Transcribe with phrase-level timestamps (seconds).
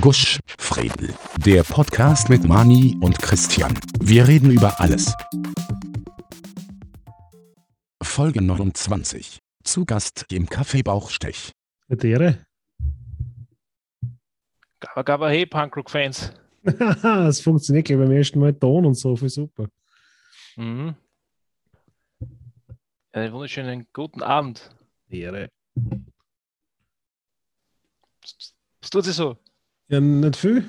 [0.00, 1.14] Gusch, Fredel.
[1.38, 3.72] Der Podcast mit Mani und Christian.
[4.00, 5.14] Wir reden über alles.
[8.02, 9.38] Folge 29.
[9.62, 11.52] Zu Gast im Café Bauchstech.
[11.88, 12.44] Dere?
[14.80, 16.32] Gabba Gabba Hey, Punkrock-Fans.
[16.62, 19.68] das funktioniert gleich beim ersten Mal Ton und so, viel super.
[20.56, 20.94] Mhm.
[23.12, 24.70] Einen wunderschönen guten Abend.
[25.08, 25.48] Ehre.
[28.82, 29.38] Was tut sie so?
[29.88, 30.68] Ja, nicht viel.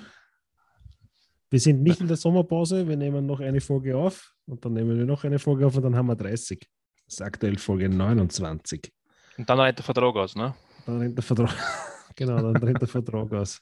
[1.49, 4.97] Wir sind nicht in der Sommerpause, wir nehmen noch eine Folge auf und dann nehmen
[4.97, 6.59] wir noch eine Folge auf und dann haben wir 30.
[7.05, 8.91] Das ist aktuell Folge 29.
[9.37, 10.53] Und dann rennt der Vertrag aus, ne?
[10.85, 11.55] Dann rennt der Vertrag,
[12.15, 13.61] genau, dann rennt der Vertrag aus.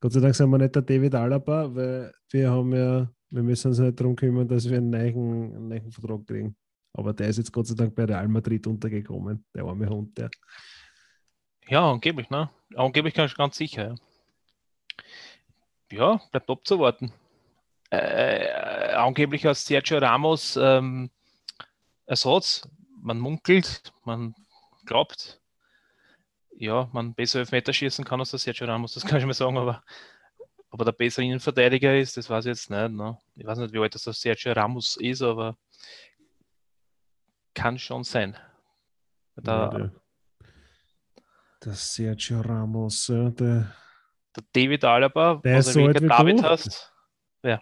[0.00, 3.68] Gott sei Dank sind wir nicht der David Alaba, weil wir haben ja, wir müssen
[3.68, 6.54] uns nicht darum kümmern, dass wir einen neuen, einen neuen Vertrag kriegen.
[6.92, 10.30] Aber der ist jetzt Gott sei Dank bei Real Madrid untergekommen, der arme Hund, der.
[11.68, 12.50] Ja, angeblich, ne?
[12.76, 13.94] Angeblich ganz, ganz sicher, ja.
[15.90, 17.12] Ja, bleibt abzuwarten.
[17.90, 21.10] Äh, äh, angeblich als Sergio Ramos ähm,
[22.06, 22.66] Ersatz.
[23.02, 24.34] Man munkelt, man
[24.86, 25.40] glaubt,
[26.56, 29.58] ja, man besser Elfmeter schießen kann als der Sergio Ramos, das kann ich mir sagen,
[29.58, 29.82] aber
[30.70, 32.92] ob er der bessere Innenverteidiger ist, das weiß ich jetzt nicht.
[32.92, 33.18] Ne?
[33.34, 35.58] Ich weiß nicht, wie alt das der Sergio Ramos ist, aber
[37.54, 38.36] kann schon sein.
[39.36, 39.92] Der, Ja, der,
[41.62, 43.74] der Sergio Ramos, ja, der,
[44.36, 46.42] der David Alaba, Der was ist so alt erwähnt, wie David du.
[46.44, 46.92] hast.
[47.42, 47.60] der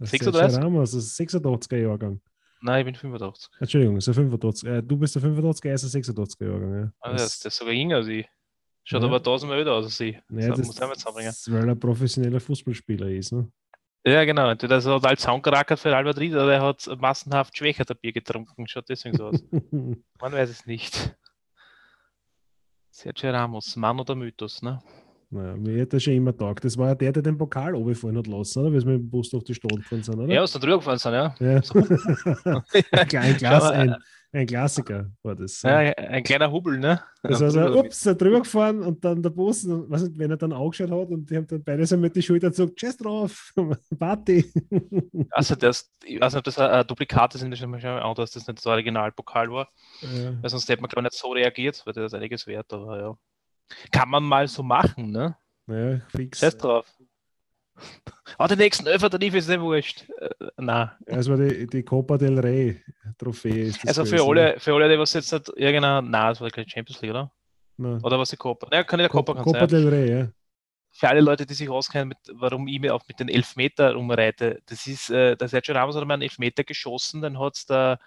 [0.00, 0.32] 36?
[0.52, 2.20] Sergio Ramos, das ist 86er Jahrgang.
[2.60, 3.50] Nein, ich bin 85.
[3.60, 4.68] Entschuldigung, ist der 85.
[4.68, 6.74] Äh, du bist der 85er, er ist der 86er Jahrgang.
[6.84, 6.92] Ja.
[7.00, 8.26] Ah, das, das ist sogar jünger als ich.
[8.84, 9.08] Schaut Ja.
[9.08, 10.14] aber tausendmal älter aus als ich.
[10.14, 11.30] Ja, das das, muss ich mal zusammenbringen.
[11.30, 13.32] das, weil er professioneller Fußballspieler ist.
[13.32, 13.50] Ne?
[14.04, 14.50] Ja, genau.
[14.50, 18.66] Entweder ist er total zusammengerackert für Real Madrid oder er hat massenhaft schwächer Bier getrunken.
[18.66, 19.40] Schaut deswegen so aus.
[20.20, 21.16] Man weiß es nicht.
[22.90, 24.82] Sergio Ramos, Mann oder Mythos, ne?
[25.32, 26.62] Naja, mir hat er schon immer taugt.
[26.62, 28.72] Das war ja der, der den Pokal runterfallen hat lassen, oder?
[28.72, 30.32] Weil wir mit dem Bus durch die Stadt gefahren sind, oder?
[30.32, 31.34] Ja, was da drüber gefahren sind, ja.
[31.40, 31.60] Ja.
[32.92, 33.96] ein, klein Glas, ein,
[34.32, 35.62] ein Klassiker war das.
[35.62, 37.02] ja ein kleiner Hubbel, ne?
[37.22, 40.52] Das war so, ups, da drüber gefahren und dann der Bus, was wenn er dann
[40.52, 43.54] angeschaut hat und die haben dann beide so mit die Schulter gezogen, tschüss drauf,
[43.98, 44.52] Party.
[45.30, 48.46] Also, das, ich weiß nicht, ob das ein Duplikat ist, das schon an, dass das
[48.46, 49.68] nicht das Originalpokal war.
[50.02, 50.34] ja.
[50.42, 53.18] Weil sonst hätte man, ich, nicht so reagiert, weil das einiges wert, aber ja.
[53.90, 55.36] Kann man mal so machen, ne?
[55.66, 56.40] ja, fix.
[56.40, 56.86] Scheiß drauf.
[58.38, 60.08] Ah, die nächsten Lief ist nicht wurscht.
[60.18, 60.90] Äh, nein.
[61.06, 62.82] Es war die, die Copa del Rey
[63.18, 63.64] Trophäe.
[63.64, 64.28] Ist das Also für gewesen.
[64.30, 67.10] alle, für alle, die was jetzt nicht, ja genau, nein, das war keine Champions League,
[67.12, 67.30] oder?
[67.76, 68.00] Nein.
[68.02, 68.68] Oder was die Copa?
[68.72, 69.68] Ja, kann nicht der Copa, kann Copa sein.
[69.68, 70.28] del Rey, ja.
[70.94, 74.60] Für alle Leute, die sich auskennen, mit, warum ich mir auch mit den Elfmeter rumreite,
[74.66, 77.98] das ist, äh, der Sergio Ramos hat mal einen Elfmeter geschossen, dann hat der,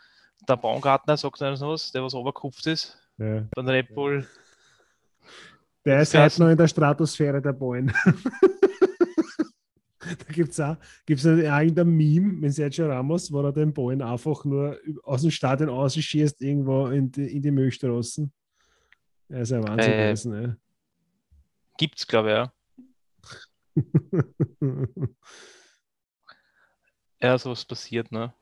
[0.48, 3.44] der Baumgartner, sagt er sowas, der was oberkupft ist, ja.
[3.56, 4.28] beim Red Bull.
[5.86, 7.94] Der ist halt noch in der Stratosphäre der Ballen.
[10.00, 14.02] da gibt es auch, gibt's auch irgendein Meme mit Sergio Ramos, wo er den Ballen
[14.02, 18.32] einfach nur aus dem Stadion ausschießt, irgendwo in die, in die Milchstraßen.
[19.30, 20.58] Er ist ein Wahnsinn Äh, gewesen.
[21.78, 22.52] Gibt's, glaube ich, ja.
[24.62, 24.78] Ja.
[27.22, 28.34] Ja, sowas passiert, ne?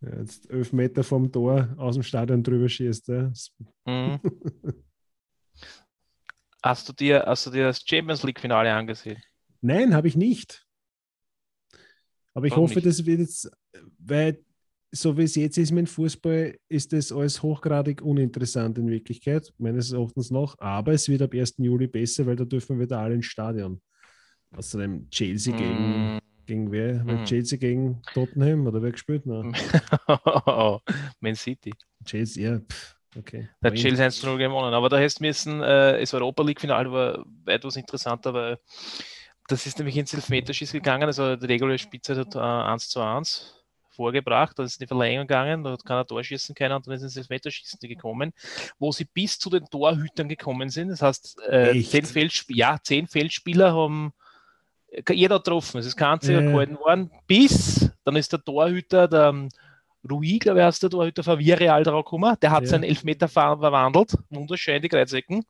[0.00, 3.08] Jetzt elf Meter vom Tor aus dem Stadion drüber schießt.
[3.08, 3.32] Ja.
[3.86, 4.20] Mhm.
[6.62, 9.22] hast, du dir, hast du dir das Champions League-Finale angesehen?
[9.60, 10.66] Nein, habe ich nicht.
[12.34, 12.86] Aber ich Warum hoffe, nicht?
[12.86, 13.50] das wird jetzt,
[13.98, 14.42] weil
[14.92, 19.52] so wie es jetzt ist mit dem Fußball, ist das alles hochgradig uninteressant in Wirklichkeit,
[19.58, 20.58] meines Erachtens noch.
[20.58, 21.54] Aber es wird ab 1.
[21.58, 23.80] Juli besser, weil da dürfen wir da alle ins Stadion.
[24.54, 25.56] Außerdem Chelsea Mm.
[25.56, 26.18] gegen
[26.48, 27.06] wer?
[27.06, 27.24] Weil Mm.
[27.24, 29.26] Chelsea gegen Tottenham oder wer gespielt?
[29.26, 29.54] Nein,
[31.20, 31.72] Man City.
[32.04, 33.48] Chelsea, ja, pff, okay.
[33.62, 34.74] Der Aber Chelsea 1 0 gewonnen.
[34.74, 38.58] Aber da hättest müssen, äh, das Europa League-Finale war etwas interessanter, weil
[39.48, 41.04] das ist nämlich ins Elfmeterschießen gegangen.
[41.04, 43.54] Also die reguläre Spielzeit hat äh, 1 zu 1
[43.90, 44.58] vorgebracht.
[44.58, 47.16] Dann ist die Verlängerung gegangen, da hat keiner Tor schießen können und dann ist ins
[47.16, 48.32] Elfmeterschießen gekommen,
[48.78, 50.88] wo sie bis zu den Torhütern gekommen sind.
[50.88, 54.12] Das heißt, äh, zehn, Feldsp ja, zehn Feldspieler haben
[55.10, 55.78] jeder getroffen.
[55.78, 56.50] Es ist kein einziger Ja.
[56.50, 57.10] gehalten worden.
[57.26, 59.48] Bis dann ist der Torhüter, der ähm,
[60.08, 62.36] Rui, glaube ich, heißt der Torhüter von Villarreal drauf gekommen.
[62.40, 62.68] Der hat Ja.
[62.68, 64.14] seinen Elfmeter ver verwandelt.
[64.30, 65.44] Wunderschön, die Kreuzecken.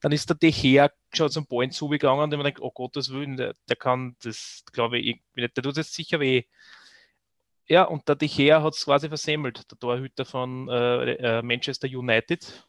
[0.00, 3.12] Dann ist der De Gea schon zum Ball zugegangen und ich mir denkt, oh Gottes
[3.12, 5.20] Willen, der, der kann das, glaube ich.
[5.36, 6.44] Der tut jetzt sicher weh.
[7.66, 11.86] Ja, und der De Gea hat es quasi versemmelt, der Torhüter von äh, äh, Manchester
[11.86, 12.64] United.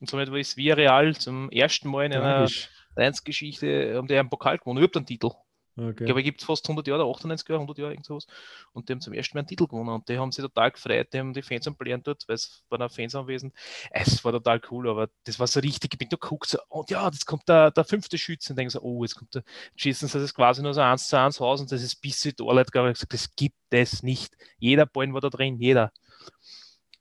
[0.00, 2.68] Und somit war es Villarreal zum ersten Mal in einer tragisch.
[2.96, 5.30] Vereinsgeschichte, haben die einen Pokal gewonnen, überhaupt einen Titel.
[5.78, 6.06] Ich Okay.
[6.06, 8.26] glaube, gibt es fast 100 Jahre, 98 Jahre, 100 Jahre, irgend sowas.
[8.72, 11.08] Und die haben zum ersten Mal einen Titel gewonnen und die haben sich total gefreut,
[11.12, 13.54] die haben die Fans angelernt dort, weil es waren auch Fans anwesend.
[13.90, 16.90] Es war total cool, aber das war so richtig, ich bin da geguckt, so, und
[16.90, 19.42] ja, das kommt der, der fünfte Schütze und denke so, oh, jetzt kommt der
[19.76, 22.70] schießen das quasi nur so eins zu eins aus und das ist bis sie Torleute,
[22.70, 24.36] glaube ich, gesagt, das gibt es nicht.
[24.58, 25.92] Jeder Ball war da drin, jeder.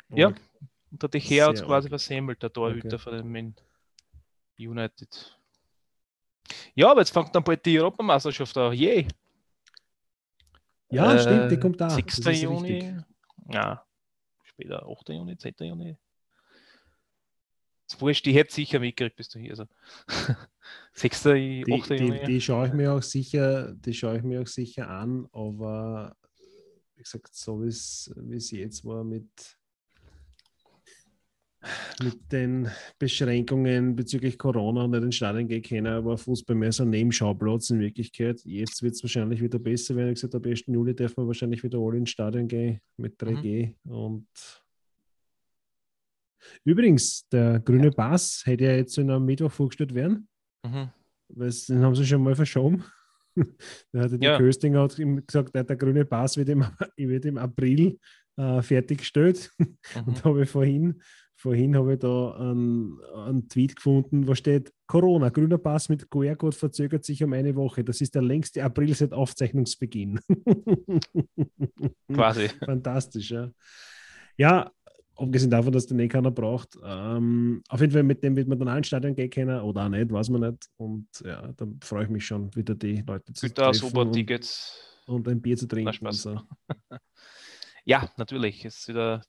[0.09, 0.27] Ja.
[0.27, 0.41] Arg.
[0.91, 1.89] Und der De Gea hat Sehr quasi arg.
[1.89, 3.03] versemmelt, der Torhüter Okay.
[3.03, 3.55] von dem Man
[4.57, 5.34] United.
[6.75, 8.73] Ja, aber jetzt fängt dann bald die Europameisterschaft an.
[8.73, 9.07] Yay!
[10.89, 11.89] Ja, Äh, stimmt, die kommt da.
[11.89, 12.17] 6.
[12.17, 12.71] Das ist Juni.
[12.73, 12.93] richtig.
[13.51, 13.85] Ja,
[14.43, 15.09] später 8.
[15.09, 15.53] Juni, 10.
[15.59, 15.97] Juni.
[17.87, 19.51] Das wurscht, die hätte sicher mitgekriegt bis du hier.
[19.51, 19.65] Also.
[20.93, 21.25] 6.
[21.27, 21.35] 8.
[21.35, 22.23] Die, die, Juni.
[22.25, 26.15] die schaue ich mir auch sicher, die schaue ich mir auch sicher an, aber
[26.95, 29.57] wie gesagt, so wie es jetzt war mit,
[32.03, 32.69] mit den
[32.99, 37.79] Beschränkungen bezüglich Corona und den Stadion gehen können, war Fußball mehr so ein Nebenschauplatz in
[37.79, 38.41] Wirklichkeit.
[38.43, 40.09] Jetzt wird es wahrscheinlich wieder besser werden.
[40.09, 40.63] Ich gesagt, ab 1.
[40.67, 43.73] Juli dürfen wir wahrscheinlich wieder alle ins Stadion gehen mit 3G.
[43.83, 44.27] Und
[46.63, 50.27] übrigens, der grüne Pass hätte ja jetzt in einem Mittwoch vorgestellt werden.
[50.63, 50.89] Mhm.
[51.29, 52.83] Weil den haben sie schon mal verschoben.
[53.91, 54.37] da hatte die Ja.
[54.37, 56.63] Köstinger hat gesagt, der, der grüne Pass wird im,
[56.97, 57.99] wird im April
[58.37, 59.51] äh, fertiggestellt.
[59.57, 59.77] Mhm.
[60.05, 61.01] Und da habe ich vorhin,
[61.45, 66.57] vorhin habe ich da einen, einen Tweet gefunden, wo steht: Corona, grüner Pass mit QR-Code
[66.57, 67.83] verzögert sich um eine Woche.
[67.83, 70.19] Das ist der längste April seit Aufzeichnungsbeginn.
[72.11, 72.49] Quasi.
[72.49, 73.51] Fantastisch, ja.
[74.37, 74.71] Ja,
[75.15, 76.79] abgesehen davon, dass den eh keiner braucht.
[76.83, 79.85] Ähm, auf jeden Fall mit dem wird man dann auch ins Stadion gehen können oder
[79.85, 80.67] auch nicht, weiß man nicht.
[80.77, 84.13] Und ja, da freue ich mich schon, wieder die Leute zu da treffen super und,
[84.13, 84.79] Tickets.
[85.05, 85.89] und ein Bier zu trinken.
[85.89, 86.21] und Spaß.
[86.23, 86.41] so.
[87.87, 88.65] Ja, natürlich.
[88.65, 89.21] Es ist wieder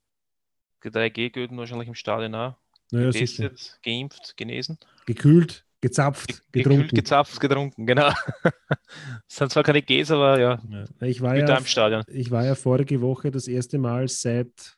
[0.87, 2.57] die 3G-Gülten wahrscheinlich im Stadion auch.
[2.93, 3.49] Naja, sicher.
[3.51, 4.79] Getestet, geimpft, genesen.
[5.07, 6.83] Gekühlt, gezapft, Ge- getrunken.
[6.83, 8.11] Gekühlt, gezapft, getrunken, genau.
[9.29, 10.85] Es sind zwar keine Gs, aber ja, Ja.
[11.07, 12.03] Ich, war ja, im Stadion.
[12.07, 14.77] ich war ja vorige Woche das erste Mal seit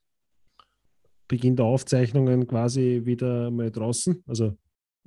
[1.28, 4.56] Beginn der Aufzeichnungen quasi wieder mal draußen, also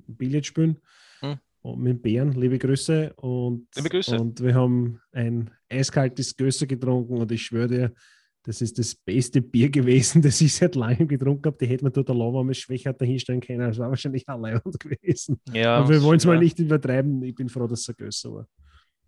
[0.06, 0.80] Billard spielen.
[1.20, 1.38] Hm.
[1.62, 3.12] Und mit Bären, liebe Grüße.
[3.14, 4.18] Und, Liebe Grüße.
[4.18, 7.94] und wir haben ein eiskaltes Gösser getrunken und ich schwöre dir,
[8.44, 11.58] das ist das beste Bier gewesen, das ich seit langem getrunken habe.
[11.58, 13.60] Die hätte man dort allein mal schwächer dahinstellen können.
[13.60, 15.40] Das war wahrscheinlich allein gewesen.
[15.52, 16.40] Ja, Aber wir wollen es mal ja.
[16.40, 17.22] nicht übertreiben.
[17.22, 18.46] Ich bin froh, dass es ein Gösser war.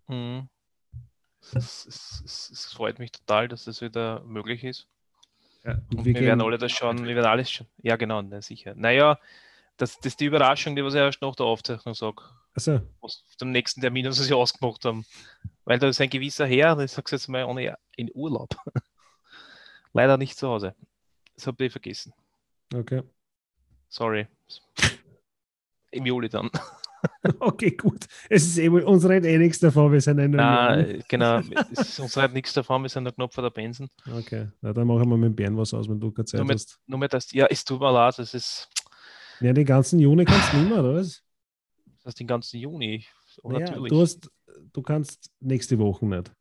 [0.07, 0.49] Mhm.
[1.53, 4.87] Es, es, es, es freut mich total, dass das wieder möglich ist.
[5.63, 7.67] Ja, Und wir, werden alle das schauen, wir werden alles schon.
[7.81, 8.73] Ja, genau, na, sicher.
[8.75, 9.19] Naja,
[9.77, 12.21] das, das ist die Überraschung, die was ich erst nach der Aufzeichnung sage.
[12.53, 15.05] Also, Was dem nächsten Termin, was sie ausgemacht haben.
[15.65, 18.49] Weil da ist ein gewisser Herr, ich sage jetzt mal ohne in Urlaub.
[19.95, 20.75] Leider nicht zu Hause.
[21.35, 22.13] Das habe ich vergessen.
[22.73, 23.01] okay.
[23.87, 24.27] Sorry.
[25.91, 26.49] Im Juli dann.
[27.39, 28.07] Okay, gut.
[28.31, 31.37] Es ist eh, wohl- uns redet eh nichts davon, wir sind ein Nein, genau.
[31.71, 33.89] Es ist uns halt nichts davon, wir sind noch knapp vor der Pensen.
[34.11, 36.47] Okay, na, dann machen wir mit dem Bären was aus, wenn du keine Zeit Nur
[36.47, 36.79] mit- hast.
[36.87, 38.67] Nur mehr das, ja, es tut mir leid, das ist
[39.39, 41.21] Ja, den ganzen Juni kannst du nicht mehr, oder was?
[42.03, 43.05] das ist den ganzen Juni.
[43.43, 43.91] Oh, Naja, natürlich.
[43.91, 44.31] du, hast,
[44.73, 46.31] du kannst nächste Woche nicht.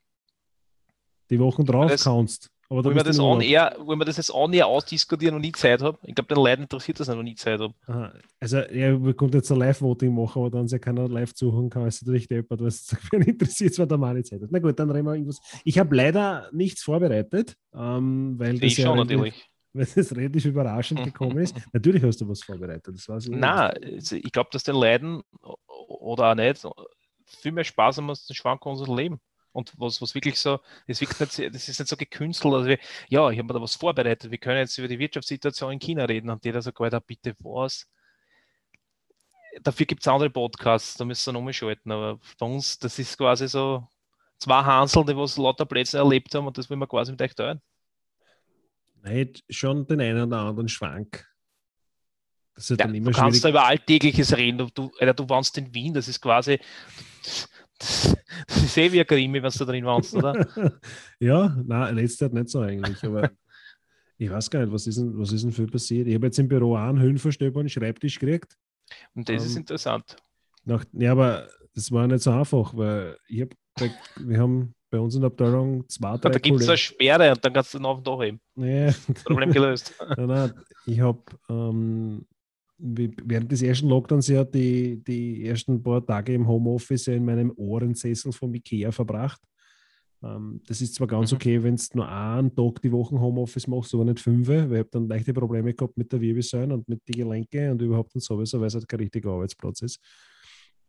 [1.28, 2.50] Die Wochen drauf Das- kannst.
[2.74, 5.42] Aber du Wollen wir, das on air, wollen wir das jetzt on air ausdiskutieren und
[5.42, 5.96] nie Zeit habe?
[6.02, 7.72] Ich glaube, den Leuten interessiert das, wenn ich nie Zeit habe.
[7.86, 8.12] Aha.
[8.40, 11.70] Also, ja, wir konnten jetzt ein Live-Voting machen, aber dann ist ja keiner live zuhören
[11.70, 14.48] kann, ist natürlich deppert, es wen interessiert, weil der Mann nicht Zeit hat.
[14.50, 15.40] Na gut, dann reden wir irgendwas.
[15.62, 19.50] Ich habe leider nichts vorbereitet, ähm, weil, das Ich ja schon relativ, natürlich.
[19.72, 21.54] weil das relativ überraschend gekommen ist.
[21.72, 23.30] Natürlich hast du was vorbereitet, das ich.
[23.30, 25.22] Nein, ich glaube, dass den Leuten
[25.62, 26.66] oder auch nicht
[27.24, 29.20] viel mehr Spaß haben als den Schwank unser Leben.
[29.54, 32.52] Und was, was wirklich so, das, wirkt nicht, das ist nicht so gekünstelt.
[32.54, 34.30] Also wie, ja, ich habe mir da was vorbereitet.
[34.30, 37.88] Wir können jetzt über die Wirtschaftssituation in China reden und jeder sagt, Alter, bitte was?
[39.62, 41.92] Dafür gibt es andere Podcasts, da müssen wir nochmal schalten.
[41.92, 43.86] Aber bei uns, das ist quasi so
[44.38, 47.34] zwei Hansel, die was lauter Plätze erlebt haben und das will man quasi mit euch
[47.34, 47.62] teilen.
[49.02, 51.26] Nein, schon den einen oder anderen Schwank.
[52.54, 53.50] Das ist ja Ja, du kannst da schwierig.
[53.50, 54.58] über Alltägliches reden.
[54.58, 56.60] Du, du, Alter, du wohnst in Wien, das ist quasi.
[58.46, 60.46] Das, ist eh wie ein Krimi, wenn du drin wohnst, oder?
[61.20, 63.30] ja, nein, letztes Jahr nicht so eigentlich, aber
[64.18, 66.06] ich weiß gar nicht, was ist denn, was ist denn viel passiert?
[66.08, 68.56] Ich habe jetzt im Büro auch einen Höhenverstöber und Schreibtisch gekriegt.
[69.14, 70.16] Und das ist Ähm, interessant.
[70.64, 73.50] Nach, ja, aber das war nicht so einfach, weil ich hab,
[74.16, 77.44] wir haben bei uns in der Abteilung zwei, drei Da gibt es eine Sperre und
[77.44, 78.40] dann kannst du den auf den Dach heben.
[78.54, 78.92] Nee,
[79.24, 79.94] Problem gelöst.
[80.16, 80.52] nein, nein,
[80.86, 82.24] ich habe ähm,
[82.84, 88.32] während des ersten Lockdowns ja die, die ersten paar Tage im Homeoffice in meinem Ohrensessel
[88.32, 89.40] vom Ikea verbracht.
[90.22, 91.36] Ähm, das ist zwar ganz Mhm.
[91.36, 94.78] okay, wenn du nur einen Tag die Woche Homeoffice machst, aber nicht fünf, weil ich
[94.78, 98.20] habe dann leichte Probleme gehabt mit der Wirbelsäule und mit den Gelenken und überhaupt und
[98.20, 100.00] sowieso, weil es halt kein richtiger Arbeitsplatz ist.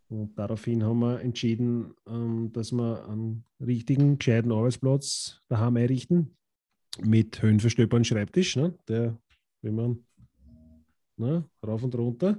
[0.08, 6.36] Und daraufhin haben wir entschieden, ähm, dass wir einen richtigen, gescheiten Arbeitsplatz daheim einrichten.
[7.02, 8.74] Mit höhenverstellbaren Schreibtisch, ne?
[8.88, 9.18] der,
[9.62, 10.06] wie man,
[11.18, 11.46] ne?
[11.66, 12.38] rauf und runter.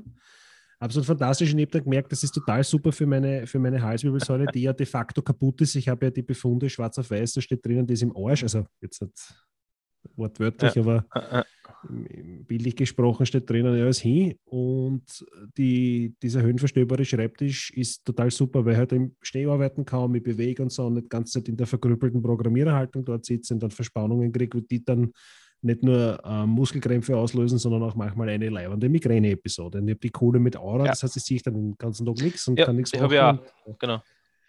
[0.78, 1.52] Absolut fantastisch.
[1.52, 4.62] Und ich habe dann gemerkt, das ist total super für meine, für meine Halswirbelsäule, die
[4.62, 5.74] ja de facto kaputt ist.
[5.74, 8.42] Ich habe ja die Befunde schwarz auf weiß, da steht drinnen, die ist im Arsch.
[8.42, 9.10] Also jetzt hat
[10.16, 10.82] wortwörtlich, ja.
[10.82, 11.06] aber
[11.88, 14.38] bildlich gesprochen steht drinnen alles hin.
[14.44, 15.24] Und
[15.56, 20.22] die, dieser höhenverstellbare Schreibtisch ist total super, weil ich halt im Schnee arbeiten kann, mich
[20.22, 23.62] bewege und so und nicht die ganze Zeit in der verkrüppelten Programmiererhaltung dort sitze und
[23.62, 25.12] dann Verspannungen kriege, die dann
[25.62, 29.78] nicht nur äh, Muskelkrämpfe auslösen, sondern auch manchmal eine leibende Migräne-Episode.
[29.78, 30.90] Und ich habe die Kohle mit Aura, ja.
[30.90, 33.12] das heißt, ich sehe dann den ganzen Tag nichts und ja, kann nichts machen.
[33.12, 33.38] Ja,
[33.78, 34.00] genau.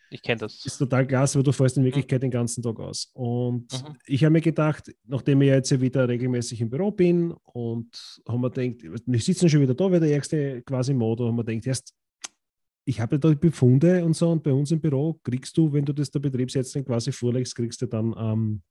[0.09, 0.65] Ich kenne das.
[0.65, 1.87] Ist total klasse, weil du fährst in mhm.
[1.87, 2.25] Wirklichkeit mhm.
[2.25, 3.11] den ganzen Tag aus.
[3.13, 3.97] Und mhm.
[4.05, 8.49] ich habe mir gedacht, nachdem ich jetzt wieder regelmäßig im Büro bin und haben wir
[8.49, 11.93] gedacht, wir sitzen schon wieder da, weil der ärgste quasi Mode, haben wir gedacht, erst
[12.85, 15.91] ich habe da Befunde und so und bei uns im Büro kriegst du, wenn du
[15.91, 18.61] das der Betriebsärztin quasi vorlegst, kriegst du dann ähm,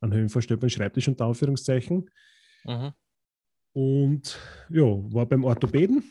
[0.00, 2.10] einen höhenverstellbaren Schreibtisch unter Anführungszeichen.
[2.64, 2.92] Mhm.
[3.72, 4.38] Und
[4.70, 6.02] ja, war beim Orthopäden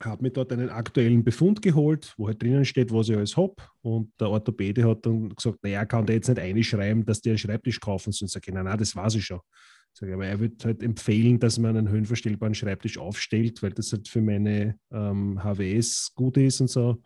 [0.00, 3.54] habe mir dort einen aktuellen Befund geholt, wo halt drinnen steht, was ich alles habe.
[3.80, 7.38] Und der Orthopäde hat dann gesagt, naja, kann der jetzt nicht einschreiben, dass der einen
[7.38, 8.26] Schreibtisch kaufen soll.
[8.26, 9.40] Und sage ich, nein, nein, das weiß ich schon.
[9.92, 13.92] Sag ich, aber er wird halt empfehlen, dass man einen höhenverstellbaren Schreibtisch aufstellt, weil das
[13.92, 17.02] halt für meine ähm, HWS gut ist und so.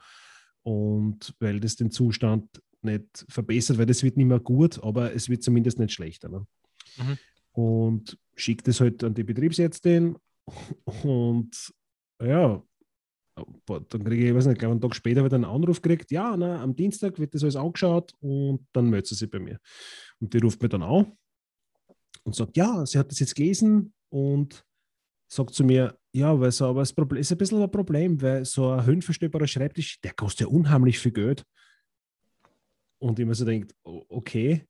[0.62, 2.48] Und weil das den Zustand
[2.84, 6.28] nicht verbessert, weil das wird nicht mehr gut, aber es wird zumindest nicht schlechter.
[6.28, 6.46] Ne?
[6.96, 7.18] Mhm.
[7.52, 10.16] Und schickt es halt an die Betriebsärztin
[11.02, 11.72] und
[12.22, 12.62] ja,
[13.66, 16.36] dann kriege ich, ich weiß nicht, glaube einen Tag später wieder einen Anruf gekriegt, ja,
[16.36, 19.58] na, am Dienstag wird das alles angeschaut und dann meldet sie sich bei mir.
[20.20, 21.12] Und die ruft mir dann an
[22.24, 24.64] und sagt, ja, sie hat das jetzt gelesen und
[25.28, 28.44] sagt zu mir, ja, weil so, aber das Problem ist ein bisschen ein Problem, weil
[28.44, 31.42] so ein höhenverstellbarer Schreibtisch, der kostet ja unheimlich viel Geld.
[33.02, 34.64] Und ich mir so denkt, okay.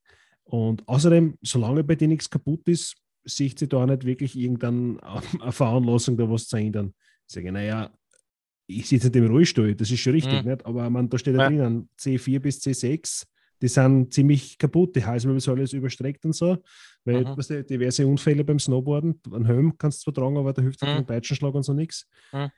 [0.45, 4.97] Und außerdem, solange bei dir nichts kaputt ist, sieht sie da nicht wirklich irgendeine
[5.51, 6.95] Veranlassung, da was zu ändern.
[7.29, 7.93] Ich sage, naja,
[8.67, 10.51] ich sitze nicht im Rollstuhl, das ist schon richtig, mhm.
[10.51, 10.65] nicht?
[10.65, 13.27] aber man, da steht ja, drinnen C4 bis C6,
[13.61, 16.57] die sind ziemlich kaputt, die Halswirbelsäule ist überstreckt und so,
[17.05, 17.37] weil mhm.
[17.37, 20.81] weißt du, diverse Unfälle beim Snowboarden, ein Helm kannst du zwar tragen, aber der hilft
[20.81, 20.87] mhm.
[20.87, 22.09] keinen Peitschenschlag und so nichts.
[22.33, 22.51] Mhm.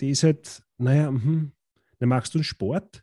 [0.00, 1.50] Die ist halt, naja, mh,
[1.98, 3.02] dann machst du einen Sport,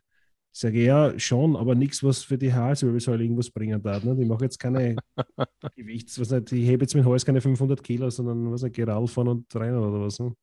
[0.52, 4.02] ich sage ja schon, aber nichts, was für die Halswirbelsäule irgendwas bringen darf.
[4.02, 4.16] Ne?
[4.20, 4.96] Ich mache jetzt keine
[5.76, 9.06] Gewichts, was nicht, ich hebe jetzt mit Hals keine 500 Kilo, sondern was nicht, Geral
[9.06, 10.18] fahren und rein oder was.
[10.18, 10.34] Ne?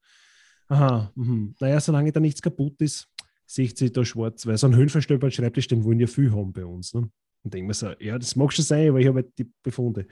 [0.69, 1.53] Aha, mh.
[1.59, 3.07] naja, solange da nichts kaputt ist,
[3.45, 6.65] sieht sich da schwarz, weil so ein höhenverstellbarer Schreibtisch, den wollen ja viel haben bei
[6.65, 6.93] uns.
[6.93, 7.09] Ne?
[7.43, 10.07] Und denke mir so, ja, das mag schon sein, aber ich habe halt die Befunde.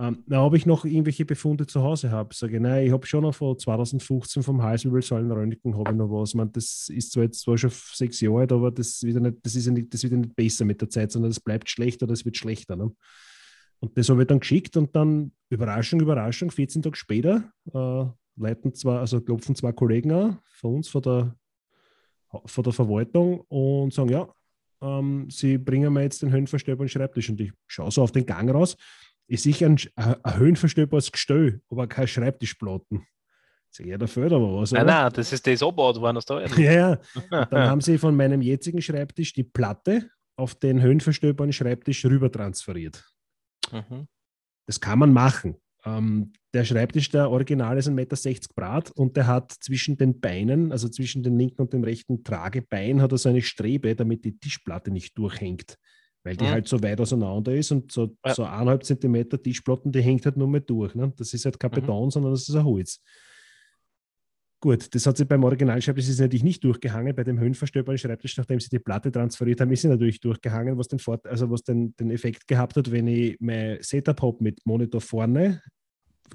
[0.00, 3.20] Ähm, ob ich noch irgendwelche Befunde zu Hause habe, sage ich, nein, ich habe schon
[3.22, 6.32] noch von 2015 vom Halswirbelsäulenröntgen habe ich noch was.
[6.32, 9.54] Man, das ist zwar jetzt zwar schon sechs Jahre alt, aber das, wieder nicht, das,
[9.54, 12.06] ist ja nicht, das wird ja nicht besser mit der Zeit, sondern das bleibt schlechter,
[12.06, 12.76] das wird schlechter.
[12.76, 12.90] Ne?
[13.80, 18.06] Und das habe ich dann geschickt und dann, Überraschung, Überraschung, 14 Tage später, äh,
[18.40, 21.36] leiten zwar, also klopfen zwei Kollegen an von uns, von der,
[22.46, 24.32] von der Verwaltung und sagen, ja,
[24.80, 28.50] ähm, sie bringen mir jetzt den höhenverstellbaren Schreibtisch und ich schaue so auf den Gang
[28.50, 28.78] raus
[29.30, 33.06] ich sehe ein, ein höhenverstellbares Gestell, aber kein Schreibtischplatten.
[33.70, 34.72] Sag ja, da fehlt aber was.
[34.72, 36.44] Nein, nein, das ist das Obbau, waren das da.
[36.56, 36.98] ja, ja.
[37.30, 43.08] Dann haben sie von meinem jetzigen Schreibtisch die Platte auf den höhenverstellbaren Schreibtisch rüber transferiert.
[43.70, 44.08] Mhm.
[44.66, 45.54] Das kann man machen.
[45.84, 50.72] Ähm, der Schreibtisch, der Original ist 1,60 Meter Grad und der hat zwischen den Beinen,
[50.72, 54.36] also zwischen dem linken und dem rechten Tragebein, hat er so eine Strebe, damit die
[54.36, 55.76] Tischplatte nicht durchhängt
[56.22, 56.50] weil die mhm.
[56.50, 58.34] halt so weit auseinander ist und so, ja.
[58.34, 60.94] so eineinhalb Zentimeter Tischplatten, die hängt halt nur mehr durch.
[60.94, 61.12] Ne?
[61.16, 61.76] Das ist halt kein mhm.
[61.76, 63.00] Beton, sondern das ist ein Holz.
[64.62, 67.14] Gut, das hat sie beim Originalschreibtisch ist natürlich nicht durchgehangen.
[67.14, 70.88] Bei dem höhenverstellbaren Schreibtisch, nachdem sie die Platte transferiert haben, ist sie natürlich durchgehangen, was
[70.88, 74.60] den, Fort also was den, den Effekt gehabt hat, wenn ich mein Setup habe mit
[74.66, 75.62] Monitor vorne,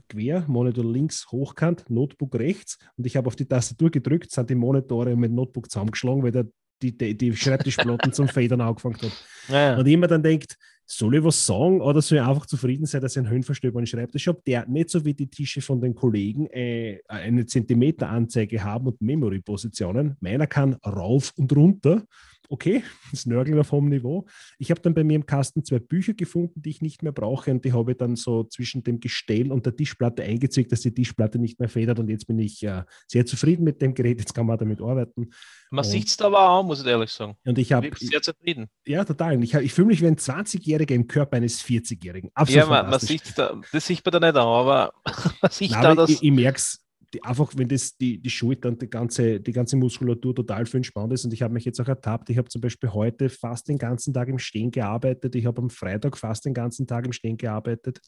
[0.10, 4.56] quer, Monitor links, hochkant, Notebook rechts und ich habe auf die Tastatur gedrückt, sind die
[4.56, 6.48] Monitore mit Notebook zusammengeschlagen, weil der
[6.92, 9.12] die, die, die Schreibtischplatten zum Federn angefangen hat.
[9.50, 9.77] Ja, ja.
[9.77, 13.13] Und immer dann denkt, soll ich was sagen oder soll ich einfach zufrieden sein, dass
[13.13, 17.00] ich einen höhenverstellbaren Schreibtisch habe, der nicht so wie die Tische von den Kollegen äh,
[17.08, 20.18] eine Zentimeteranzeige haben und Memory-Positionen.
[20.20, 22.04] Meiner kann rauf und runter
[22.50, 24.25] okay, das Nörgeln auf hohem Niveau.
[24.58, 27.51] Ich habe dann bei mir im Kasten zwei Bücher gefunden, die ich nicht mehr brauche
[27.51, 30.94] und die habe ich dann so zwischen dem Gestell und der Tischplatte eingezwickt, dass die
[30.94, 34.34] Tischplatte nicht mehr federt und jetzt bin ich äh, sehr zufrieden mit dem Gerät, jetzt
[34.34, 35.30] kann man damit arbeiten.
[35.72, 37.36] Man sieht es aber auch, muss ich ehrlich sagen.
[37.46, 38.68] Und ich habe sehr zufrieden.
[38.86, 39.44] Ja, total.
[39.44, 42.32] Ich, ich fühle mich wie ein 20-Jähriger im Körper eines 40-Jährigen.
[42.34, 42.63] Absolut.
[42.63, 44.94] Ja, man, man sieht da, das sieht man da nicht an, aber
[45.41, 46.10] man sieht Nein, da, dass.
[46.10, 46.86] Ich, ich merke es
[47.24, 51.13] einfach, wenn das die, die Schulter und die ganze, die ganze Muskulatur total für entspannt
[51.13, 51.25] ist.
[51.25, 54.13] Und ich habe mich jetzt auch ertappt, ich habe zum Beispiel heute fast den ganzen
[54.13, 55.36] Tag im Stehen gearbeitet.
[55.36, 58.01] Ich habe am Freitag fast den ganzen Tag im Stehen gearbeitet.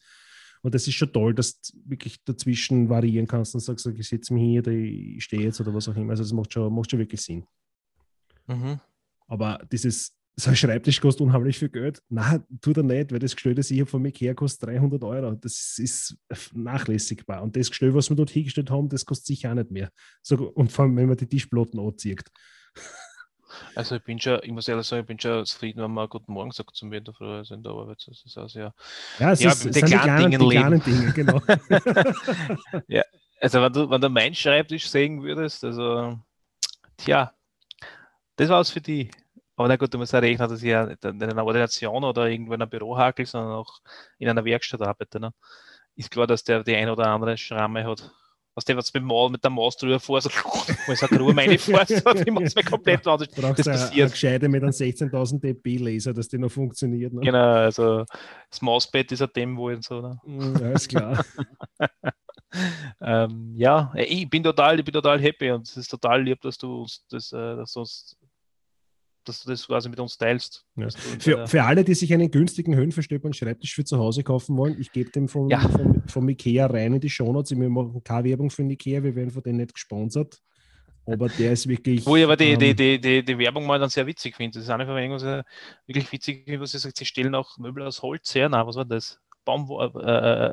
[0.62, 4.34] Und das ist schon toll, dass du wirklich dazwischen variieren kannst und sagst, ich setze
[4.34, 6.10] mich hier oder ich stehe jetzt oder was auch immer.
[6.10, 7.46] Also das macht schon, macht schon wirklich Sinn.
[8.46, 8.80] Mhm.
[9.28, 12.00] Aber dieses, so ein Schreibtisch kostet unheimlich viel Geld.
[12.08, 15.02] Nein, tut er nicht, weil das Gestell, das ich habe von mir her, kostet 300
[15.02, 15.34] Euro.
[15.34, 16.16] Das ist
[16.54, 17.42] nachlässigbar.
[17.42, 19.90] Und das Gestell, was wir dort hingestellt haben, das kostet sicher auch nicht mehr.
[20.22, 22.24] So, und vor allem, wenn man die Tischplatten anzieht.
[23.74, 26.32] Also ich bin schon, ich muss ehrlich sagen, ich bin schon zufrieden, wenn man Guten
[26.32, 28.04] Morgen sagt zu mir in der Früh also in der Arbeit.
[28.06, 28.74] Das ist auch sehr.
[29.18, 31.40] Ja, es Ja, ist, die kleinen die kleinen Dinge, genau.
[33.40, 36.18] Also wenn du, wenn du meinen Schreibtisch sehen würdest, also
[36.98, 37.32] tja,
[38.36, 39.10] das war's für die.
[39.58, 42.28] Aber na gut, du musst ja rechnen, dass ich ja nicht in einer Ordination oder
[42.28, 43.80] irgendwo in einem Büro hakel, sondern auch
[44.18, 45.18] in einer Werkstatt arbeite.
[45.20, 45.32] Ne?
[45.96, 48.10] Ist klar, dass der die ein oder andere Schramme hat.
[48.54, 50.30] Was der, was mit, dem Maul, mit der Maus drüber vor, so,
[50.86, 51.90] wo ich sage, Ruhe meine Fahrt,
[52.26, 53.20] die muss mir komplett raus.
[53.34, 54.10] Du brauchst Das eine, eine passiert.
[54.12, 57.12] gescheite mit einem 16.000 dB-Laser, dass die noch funktioniert.
[57.12, 57.20] Ne?
[57.20, 58.04] Genau, also
[58.50, 60.00] das Mausbett ist ein dem wohl und so.
[60.00, 60.18] Ne?
[60.24, 61.24] Mm, Ja, ist klar.
[63.02, 66.56] Ähm, ja, ich bin total, ich bin total happy und es ist total lieb, dass
[66.56, 68.16] du uns das, äh, dass du uns,
[69.28, 70.64] dass du das quasi mit uns teilst.
[70.76, 70.88] Ja.
[70.90, 74.76] Für, deiner- für alle, die sich einen günstigen höhenverstellbaren Schreibtisch für zu Hause kaufen wollen,
[74.80, 75.60] ich gebe dem vom, Ja.
[75.60, 77.58] vom, vom Ikea rein in die Shownotes.
[77.58, 80.40] Wir machen keine Werbung für Ikea, wir werden von denen nicht gesponsert.
[81.06, 82.04] Aber der ist wirklich.
[82.04, 84.58] Wo ich aber die, die, ähm, die, die, die Werbung mal dann sehr witzig finde.
[84.58, 85.44] Das ist eine von denen, was ich
[85.86, 88.48] wirklich witzig finde, was sie sagt, sie stellen auch Möbel aus Holz her.
[88.50, 89.18] Nein, was war das?
[89.46, 89.86] Baum, äh,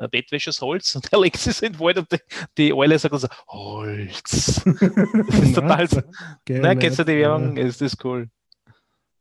[0.04, 2.16] äh, Bettwäsche aus Holz und er legt sie so in den Wald und die,
[2.56, 4.62] die Eule sagt also, Holz.
[4.64, 5.86] Das ist total
[6.48, 7.16] Nein, kennst du die?
[7.18, 7.54] Werbung?
[7.58, 8.30] Ja, Ist das cool.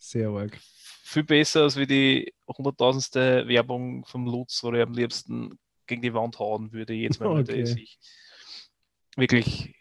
[0.06, 0.60] Sehr arg.
[1.04, 5.58] Viel besser als wie die hunderttausendste Werbung vom Lutz, wo er am liebsten
[5.88, 7.66] gegen die Wand hauen würde, jedes Mal, wenn Okay.
[7.66, 7.98] sich
[9.16, 9.74] wirklich,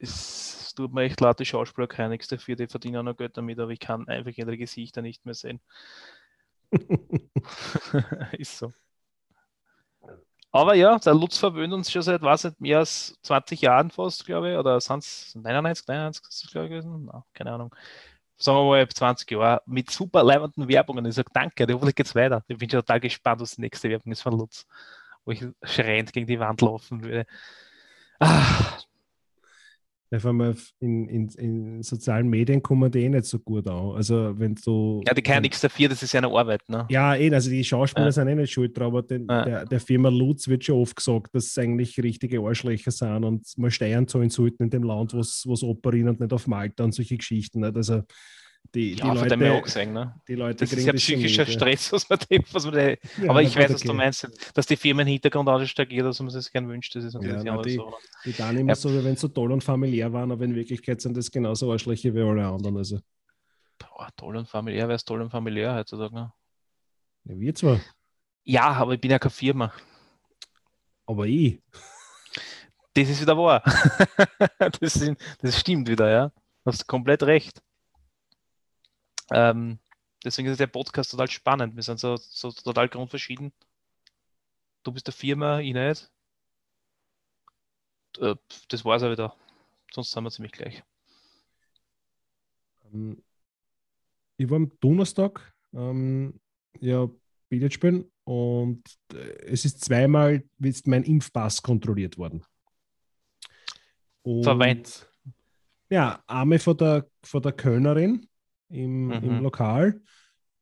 [0.00, 3.60] es tut mir echt leid, die Schauspieler kein nichts dafür, die verdienen noch Geld damit,
[3.60, 5.60] aber ich kann einfach ihre Gesichter nicht mehr sehen.
[8.32, 8.72] Ist so.
[10.50, 14.50] Aber ja, der Lutz verwöhnt uns schon seit, nicht, mehr als 20 Jahren fast, glaube
[14.50, 17.04] ich, oder sind es 99, 99 ist es, glaube ich, gewesen?
[17.06, 17.74] Na, keine Ahnung.
[18.42, 21.06] Sagen wir mal 20 Jahre mit super leibenden Werbungen.
[21.06, 22.42] Ich sage, danke, hoffentlich geht's weiter.
[22.48, 24.66] Ich bin schon total gespannt, was die nächste Werbung ist von Lutz,
[25.24, 27.24] wo ich schreiend gegen die Wand laufen würde.
[28.18, 28.78] Ah,
[30.12, 33.92] Allem auf- in, in, in sozialen Medien kommen die eh nicht so gut an.
[33.96, 35.00] Also wenn du.
[35.06, 36.62] ja, die kann nichts dafür, das ist ja eine Arbeit.
[36.68, 36.86] Ne?
[36.90, 38.12] Ja, eh, also die Schauspieler Ja.
[38.12, 39.44] sind eh nicht schuld aber den, Ja.
[39.44, 43.46] der, der Firma Lutz wird schon oft gesagt, dass es eigentlich richtige Arschlöcher sind und
[43.56, 46.92] mal Steuern zahlen sollten in dem Land, wo es operieren und nicht auf Malta und
[46.94, 47.60] solche Geschichten.
[47.60, 47.76] Nicht?
[47.76, 48.02] Also
[48.74, 49.92] die, die, Ja, von dem her auch Leute, gesehen.
[49.92, 50.14] Ne?
[50.26, 51.52] die Leute Das ist ja psychischer mit.
[51.52, 52.96] Stress, was man denkt, was man da, Ja,
[53.28, 53.96] Aber ich weiß, was du okay.
[53.98, 56.94] meinst, dass die Firma im Hintergrund anders agiert, als man sich das gerne wünscht.
[56.96, 57.92] Das ist natürlich Ja, die die- Sache.
[58.24, 58.74] Die dann immer Ja.
[58.76, 61.70] so, wie wenn sie so toll und familiär waren, aber in Wirklichkeit sind das genauso
[61.70, 62.76] Arschlöcher wie alle anderen.
[62.78, 63.00] Also,
[63.78, 66.14] Boah, toll und familiär, wer ist toll und familiär heutzutage?
[66.14, 66.32] Ne?
[67.24, 67.80] ja, wir zwar,
[68.44, 69.72] Ja, aber ich bin ja keine Firma.
[71.06, 71.60] aber ich.
[72.94, 73.62] Das ist wieder wahr.
[74.80, 76.28] das, sind, das stimmt wieder, ja.
[76.28, 77.60] Du hast komplett recht.
[79.30, 79.78] Ähm,
[80.24, 81.76] deswegen ist der Podcast total spannend.
[81.76, 83.52] Wir sind so, so total grundverschieden.
[84.82, 86.10] Du bist der Firma, ich nicht.
[88.18, 88.34] Äh,
[88.68, 89.36] Das war's auch wieder.
[89.92, 90.82] Sonst sind wir ziemlich gleich.
[92.92, 93.22] Ähm,
[94.36, 96.40] Ich war am Donnerstag ähm,
[96.80, 97.08] ja,
[97.48, 98.82] Billard spielen und
[99.12, 102.44] äh, es ist zweimal ist mein Impfpass kontrolliert worden.
[104.22, 105.08] Und, Verweint.
[105.90, 108.28] Ja, einmal von der, von der Kölnerin
[108.72, 109.12] im, Mhm.
[109.22, 110.00] im Lokal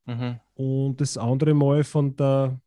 [0.06, 0.40] Mhm.
[0.54, 2.60] und das andere Mal von der,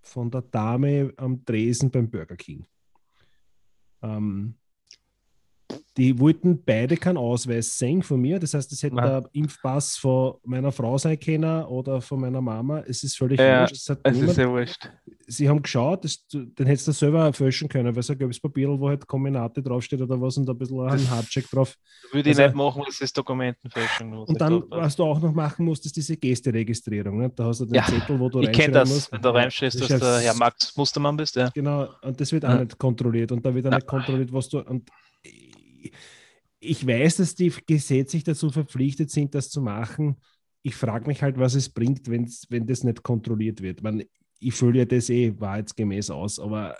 [0.00, 2.66] von der Dame am Tresen beim Burger King.
[4.02, 4.56] Ähm,
[5.96, 8.38] die wollten beide keinen Ausweis sehen von mir.
[8.38, 12.80] Das heißt, es hätte der Impfpass von meiner Frau sein können oder von meiner Mama.
[12.86, 13.74] Es ist völlig Ja, wurscht.
[13.74, 14.90] Es Es niemand, ist ja wurscht.
[15.26, 18.68] Sie haben geschaut, das, den hättest du selber fälschen können, weil so ein gelbes Papier,
[18.68, 21.74] wo halt Kombinate draufsteht oder was und ein bisschen ein Das- Hardcheck drauf.
[22.10, 24.12] Würde ich Also- nicht machen, es ist Dokumentenfälschung.
[24.12, 27.18] Und ich dann, da- was du auch noch machen musst, ist diese Gästeregistrierung.
[27.18, 27.30] Ne?
[27.34, 29.12] Da hast du den Ja, Zettel, wo du ich kenne reinschreiben das, musst.
[29.12, 31.36] wenn du reinschreibst, Das dass du Herr Max Mustermann bist.
[31.36, 31.48] Ja.
[31.54, 32.64] Genau, und das wird auch Ja.
[32.64, 33.32] nicht kontrolliert.
[33.32, 33.76] Und da wird auch Ja.
[33.78, 34.58] nicht kontrolliert, was du.
[34.60, 34.88] Und
[36.60, 40.16] ich weiß, dass die gesetzlich dazu verpflichtet sind, das zu machen.
[40.62, 43.82] Ich frage mich halt, was es bringt, wenn's, wenn das nicht kontrolliert wird.
[43.82, 44.04] Man,
[44.38, 46.76] ich fühle ja das eh wahrheitsgemäß aus, aber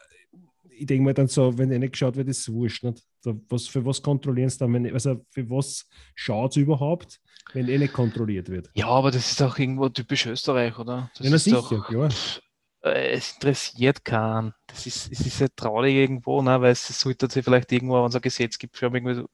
[0.70, 2.84] ich denke mir dann so, wenn eh nicht geschaut wird, ist es wurscht.
[2.84, 3.04] Nicht?
[3.48, 4.72] Was, für was kontrollieren sie dann?
[4.72, 7.20] Wenn, also für was schaut es überhaupt,
[7.52, 8.70] wenn eh nicht kontrolliert wird?
[8.74, 11.10] ja, aber das ist auch irgendwo typisch Österreich, oder?
[11.16, 12.08] Das Ja, ist sicher, doch, klar.
[12.82, 14.54] Äh, Es interessiert keinen.
[14.66, 16.60] Das ist, es ist ja traurig irgendwo, ne?
[16.60, 19.24] weil es sollte sich vielleicht irgendwo unser Gesetz gibt, für irgendwie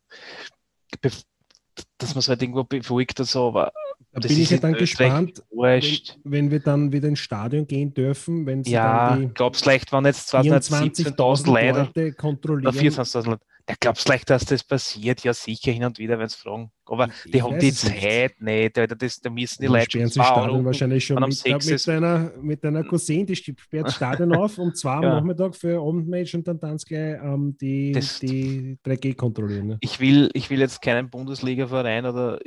[1.99, 3.73] dass man es halt irgendwo befolgt oder so, aber
[4.13, 5.83] Da das bin ich ist ja dann gespannt, wenn,
[6.25, 9.71] wenn wir dann wieder ins Stadion gehen dürfen, wenn sie Ja, dann die glaubst du
[9.71, 12.75] leicht, wenn jetzt 17.000 24.000 Leute kontrollieren.
[12.75, 15.22] 24.000 Leute, der glaubst du leicht, dass das passiert?
[15.24, 16.70] Ja, sicher hin und wieder, wenn sie fragen.
[16.87, 17.83] Aber Ich- die haben die es.
[17.83, 21.44] Zeit nicht, Alter, das, da müssen die Dann Leute schon zwei Stadion wahrscheinlich schon mit,
[21.66, 25.14] mit, deiner, mit deiner Cousine, die sperrt das Stadion auf um zwei am Ja.
[25.16, 29.66] Nachmittag für Abendmatch und dann dann gleich ähm, die, Das- die 3G kontrollieren.
[29.66, 29.78] Ne?
[29.83, 32.38] ich will, ich will jetzt keinen Bundesliga-Verein oder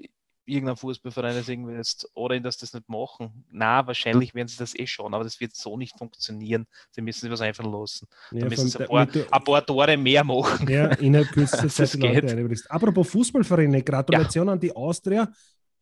[0.52, 3.46] irgendein Fußballverein das irgendwie jetzt oder dass das nicht machen.
[3.52, 6.68] Na, wahrscheinlich werden sie das eh schon, aber das wird so nicht funktionieren.
[6.92, 8.08] Sie müssen sich was einfallen lassen.
[8.32, 10.68] Ja, Da müssen sie ein paar, ein paar Tore mehr machen.
[10.68, 12.66] Ja, innerhalb kürzester Zeit geht.
[12.70, 15.32] Apropos Fußballvereine, Gratulation an die Austria.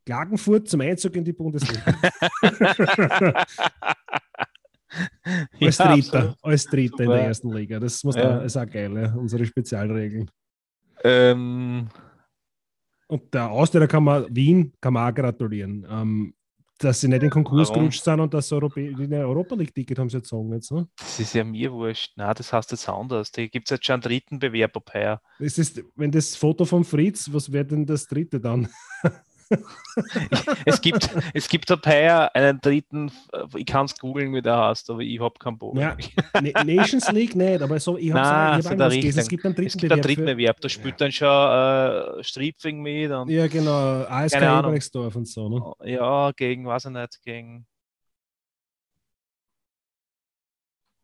[0.05, 1.83] Klagenfurt zum Einzug in die Bundesliga.
[5.61, 7.79] als Ja, Dritter, als Dritter in der ersten Liga.
[7.79, 8.39] Das muss Ja.
[8.39, 10.29] auch, ist auch geil, ja, unsere Spezialregeln.
[11.03, 11.87] Ähm,
[13.09, 15.85] Und der Austria kann man, Wien kann man auch gratulieren.
[15.89, 16.33] Ähm,
[16.77, 17.81] dass sie nicht in den Konkurs Warum?
[17.81, 20.71] gerutscht sind und das Europä in der Europa League-Ticket haben sie jetzt sagen jetzt.
[20.71, 20.87] Ne?
[20.97, 22.13] das ist ja mir wurscht.
[22.15, 23.31] Na, das heißt jetzt anders.
[23.31, 25.21] Da gibt es jetzt schon einen dritten Bewerb ab heuer.
[25.39, 28.69] Es ist, wenn das Foto von Fritz, was wäre denn das dritte dann?
[30.65, 33.11] Es gibt, es gibt ab heuer einen dritten,
[33.55, 35.75] ich kann es googeln, wie der heißt, aber ich habe keinen Bock.
[35.77, 35.97] Ja,
[36.41, 39.45] Na- Nations League nicht, aber so, ich habe so hab der anders gelesen, es gibt
[39.45, 43.29] einen dritten Es gibt einen dritten Bewerb, da spielt dann schon äh, Striepfing mit und
[43.29, 44.35] Ja, genau, ASK.
[44.35, 45.49] Eberechtsdorf und so.
[45.49, 45.89] Ne?
[45.91, 47.65] ja, gegen, weiß ich nicht, gegen,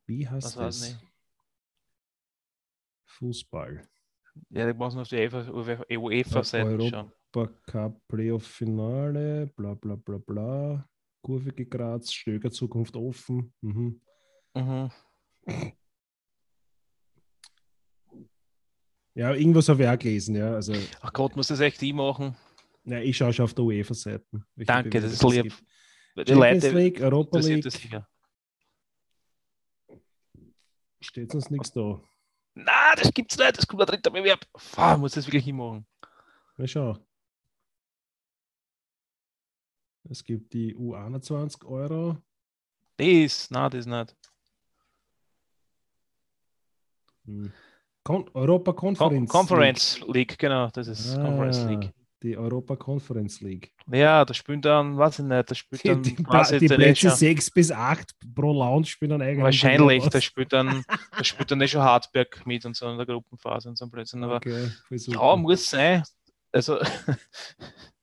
[0.07, 0.81] Wie heißt das?
[0.81, 0.99] nicht.
[3.07, 3.87] Fußball.
[4.49, 7.11] Ja, da muss man auf die UEFA UEFA-Seite Europa- schauen.
[7.35, 10.87] Super Cup Playoff Finale, bla bla bla bla.
[11.21, 13.53] Kurve gekratzt, Stöger Zukunft offen.
[13.59, 13.99] Mhm.
[14.53, 14.89] Mhm.
[19.15, 20.53] Ja, irgendwas habe ich auch gelesen, ja.
[20.53, 22.37] Also, Ach Gott, muss das echt ich machen?
[22.85, 24.25] ja, ich schaue schon auf der UEFA-Seite.
[24.55, 25.53] Danke, das ist lieb.
[26.15, 28.07] Die Leute League, Europa League, das sicher.
[31.01, 32.01] steht sonst nichts da.
[32.53, 34.47] Na, das gibt's nicht, das kommt der dritte Bewerb.
[34.55, 35.85] Fuck, muss das wirklich hinmachen.
[36.57, 37.04] Na schau.
[40.09, 42.17] Es gibt die U21 Euro.
[42.97, 44.15] Das, na, das nicht.
[47.25, 47.51] Hm.
[48.03, 49.31] Kon Europa Con Conference.
[49.31, 51.21] Conference League, genau, das ist League.
[51.25, 51.93] Conference Ah, League.
[52.21, 53.71] Die Europa Conference League.
[53.91, 57.07] Ja, da spielt dann, weiß ich nicht, da spielt Die, dann die, die der Plätze
[57.07, 59.43] Nation- 6 bis 8 pro Lounge spielen dann eigentlich.
[59.43, 60.83] Wahrscheinlich, da spielt dann,
[61.17, 63.91] da spielt dann eh schon Hartberg mit und so in der Gruppenphase und so ein
[63.91, 64.23] Blödsinn.
[64.23, 66.03] Aber Okay, ja, muss sein.
[66.51, 66.79] Also,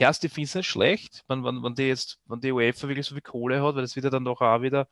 [0.00, 3.06] Erst, ich finde es nicht schlecht, wenn, wenn, wenn die jetzt, wenn die UEFA wirklich
[3.06, 4.88] so viel Kohle hat, weil das wieder dann doch auch wieder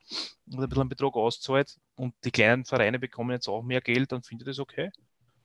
[0.52, 4.22] ein bisschen einen Betrag auszahlt und die kleinen Vereine bekommen jetzt auch mehr Geld, dann
[4.22, 4.90] finde ich das okay.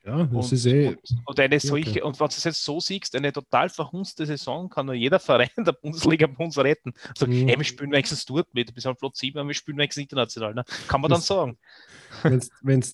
[0.05, 0.87] Ja, das Und, ist eh.
[0.89, 1.65] und, und eine okay.
[1.65, 5.17] solche, und wenn du es jetzt so siehst, eine total verhunzte Saison kann nur jeder
[5.17, 6.91] Verein der Bundesliga bei uns retten.
[7.07, 7.47] Also, Mhm.
[7.47, 10.55] ey, wir spielen wenigstens dort mit, bis auf Platz 7, aber wir spielen wenigstens international.
[10.55, 10.65] Ne?
[10.89, 11.57] Kann man dann Das- sagen.
[12.61, 12.87] Wenn du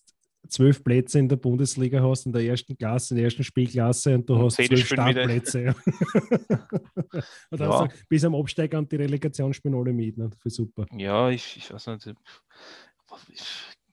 [0.47, 4.29] zwölf Plätze in der Bundesliga hast, in der ersten Klasse, in der ersten Spielklasse und
[4.29, 4.87] du Und hast zwölf.
[4.87, 5.75] Startplätze.
[7.51, 7.87] Und dann Ja.
[7.87, 10.17] du, bis am Absteiger und die Relegation spielen alle mit.
[10.17, 10.29] Ne?
[10.39, 10.85] Für super.
[10.95, 12.13] Ja, ich, ich weiß nicht.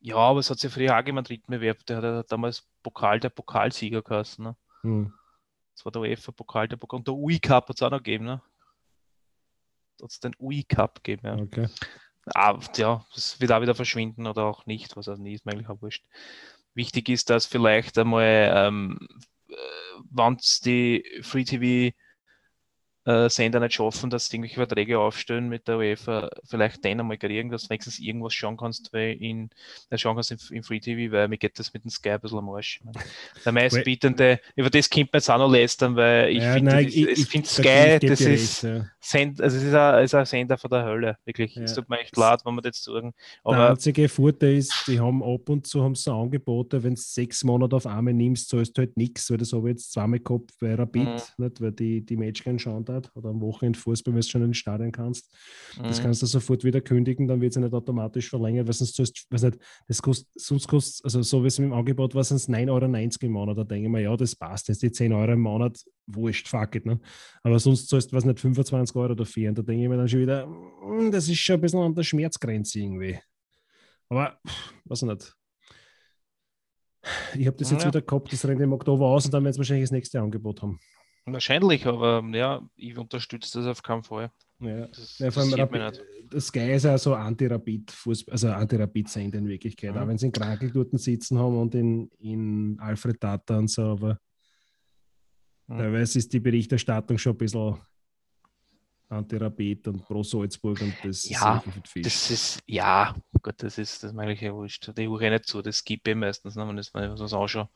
[0.00, 3.18] Ja, aber es hat ja früher auch gegeben, einen dritten Bewerb, der hat damals Pokal
[3.18, 4.44] der Pokalsieger geheißen.
[4.44, 4.56] Ne?
[4.82, 5.12] Hm.
[5.74, 6.98] Das war der UEFA-Pokal der Pokal.
[6.98, 8.24] Und der UI-Cup hat es auch noch gegeben.
[8.26, 8.42] Ne?
[10.00, 11.26] Hat es den UI-Cup gegeben.
[11.26, 11.36] Ja.
[11.36, 11.68] Okay.
[12.34, 15.68] Ah, ja, das wird auch wieder verschwinden oder auch nicht, was auch nicht, ist eigentlich
[15.68, 16.04] auch wurscht.
[16.74, 18.98] Wichtig ist, dass vielleicht einmal, ähm,
[20.10, 21.96] wenn es die Free TV
[23.06, 27.18] äh, Sender nicht schaffen, dass sie irgendwelche Verträge aufstellen mit der UEFA, vielleicht dann einmal
[27.18, 29.50] kriegen, dass du wenigstens irgendwas schauen kannst, weil in,
[29.90, 32.20] äh, schauen kannst im, im Free TV, weil mir geht das mit dem Sky ein
[32.20, 32.80] bisschen am Arsch.
[32.84, 32.96] ne.
[33.44, 36.80] Der meistbietende, über das könnte man jetzt auch noch lästern, weil ich Ja, finde, da
[36.80, 36.94] ich
[37.44, 38.86] Sky, das ist, ja.
[39.00, 41.54] Send, also es ist ein, ist ein Sender von der Hölle, wirklich.
[41.56, 41.62] Ja.
[41.62, 43.14] Es tut mir echt leid, wenn wir das sagen.
[43.48, 47.00] Der Aber einzige Vorteil ist, die haben ab und zu haben so Angebote, wenn du
[47.00, 50.18] sechs Monate auf einmal nimmst, zahlst du halt nichts, weil das habe ich jetzt zweimal
[50.20, 51.22] gehabt bei Rapid, Mhm.
[51.38, 54.42] nicht, weil die, die Match keinen schauen hat oder am Wochenende Fußball, wenn du schon
[54.42, 55.32] in den Stadion kannst.
[55.76, 56.02] Das Mhm.
[56.02, 59.42] kannst du sofort wieder kündigen, dann wird es ja nicht automatisch verlängert, weil sonst weiß
[59.42, 62.68] nicht, das kostet, sonst kostet, also so wie es im Angebot war, sind es 9,90
[62.70, 63.58] Euro im Monat.
[63.58, 66.74] Da denke ich mir, ja, das passt, jetzt die 10 Euro im Monat, wurscht, fuck
[66.74, 66.86] it.
[66.86, 66.98] Ne?
[67.42, 69.48] Aber sonst zahlst du, was nicht, 25 Euro dafür.
[69.50, 71.94] Und da denke ich mir dann schon wieder, mm, das ist schon ein bisschen an
[71.94, 73.18] der Schmerzgrenze irgendwie.
[74.08, 74.38] Aber,
[74.84, 75.34] weiß ich nicht.
[77.38, 77.88] Ich habe das jetzt Ja.
[77.88, 80.62] wieder gehabt, das rennt im Oktober aus und dann werden sie wahrscheinlich das nächste Angebot
[80.62, 80.80] haben.
[81.26, 84.30] Wahrscheinlich, aber ja, ich unterstütze das auf keinen Fall.
[84.60, 84.86] Ja.
[84.86, 87.92] Das Ja, vor allem mich Rapid, das Sky ist ja so Anti-Rapid,
[88.30, 90.00] also Anti-Rapid-Sender in Wirklichkeit, Mhm.
[90.00, 93.82] auch wenn sie in Krakel dort sitzen haben und in, in Alfred Tata und so,
[93.82, 94.18] aber
[95.68, 95.78] Mhm.
[95.78, 97.76] teilweise ist die Berichterstattung schon ein bisschen
[99.08, 101.62] Anti-Rapid und pro Salzburg und das Ja,
[101.94, 102.06] ist.
[102.06, 104.90] Das ist, ja, gut, das ist, das mir eigentlich ja wurscht.
[104.96, 107.68] Die ich nicht zu, das gibt ich meistens, ne, wenn ich mir was anschaue.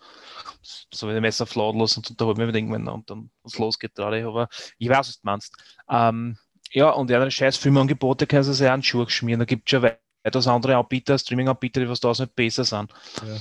[0.62, 4.26] So wie der Messer flautlos und unterhalb mich mit irgendwann und dann was losgeht gerade.
[4.26, 5.56] Aber ich weiß, was du meinst.
[5.88, 6.36] Ähm,
[6.72, 9.38] ja, und ja, scheiß Filmangebote kannst du auch an den Schuh schmieren.
[9.38, 9.90] Da gibt es schon
[10.24, 12.92] weitaus andere Anbieter, Streaming-Anbieter, die was da nicht besser sind.
[13.24, 13.36] Ja.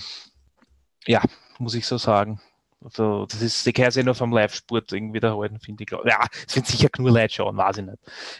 [1.07, 1.23] Ja,
[1.57, 2.39] muss ich so sagen.
[2.81, 5.91] Also, das ist, die kann sich nur vom Live-Sport irgendwie da halten, finde ich.
[5.91, 7.97] Ja, es sind sicher nur Leute schauen, weiß ich nicht.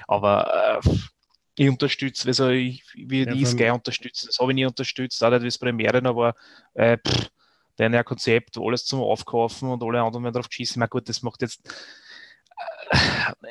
[0.08, 0.90] Aber äh,
[1.56, 4.66] ich unterstütze, also ich, wie Ja, die vor allem- Sky unterstützen, das habe ich nie
[4.66, 6.36] unterstützt, auch nicht wie es Premiere noch war.
[6.74, 7.30] Äh, pff,
[7.78, 10.80] deren ja Konzept, alles zum Aufkaufen und alle anderen werden drauf geschissen.
[10.80, 11.62] Na gut, das macht jetzt.
[12.92, 13.50] Äh,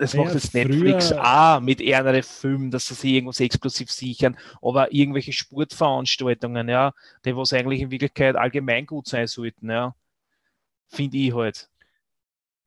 [0.00, 4.36] das Ja, macht jetzt Netflix auch mit eher Filmen, dass sie sich irgendwas exklusiv sichern,
[4.62, 6.92] aber irgendwelche Sportveranstaltungen, ja,
[7.24, 9.94] die was eigentlich in Wirklichkeit allgemein gut sein sollten, ja,
[10.88, 11.68] finde ich halt.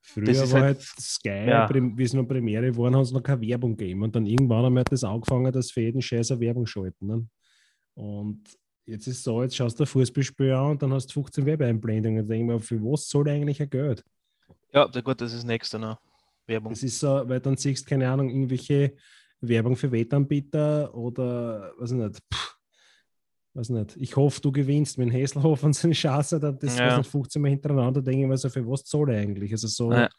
[0.06, 1.70] Früher war halt- halt Sky, ja.
[1.74, 4.04] Wie es noch Premiere waren, haben sie noch keine Werbung gegeben.
[4.04, 7.08] Und dann irgendwann einmal hat das angefangen, dass für jeden Scheiß eine Werbung schalten.
[7.08, 7.28] Ne?
[7.96, 8.44] Und
[8.86, 11.46] jetzt ist es so, jetzt schaust du ein Fußballspiel an und dann hast du 15
[11.46, 12.22] Werbeeinblendungen.
[12.24, 14.04] Und denke ich mir, für was soll eigentlich ein Geld?
[14.74, 15.98] Ja, gut, das ist das nächste noch.
[16.48, 16.72] Werbung.
[16.72, 18.96] Das ist so, weil dann siehst du, keine Ahnung, irgendwelche
[19.42, 22.20] Werbung für Wettanbieter oder was nicht.
[22.34, 22.58] Pff,
[23.54, 23.98] weiß nicht.
[23.98, 26.86] Ich hoffe, du gewinnst, wenn Häselhoff und seine Chance hat, das Ja.
[26.88, 29.52] was nicht 15 Mal hintereinander, denke ich mir so, für was soll er eigentlich?
[29.52, 30.10] Also so Ja.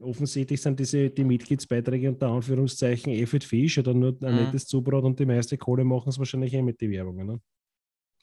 [0.00, 4.42] offensichtlich sind diese die Mitgliedsbeiträge unter Anführungszeichen eh für Fisch oder nur ein Mhm.
[4.44, 7.26] nettes Zubrot und die meiste Kohle machen es wahrscheinlich eh mit den Werbungen.
[7.26, 7.40] Ne?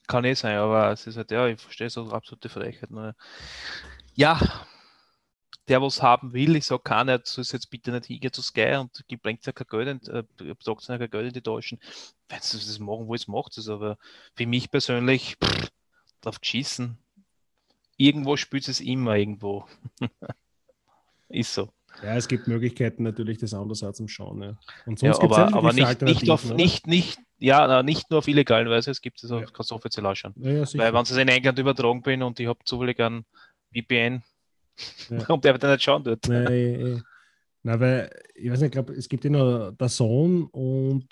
[0.08, 2.90] Kann eh sein, aber es ist halt, ja, ich verstehe so absolute Frechheit.
[2.90, 3.14] Nur.
[4.16, 4.40] Ja,
[5.70, 8.76] der, was haben will, ich sage keiner, du sollst jetzt bitte nicht hingehen zu Sky
[8.76, 10.24] und bringt ja kein Geld, äh,
[10.60, 11.80] sagt ja kein Geld in die Taschen.
[12.28, 13.98] Wenn sie das machen wollen, macht es, aber
[14.36, 15.70] für mich persönlich, pff,
[16.22, 16.98] drauf geschissen.
[17.98, 19.66] Irgendwo spielt es immer irgendwo.
[21.30, 21.70] ist so.
[22.04, 24.42] Ja, es gibt Möglichkeiten natürlich, das anders zum Schauen.
[24.42, 24.60] Ja.
[24.86, 26.56] Und sonst gibt's aber, ja aber viele nicht, nicht, auf, oder?
[26.56, 29.48] nicht, nicht, ja, nicht nur auf illegalen Weise, es gibt es auch, Ja.
[29.52, 30.34] kannst du offiziell ausschauen.
[30.38, 30.66] Ja, ja.
[30.76, 33.26] Weil wenn es in England übertragen bin und ich habe zufällig einen
[33.74, 34.24] VPN,
[35.10, 35.24] Ja.
[35.26, 36.28] kommt der dann nicht schauen dort.
[36.28, 36.98] Nein, eh.
[37.64, 41.08] Nein, weil, ich weiß nicht, ich glaube, es gibt ja noch der Sohn und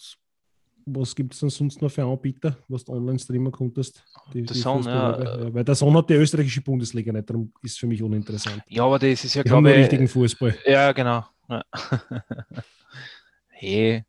[0.89, 4.05] was gibt es denn sonst noch für Anbieter, was du online streamen konntest?
[4.33, 7.77] Die, Der Fußball- ja, ja, Weil der Sohn hat die österreichische Bundesliga nicht, darum ist
[7.77, 8.61] für mich uninteressant.
[8.69, 10.11] Ja, aber das ist ja, Die glaube richtigen ich.
[10.11, 10.55] Fußball.
[10.65, 11.25] Ja, genau.
[11.49, 11.63] Ja.
[13.49, 14.03] hey.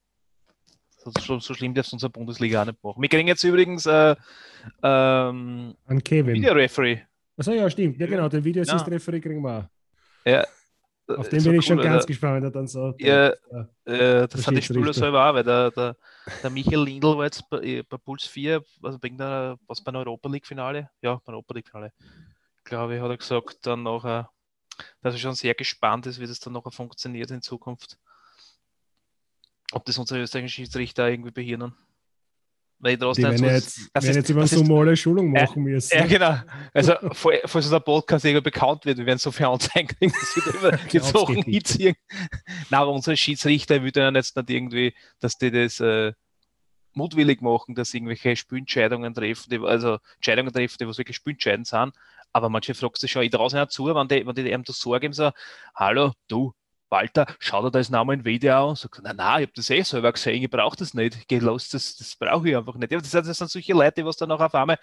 [0.98, 3.02] So, so, so schlimm darfst du unsere Bundesliga auch nicht machen.
[3.02, 4.14] Wir kriegen jetzt übrigens äh,
[4.82, 6.34] ähm, An Kevin.
[6.34, 7.00] Videoreferee.
[7.38, 7.98] Achso, ja, stimmt.
[8.00, 8.76] Ja, genau, den video Ja.
[8.76, 10.28] Referee kriegen wir auch.
[10.28, 10.44] Ja.
[11.16, 12.94] Auf den So bin ich schon cool, ganz äh, gespannt, wenn er dann so.
[12.98, 13.32] Ja.
[13.50, 13.68] ja.
[13.84, 14.62] Äh, das sind die.
[14.62, 15.96] Spieler selber auch, weil der, der,
[16.42, 19.94] der Michael Lindl war jetzt bei, äh, bei Puls 4, also wegen der, was beim
[19.94, 21.92] Europa League-Finale, ja, beim Europa League-Finale,
[22.64, 24.30] glaube ich, hat er gesagt, dann nachher,
[25.00, 27.98] dass er schon sehr gespannt ist, wie das dann nachher funktioniert in Zukunft.
[29.72, 31.74] Ob das unsere österreichischen Schiedsrichter irgendwie behirnen.
[32.80, 35.98] Weil ich Die draußen werden jetzt, das ist- jetzt mal eine Schulung Äh, machen müssen.
[35.98, 36.36] ja, genau.
[36.72, 40.36] Also, vor- falls unser Podcast irgendwie bekannt wird, wir werden so viele Anzeigen kriegen, dass
[40.36, 41.96] wir da immer die Sachen hinziehen.
[42.70, 46.12] Nein, aber unsere Schiedsrichter würden ja jetzt nicht irgendwie, dass die das äh,
[46.94, 51.66] mutwillig machen, dass sie irgendwelche Spielentscheidungen treffen, die, also Entscheidungen treffen, die was wirklich spielentscheidend
[51.66, 51.92] sind.
[52.32, 54.80] Aber manche fragst du schon, ich traue nicht zu, wenn die, wenn die einem das
[54.80, 55.30] sagen, so,
[55.74, 56.52] hallo, du,
[56.90, 58.76] Walter, schau dir das Namen im Video an.
[58.76, 61.28] Sagt, nein, nein, ich habe das eh selber gesehen, ich brauche das nicht.
[61.28, 62.90] Geh los, das, das brauche ich einfach nicht.
[62.92, 64.78] Ja, das, das sind solche Leute, die was dann auch auf einmal,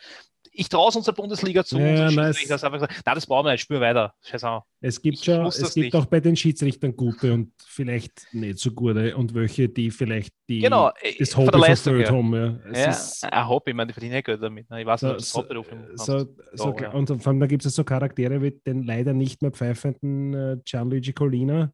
[0.57, 1.77] ich traue es unserer Bundesliga zu.
[1.77, 4.13] Ja, unsere nein, Schiedsrichter es- sagen einfach, nein, das brauchen wir nicht, spiel weiter.
[4.21, 4.61] Scheiß an.
[4.79, 5.95] Es gibt Ich schon, muss es das gibt nicht.
[5.95, 10.59] auch bei den Schiedsrichtern gute und vielleicht nicht so gute und welche, die vielleicht die
[10.59, 12.33] Genau, äh, das Hobby verfüllt haben.
[12.33, 12.59] Ja.
[12.71, 14.69] Es Ja, ist, ein Hobby, ich meine, die verdienen ja Geld damit.
[14.69, 14.79] ne?
[14.81, 16.91] Ich weiß nicht, ob das so, Hauptberuf so, so, so, ja.
[16.91, 20.57] Und vor allem da gibt es so Charaktere wie den leider nicht mehr pfeifenden äh,
[20.63, 21.73] Gianluigi Colina.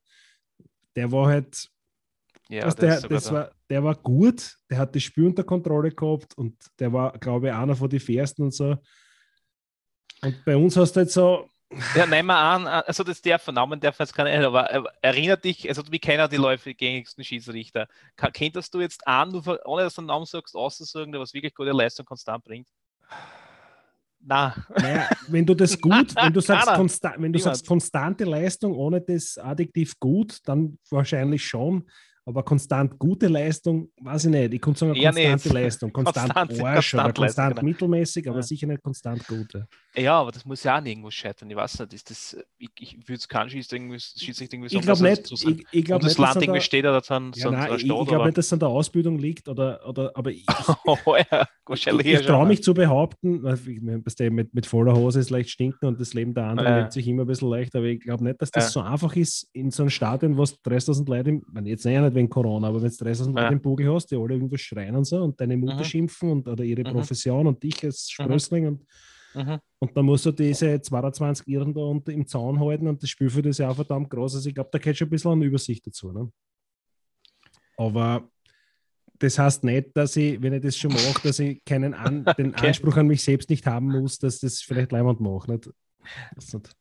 [0.95, 1.69] Der war halt,
[2.49, 6.37] ja, was der, das war, der war gut, der hat das Spiel unter Kontrolle gehabt
[6.37, 8.77] und der war, glaube ich, einer von den Fairsten und so.
[10.21, 11.49] Und bei uns hast du halt so,
[11.95, 15.69] Ja, nehmen wir an, also das darf Namen darf jetzt keine, aber äh, erinnert dich,
[15.69, 17.87] also wir kennen die Läufe gängigsten Schiedsrichter.
[18.33, 19.33] Kenntest du jetzt an,
[19.65, 22.67] ohne dass du einen Namen sagst, auszusagen, der was wirklich gute Leistung konstant bringt?
[24.23, 28.73] Na, Naja, wenn du das gut, wenn du sagst, konsta wenn du sagst konstante Leistung
[28.73, 31.83] ohne das Adjektiv gut, dann wahrscheinlich schon.
[32.23, 34.53] Aber konstant gute Leistung, weiß ich nicht.
[34.53, 35.53] Ich könnte sagen, konstante nicht.
[35.53, 35.91] Leistung.
[35.91, 37.67] Konstant Konstant- Arsch oder konstant konstant genau.
[37.67, 38.43] mittelmäßig, aber Ja.
[38.43, 39.67] sicher nicht konstant gute.
[39.95, 41.49] Ja, aber das muss ja auch irgendwo scheitern.
[41.49, 44.81] Ich weiß nicht, ist das, ich, ich würde es keinen Schiedsrichter irgendwie, Schiedsrichter irgendwie Ich
[44.81, 45.29] glaube nicht.
[45.31, 47.51] Ich, ich glaub und das nicht, Land an irgendwie der- steht oder dann Ja, so
[47.51, 50.31] nein, ein ich, ich glaube nicht, dass es an der Ausbildung liegt oder, oder aber
[50.31, 50.45] ich,
[50.85, 53.81] oh, ja, wahrscheinlich ich, ich traue mich zu behaupten, ich
[54.31, 56.91] mit, mit voller Hose ist leicht stinken und das Leben der anderen Ja.
[56.91, 58.69] sich immer ein bisschen leicht, aber ich glaube nicht, dass das Ja.
[58.71, 62.15] so einfach ist, in so einem Stadion, wo du 30.000 Leute, im, jetzt ja nicht
[62.15, 63.41] wegen Corona, aber wenn du 30.000 Ja.
[63.43, 65.83] Leute im Bugel hast, die alle irgendwo schreien und so und deine Mutter Mhm.
[65.83, 66.93] schimpfen und oder ihre Mhm.
[66.93, 68.85] Profession und dich als Sprössling und,
[69.33, 69.59] Mhm.
[69.79, 73.45] und dann musst du diese 22 Irren da unter im Zaun halten und das Spielfeld
[73.45, 75.85] ist ja auch verdammt groß, also ich glaube, da gehört schon ein bisschen eine Übersicht
[75.87, 76.11] dazu.
[76.11, 76.31] Ne?
[77.77, 78.29] Aber
[79.19, 82.53] das heißt nicht, dass ich, wenn ich das schon mache, dass ich keinen an, den
[82.53, 82.67] Okay.
[82.67, 85.47] Anspruch an mich selbst nicht haben muss, dass das vielleicht jemand macht.
[85.47, 85.69] Nicht?
[86.35, 86.75] Das nicht.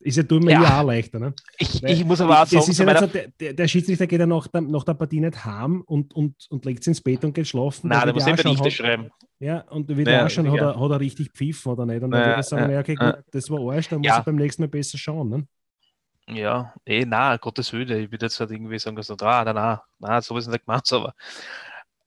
[0.00, 0.62] Ist ja tut mir Ja.
[0.62, 0.80] ja.
[0.80, 1.18] auch leichter.
[1.18, 1.34] Ne?
[1.58, 4.06] Ich, Weil ich muss aber auch das sagen, ist ja nicht so, der, der, Schiedsrichter
[4.06, 7.00] geht ja nach der, nach der Partie nicht heim und, und, und legt sich ins
[7.00, 7.88] Bett und geht schlafen.
[7.88, 9.10] nein, Da muss Berichte hat- schreiben.
[9.38, 12.02] Ja, und wieder Ja, auch schon, hat er, hat er richtig pfiffen oder nicht.
[12.02, 14.10] Und dann Ja, würde ich sagen, ja, ja, okay, gut, das war Arsch, dann muss
[14.18, 15.28] ich beim nächsten Mal besser schauen.
[15.28, 15.46] Ne?
[16.28, 18.00] Ja, eh, na, Gottes Willen.
[18.04, 21.14] Ich würde jetzt halt irgendwie sagen, dass ah, na, na, so ist nicht gemeint, aber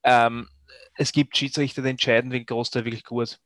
[0.03, 0.47] ähm,
[0.95, 3.39] es gibt Schiedsrichter, die entscheiden wegen Großteil wirklich gut,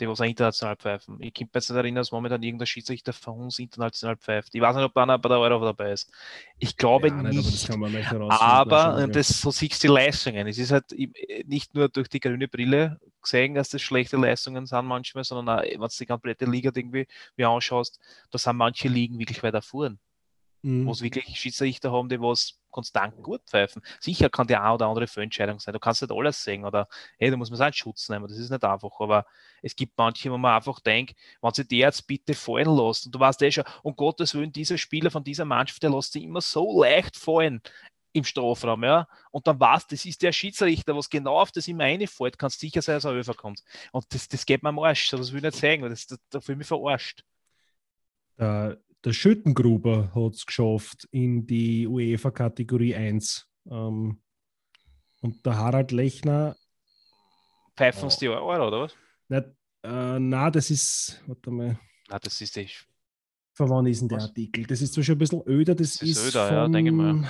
[0.00, 1.16] die was auch international pfeifen.
[1.20, 4.54] Ich kann mich jetzt nicht erinnern, dass momentan irgendein Schiedsrichter von uns international pfeift.
[4.54, 6.10] Ich weiß nicht, ob da einer bei der Euro dabei ist.
[6.58, 7.38] Ich glaube Ja, nicht.
[7.38, 8.12] aber das kann man nicht.
[8.12, 10.46] Aber das, so siehst du die Leistungen.
[10.46, 11.12] Es ist halt im-
[11.46, 15.62] nicht nur durch die grüne Brille gesehen, dass das schlechte Leistungen sind manchmal, sondern auch,
[15.62, 17.06] wenn du die komplette Liga irgendwie
[17.36, 17.98] wie anschaust,
[18.30, 19.98] da sind manche Ligen wirklich weiter vorn
[20.62, 20.86] Mhm.
[20.86, 23.82] wo es wirklich Schiedsrichter haben, die was konstant gut pfeifen.
[24.00, 25.72] Sicher kann die eine oder andere Fehlentscheidung sein.
[25.72, 28.28] Du kannst nicht alles sehen oder hey, da muss man seinen Schutz nehmen.
[28.28, 29.00] Das ist nicht einfach.
[29.00, 29.26] Aber
[29.62, 33.14] es gibt manche, wo man einfach denkt, wenn sie der jetzt bitte fallen lässt und
[33.14, 36.24] du weißt eh schon, um Gottes Willen, dieser Spieler von dieser Mannschaft, der lässt sich
[36.24, 37.60] immer so leicht fallen
[38.12, 39.06] im Strafraum, ja.
[39.30, 42.82] Und dann weißt das ist der Schiedsrichter, was genau auf das immer reinfällt, kannst sicher
[42.82, 43.62] sein, dass er überkommt.
[43.92, 45.08] Und das, das geht mir am Arsch.
[45.08, 47.24] So, das will ich nicht sagen, das, das, da fühle ich mich verarscht.
[48.38, 53.46] Der, der Schüttengruber hat es geschafft in die UEFA-Kategorie 1.
[53.70, 54.20] Ähm,
[55.20, 56.56] und der Harald Lechner,
[57.76, 58.16] Pfeifen Oh.
[58.20, 58.94] die Euro, oder was?
[59.28, 59.44] nicht,
[59.84, 62.68] äh, na, das ist, warte mal, Na, das ist die
[63.54, 64.24] von wann ist denn der Was?
[64.26, 64.66] Artikel?
[64.66, 66.90] Das ist zwar schon ein bisschen öder, das, Das ist ist, öder, ja, von, denke
[66.90, 67.28] ich mal.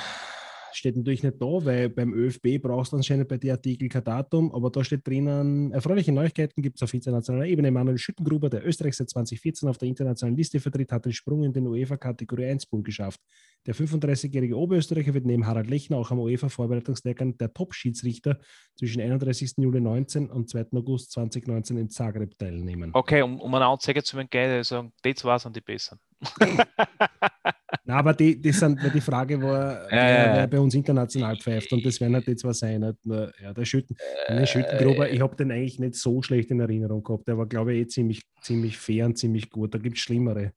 [0.72, 4.54] Steht natürlich nicht da, weil beim ÖFB brauchst du anscheinend bei den Artikel kein Datum,
[4.54, 7.70] aber da steht drinnen, erfreuliche Neuigkeiten gibt es auf internationaler Ebene.
[7.70, 11.52] Manuel Schüttengruber, der Österreich seit 2014 auf der internationalen Liste vertritt, hat den Sprung in
[11.52, 13.20] den UEFA-Kategorie 1-Pool geschafft.
[13.66, 18.38] Der 35-jährige Oberösterreicher wird neben Harald Lechner auch am UEFA-Vorbereitungslehrgang der Top-Schiedsrichter
[18.76, 19.54] zwischen 31.
[19.57, 20.66] Juli 19 und 2.
[20.72, 22.90] August 2019 in Zagreb teilnehmen.
[22.94, 25.98] Okay, um, um eine Anzeige zu entgehen, sagen, die zwei sind die besseren.
[27.88, 31.72] Na, aber die, die, sind, die Frage war, Ja, wer, wer bei uns international pfeift
[31.72, 32.81] und das werden halt die zwei sein.
[32.83, 33.96] Nicht nur, ja, der Schütten,
[34.29, 37.27] der Schüttengruber, ich habe den eigentlich nicht so schlecht in Erinnerung gehabt.
[37.27, 39.72] Der war, glaube ich, eh ziemlich, ziemlich fair und ziemlich gut.
[39.72, 40.53] Da gibt es Schlimmere.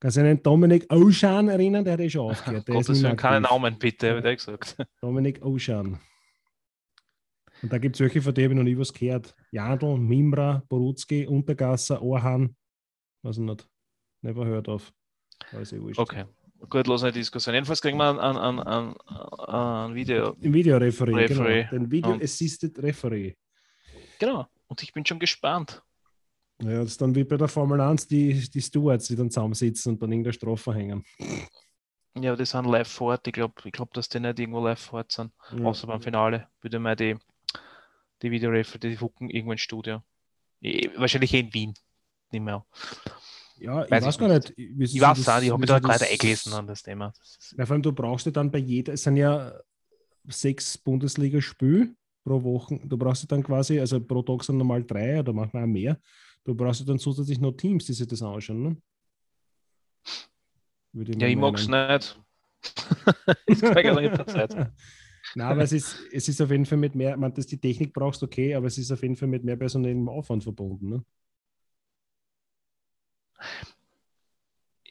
[0.00, 1.84] Kannst du an den Dominik Ocean erinnern?
[1.84, 2.66] Der hat eh schon aufgehört.
[2.66, 3.62] Der ist Gottes nicht mehr Willen, keine aktiv.
[3.62, 4.76] Namen bitte, habe ich dir gesagt.
[5.00, 6.00] Dominik Ocean.
[7.62, 9.32] Und da gibt es solche, von denen habe ich noch nie was gehört.
[9.52, 12.56] Jadl, Mimra, Borutski, Untergasser, Orhan.
[13.22, 13.64] Was nicht.
[14.22, 14.92] Never heard of.
[15.52, 16.00] Weiß ich wurscht.
[16.00, 16.24] Okay,
[16.68, 17.54] gut, los eine Diskussion.
[17.54, 18.94] Jedenfalls kriegen wir ein, ein, ein, ein,
[19.48, 20.36] ein Video.
[20.40, 21.62] Im Videoreferee, Referee.
[21.64, 21.70] genau.
[21.70, 23.34] Den Video Und- Assisted Referee.
[24.18, 25.82] Genau, und ich bin schon gespannt.
[26.62, 29.92] Ja, das ist dann wie bei der Formel 1, die, die Stewards, die dann zusammensitzen
[29.94, 31.04] und dann irgendeine Strafe hängen.
[32.16, 33.26] Ja, die sind live vor Ort.
[33.26, 35.32] Ich glaube, ich glaub, dass die nicht irgendwo live vor Ort sind.
[35.58, 35.64] Ja.
[35.64, 36.46] Außer beim Finale.
[36.60, 37.16] Würde mal die,
[38.22, 40.00] die Videoreferee, die hucken irgendwo ins Studio.
[40.62, 41.74] Eh, Wahrscheinlich eh in Wien.
[42.30, 42.64] Nicht mehr.
[43.58, 44.58] Ja, ich Weiß weiß, ich gar nicht.
[44.58, 44.94] nicht.
[44.94, 47.12] Ich weiß das- auch, ich habe mich da gerade eingelesen an das Thema.
[47.56, 49.52] Ja, vor allem, du brauchst ja dann bei jeder, es sind ja
[50.28, 52.80] sechs Bundesligaspiele pro Woche.
[52.84, 55.98] Du brauchst ja dann quasi, also pro Tag sind normal drei oder manchmal auch mehr.
[56.44, 58.62] Du brauchst ja dann zusätzlich noch Teams, die sich das anschauen.
[58.62, 58.76] Ne?
[60.92, 62.20] Würde ja, ich mag es nicht.
[65.36, 67.92] Nein, aber es ist, es ist auf jeden Fall mit mehr, man, dass die Technik
[67.92, 70.88] brauchst, okay, aber es ist auf jeden Fall mit mehr personellem Aufwand verbunden.
[70.90, 71.04] Ne?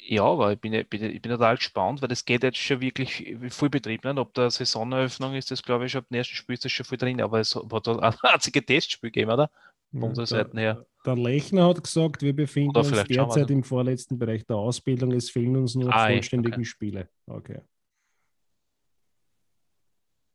[0.05, 3.69] Ja, aber ich bin, ich bin, total gespannt, weil das geht jetzt schon wirklich voll
[3.69, 4.03] Betrieb.
[4.03, 4.17] Nicht?
[4.17, 6.85] Ob der Saisoneröffnung ist, das glaube ich schon ab dem ersten Spiel ist das schon
[6.85, 9.49] voll drin, aber es hat da ein einziges Testspiel gegeben, oder?
[9.91, 10.85] Von unserer der, Seite her.
[11.05, 15.11] der Lechner hat gesagt, wir befinden Oder uns derzeit im vorletzten Bereich der Ausbildung.
[15.11, 16.65] Es fehlen uns nur Ah, ja, vollständige okay.
[16.65, 17.09] Spiele.
[17.27, 17.61] Okay.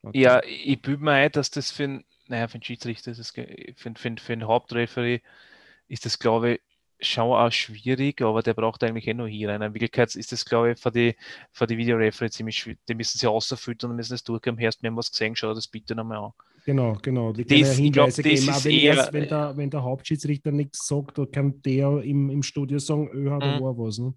[0.02, 0.18] Okay.
[0.18, 3.47] Ja, ich bilde mir ein, dass das für einen, naja, für einen Schiedsrichter, ist für,
[3.76, 5.20] für, für einen Hauptreferee
[5.88, 6.61] ist das, glaube ich,
[7.01, 9.62] schon auch schwierig, aber der braucht eigentlich eh nur hier rein.
[9.62, 11.14] In Wirklichkeit ist das, glaube ich, für die,
[11.53, 12.80] für die Videoreferee ziemlich schwierig.
[12.88, 14.59] Die müssen sie außerfüttern und müssen das durchgehen.
[14.59, 16.32] Wir haben was gesehen, schau das bitte nochmal an.
[16.66, 17.32] Genau, genau.
[17.32, 18.28] Die Das- ja ich glaub, das geben.
[18.34, 22.30] Ist wenn, eher- erst, wenn, der, wenn der Hauptschiedsrichter nichts sagt, da kann der im,
[22.30, 23.62] im Studio sagen, öh, er Mhm.
[23.64, 23.99] war was.
[23.99, 24.12] Ne?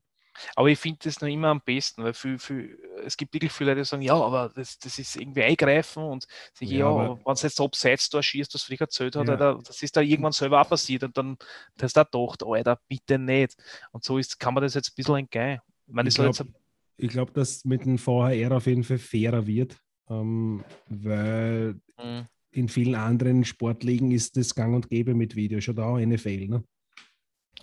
[0.55, 3.71] Aber ich finde das noch immer am besten, weil viel, viel, es gibt wirklich viele
[3.71, 7.33] Leute, die sagen, ja, aber das, das ist irgendwie eingreifen und sich, Ja, ja, wenn
[7.33, 9.33] es jetzt abseits da schießt, was Frick erzählt hat, Ja.
[9.33, 11.37] Alter, das ist da irgendwann selber auch passiert und dann
[11.81, 13.55] hast du auch gedacht, Alter, bitte nicht.
[13.91, 15.59] Und so ist, kann man das jetzt ein bisschen entgehen.
[15.87, 19.45] Ich meine, Ich das soll glaub- glaube, dass mit dem VHR auf jeden Fall fairer
[19.47, 19.77] wird,
[20.09, 22.21] ähm, weil Mm,
[22.51, 26.47] in vielen anderen Sportligen ist das gang und gäbe mit Video, schon da auch NFL.
[26.47, 26.63] Ne?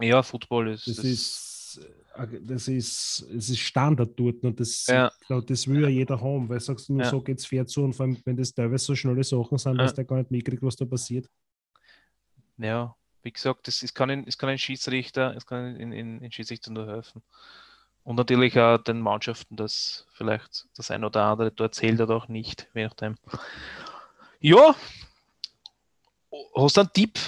[0.01, 5.11] ja, Football ist, Das, ist, äh, das ist, es ist Standard dort und das, Ja.
[5.27, 7.11] glaub, das will ja jeder haben, weil sagst du nur Ja.
[7.11, 9.93] so geht's fair zu und vor allem, wenn das teilweise so schnelle Sachen sind, dass
[9.93, 9.97] Ja.
[9.97, 11.29] der gar nicht mitkriegt, was da passiert.
[12.57, 16.21] ja, wie gesagt, das, es, kann ein, es kann ein Schiedsrichter, es kann in, in,
[16.23, 17.23] in Schiedsrichter nur helfen.
[18.05, 22.29] Und natürlich auch den Mannschaften, dass vielleicht das ein oder andere dort zählt oder auch
[22.29, 23.17] nicht, je nachdem.
[24.41, 24.75] Ja,
[26.55, 27.19] hast du einen Tipp?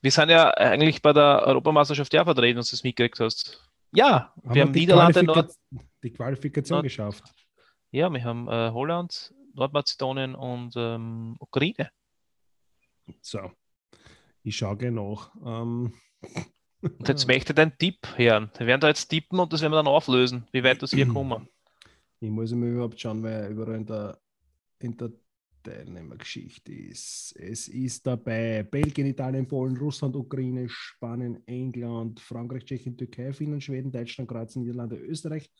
[0.00, 3.60] Wir sind ja eigentlich bei der Europameisterschaft ja vertreten, dass du es mitgekriegt hast.
[3.94, 5.54] Ja, wir haben die Niederlande, Qualifika- Nord
[6.02, 7.24] die Qualifikation Nord- geschafft.
[7.90, 11.90] ja, wir haben äh, Holland, Nordmazedonien und ähm, Ukraine.
[13.20, 13.52] So,
[14.42, 15.32] ich schaue nach.
[15.44, 15.94] Ähm,
[16.82, 18.50] Und jetzt möchte ich deinen Tipp hören.
[18.58, 21.06] Wir werden da jetzt tippen und das werden wir dann auflösen, wie weit das hier
[21.08, 21.48] kommen.
[22.20, 24.18] Ich muss mir überhaupt schauen, wer überall in der,
[24.80, 25.10] in der
[25.64, 27.34] Teilnehmergeschichte ist.
[27.36, 33.90] Es ist dabei Belgien, Italien, Polen, Russland, Ukraine, Spanien, England, Frankreich, Tschechien, Türkei, Finnland, Schweden,
[33.90, 35.50] Deutschland, Kroatien, Niederlande, Österreich,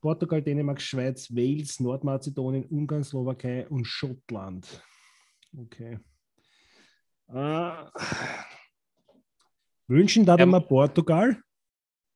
[0.00, 4.82] Portugal, Dänemark, Schweiz, Wales, Nordmazedonien, Ungarn, Slowakei und Schottland.
[5.56, 5.98] Okay.
[7.28, 7.70] Äh,
[9.88, 11.42] wünschen da Ähm, mal Portugal?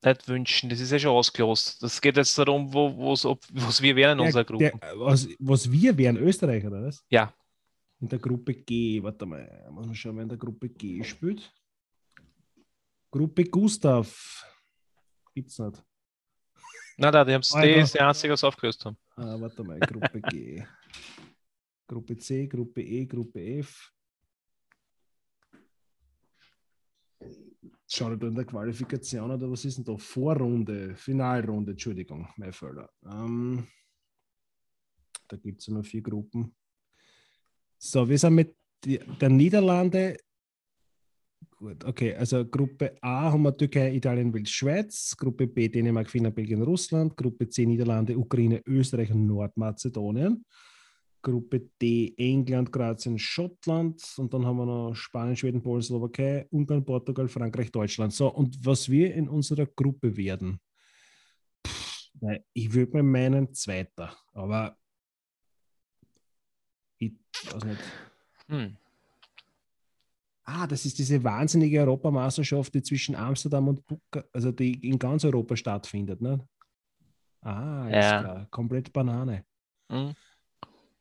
[0.04, 1.82] Nicht wünschen, das ist ja schon ausgelost.
[1.82, 4.78] Das geht jetzt darum, wo, wo's, ob, was wir wären in unserer Der- Gruppe.
[4.80, 7.04] Der, was, was wir wären, Österreich, oder was?
[7.10, 7.32] Ja.
[8.00, 11.52] In der Gruppe G, warte mal, muss man schauen, wer in der Gruppe G spielt.
[13.10, 14.44] Gruppe Gustav.
[15.34, 15.82] Gibt's nicht.
[16.96, 17.74] Nein, nein, die haben Alter.
[17.76, 18.96] das ist der einzige, was aufgelöst haben.
[19.16, 20.64] Ah, warte mal, Gruppe G.
[21.88, 23.92] Gruppe C, Gruppe E, Gruppe F.
[27.90, 29.96] Schau da in der Qualifikation oder was ist denn da?
[29.96, 32.90] Vorrunde, Finalrunde, Entschuldigung, mein Fehler.
[33.06, 33.66] Ähm,
[35.26, 36.54] da gibt es ja nur vier Gruppen.
[37.78, 40.18] So, wir sind mit der Niederlande.
[41.56, 46.36] Gut, okay, also Gruppe A haben wir Türkei, Italien, Wales, Schweiz, Gruppe B Dänemark, Finnland,
[46.36, 50.44] Belgien, Russland, Gruppe C Niederlande, Ukraine, Österreich und Nordmazedonien.
[51.22, 56.84] Gruppe D England, Kroatien, Schottland und dann haben wir noch Spanien, Schweden, Polen, Slowakei, Ungarn,
[56.84, 58.12] Portugal, Frankreich, Deutschland.
[58.12, 60.60] So, und was wir in unserer Gruppe werden,
[61.66, 62.10] Pff,
[62.52, 64.76] ich würde mir meinen Zweiter, aber
[66.98, 67.12] ich
[67.52, 67.80] weiß nicht.
[68.48, 68.76] Hm.
[70.44, 75.24] Ah, das ist diese wahnsinnige Europameisterschaft, die zwischen Amsterdam und Buka, also die in ganz
[75.24, 76.48] Europa stattfindet, ne?
[77.42, 78.20] Ah, ist Ja.
[78.20, 78.46] klar.
[78.50, 79.44] Komplett Banane.
[79.90, 80.14] Hm.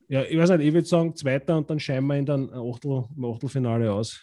[0.10, 3.06] Ja, ich weiß nicht, ich würde sagen Zweiter und dann scheinen wir in den Achtel,
[3.16, 4.22] im Achtelfinale aus.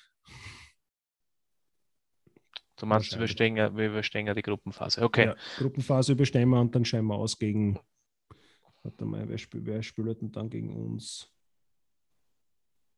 [2.76, 5.03] Du meinst, wir überstehen, ja- wir überstehen ja die Gruppenphase.
[5.03, 5.26] Okay.
[5.26, 7.78] Ja, Gruppenphase überstehen wir und dann scheinen wir aus gegen.
[8.82, 11.30] Warte mal, wer, spiel, wer spielt denn dann gegen uns?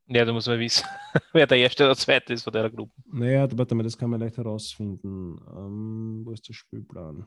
[0.09, 0.85] Ja, du musst mal wissen,
[1.33, 2.93] wer der Erste oder Zweite ist von der Gruppe.
[3.13, 5.39] Naja, warte mal, das kann man leicht herausfinden.
[5.57, 7.27] Ähm, wo ist der Spielplan?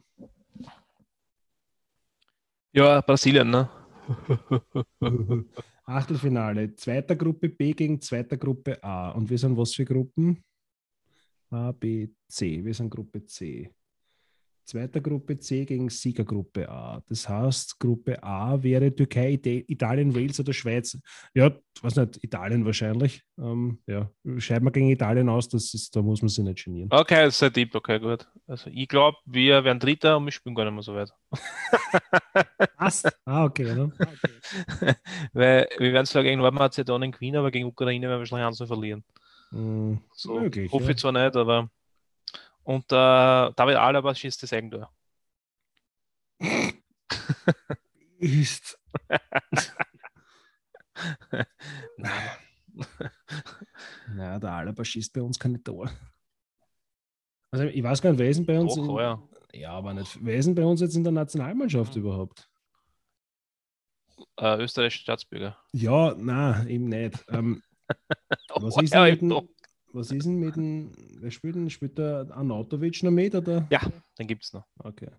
[2.71, 3.69] Ja, Brasilien, ne?
[5.85, 6.75] Achtelfinale.
[6.75, 9.11] Zweiter Gruppe B gegen zweiter Gruppe A.
[9.11, 10.43] Und wir sind was für Gruppen?
[11.49, 12.63] A, B, C.
[12.63, 13.71] Wir sind Gruppe C.
[14.69, 17.01] Zweiter Gruppe C gegen Siegergruppe A.
[17.07, 20.95] Das heißt, Gruppe A wäre Türkei, Ita- Italien, Wales oder Schweiz.
[21.33, 21.51] Ja,
[21.81, 23.23] weiß nicht, Italien wahrscheinlich.
[23.39, 26.87] Ähm, ja, scheiden wir gegen Italien aus, das ist, da muss man sich nicht genieren.
[26.91, 28.27] Okay, das ist ein Tipp, okay, gut.
[28.45, 31.11] Also ich glaube, wir werden Dritter und wir spielen gar nicht mehr so weit.
[32.77, 33.09] Passt.
[33.25, 33.73] Ah, okay.
[33.73, 33.91] Ne?
[35.33, 39.03] Weil wir werden zwar gegen Nordmazedonien gewinnen, aber gegen Ukraine werden wir wahrscheinlich 1 verlieren.
[39.51, 40.89] Mm, So, Möglich, hoffe ja.
[40.91, 41.71] ich zwar nicht, aber.
[42.69, 44.93] Und äh, David Alaba schießt das Eigentor.
[48.19, 48.77] Ist.
[51.97, 52.29] Nein.
[54.13, 55.89] Na, der Alaba schießt bei uns keine Tor.
[57.49, 58.75] Also ich weiß gar nicht, wer ist bei uns?
[58.75, 59.27] Doch, in, ja.
[59.51, 60.19] ja, aber nicht.
[60.21, 62.01] Wer ist bei uns jetzt in der Nationalmannschaft Mhm.
[62.03, 62.47] überhaupt?
[64.37, 65.57] Äh, österreichischer Staatsbürger.
[65.71, 67.25] Ja, nein, eben nicht.
[67.29, 67.63] Ähm,
[68.53, 69.49] was, ist denn
[69.93, 71.69] was ist denn mit dem, wer spielt denn?
[71.69, 73.35] Spielt der Anatovic noch mit?
[73.35, 73.67] Oder?
[73.69, 73.81] Ja.
[74.17, 74.65] Den gibt es noch.
[74.77, 75.09] Okay.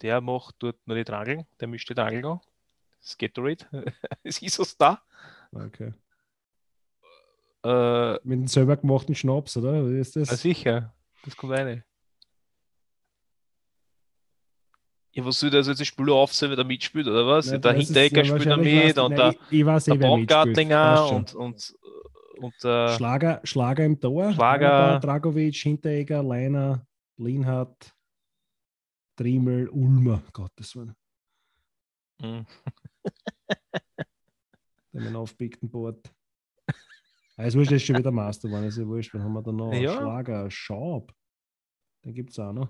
[0.00, 2.40] Der macht dort nur die Trageln, der mischt die Trageln an.
[4.22, 5.02] Es ist was da.
[5.52, 5.92] okay.
[7.62, 9.88] Äh, Mit dem selber gemachten Schnaps, oder?
[9.88, 10.28] Wie ist das?
[10.40, 10.94] sicher,
[11.24, 11.84] das kommt rein.
[15.12, 17.50] Ja, was soll das jetzt die Spieler aufsehen, wer da mitspielt, oder was?
[17.50, 19.94] Ja, der Hinteregger ja, spielt wahrscheinlich mit und nein, der, ich, ich der.
[19.96, 21.74] Baumgartlinger und, und,
[22.38, 24.32] und äh, Schlager, Schlager im Tor.
[24.32, 24.98] Schlager.
[25.00, 27.94] Dragovic, Hinteregger, Leiner, Lienhardt,
[29.16, 30.22] Trimmel, Ulmer.
[30.32, 30.94] Gottes Willen.
[32.22, 32.44] mh,
[34.92, 36.12] Der mit aufgepickten Board.
[37.36, 38.66] Also wurscht, ist schon wieder Master geworden.
[38.66, 39.14] Ist ja wurscht.
[39.14, 39.72] Wen haben wir da noch?
[39.72, 39.96] Ja.
[39.96, 41.14] Schlager, Schaub.
[42.04, 42.68] Den gibt es auch noch.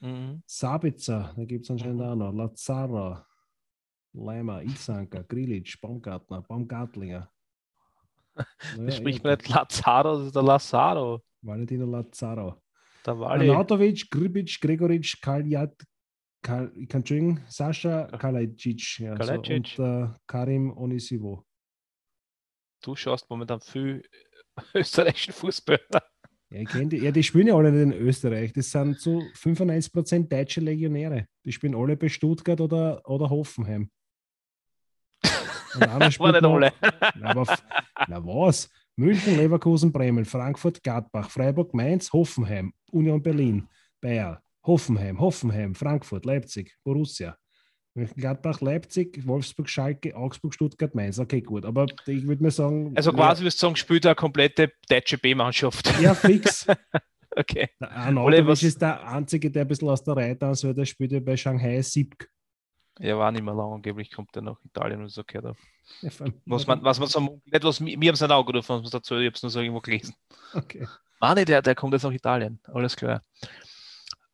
[0.00, 0.40] mh.
[0.46, 2.04] Sabitzer, den gibt es anscheinend Mhm.
[2.06, 2.32] auch noch.
[2.32, 3.26] Lazara,
[4.12, 7.30] Leimer, Ilsanker, Grilic, Baumgartner, Baumgartlinger.
[8.76, 11.22] Das spricht eh, man nicht Lazaro, das ist der Lazaro.
[11.42, 12.60] Valentino Lazaro.
[13.06, 13.50] Der Wally.
[13.50, 15.74] Anatovic, Gribic, Gregoric, Kaljat,
[16.42, 19.78] Kal, ich kann Entschuldigen, Sascha Kalajic ja, so, Kalajic.
[19.78, 21.44] und äh, Karim Onisivo.
[22.82, 24.02] Du schaust momentan viel
[24.74, 25.80] österreichischen Fußball.
[26.52, 28.52] Ja, die, ja, die spielen ja alle nicht in Österreich.
[28.52, 31.26] Das sind zu 95% deutsche Legionäre.
[31.44, 33.90] Die spielen alle bei Stuttgart oder, oder Hoffenheim.
[35.74, 36.72] War nicht alle.
[37.16, 37.58] Na, aber,
[38.08, 38.68] na was?
[38.96, 43.68] München, Leverkusen, Bremen, Frankfurt, Gladbach, Freiburg, Mainz, Hoffenheim, Union Berlin,
[44.00, 47.36] Bayer, Hoffenheim, Hoffenheim, Frankfurt, Leipzig, Borussia.
[47.94, 51.18] Gladbach, Leipzig, Wolfsburg, Schalke, Augsburg, Stuttgart, Mainz.
[51.18, 51.64] Okay, gut.
[51.64, 52.92] Aber ich würde mir sagen.
[52.96, 55.92] Also quasi, wirst du sagen, spielt eine komplette deutsche B-Mannschaft.
[56.00, 56.66] Ja, fix.
[57.36, 57.68] Okay.
[57.78, 61.20] Arnautovic ist der Einzige, der ein bisschen aus der Reihe tanzt, weil der spielt ja
[61.20, 62.28] bei Shanghai Sipk.
[63.00, 65.46] Ja, war nicht mehr lang, angeblich kommt er nach Italien und so gehört.
[65.46, 65.58] habe.
[66.02, 66.10] Ja,
[66.44, 69.26] Was man, was man so, nicht was, wir haben es nicht davon, was dazu, ich
[69.26, 70.14] habe es nur so irgendwo gelesen.
[70.52, 70.86] Okay.
[71.34, 73.22] Nee, der, der kommt jetzt nach Italien, alles klar.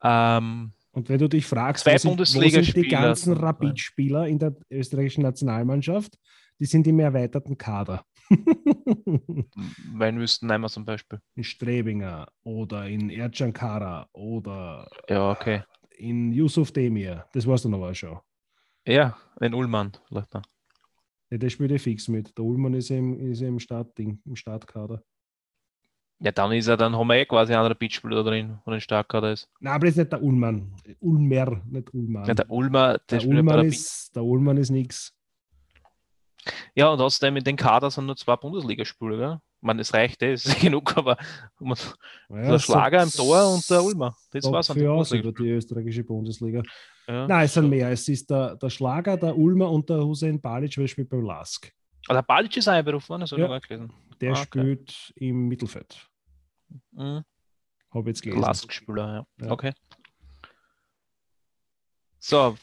[0.02, 4.38] Ähm, Und wenn du dich fragst, Zwei wo sind, wo sind die ganzen Rapid-Spieler in
[4.38, 6.16] der österreichischen Nationalmannschaft,
[6.58, 8.04] die sind im erweiterten Kader.
[9.94, 11.20] Weil müssten einmal zum Beispiel.
[11.34, 15.62] in Strebinger oder in Ercankara oder Ja, okay.
[15.96, 17.26] in Yusuf Demir.
[17.32, 18.18] Das war's dann aber auch schon.
[18.86, 20.42] Ja, ein Ullmann vielleicht noch.
[21.30, 22.36] Ja, der spielt ja fix mit.
[22.38, 25.02] Der Ullmann ist ja im, ist im Startding, im Startkader.
[26.20, 28.80] Ja, dann ist er, dann haben wir eh quasi einen Rapidspieler da drin, wo ein
[28.80, 29.50] Startkader ist.
[29.60, 30.72] Nein, aber das ist nicht der Ullmann.
[31.00, 32.24] Ulmer, nicht Ullmann.
[32.26, 35.12] Ja, der Ulmer, der, der, Ullmann ist, der Ullmann ist nix.
[36.74, 39.38] Ja, und außerdem in den Kader sind nur zwei Bundesligaspieler, gell?
[39.66, 41.16] Meine, es reicht, eh, es ist genug, aber
[41.58, 41.76] man,
[42.30, 44.16] Ja, der Schlager im Tor und der Ulmer.
[44.30, 46.62] Das war's an aus über die österreichische Bundesliga.
[47.08, 47.26] Ja.
[47.26, 47.90] Nein, es sind mehr.
[47.90, 51.70] Es ist der, der Schlager, der Ulmer und der Hussein Balic, weil spielt beim Lask.
[52.06, 53.92] Aber der Balic ist einberufen worden, das habe ich gelesen.
[54.20, 54.44] Der Ah, okay.
[54.44, 56.08] spielt im Mittelfeld.
[56.92, 57.22] Mhm.
[57.92, 58.40] Habe jetzt gelesen.
[58.42, 59.46] Lask-Spieler, ja.
[59.46, 59.52] Ja.
[59.52, 59.72] Okay.
[62.18, 62.56] So,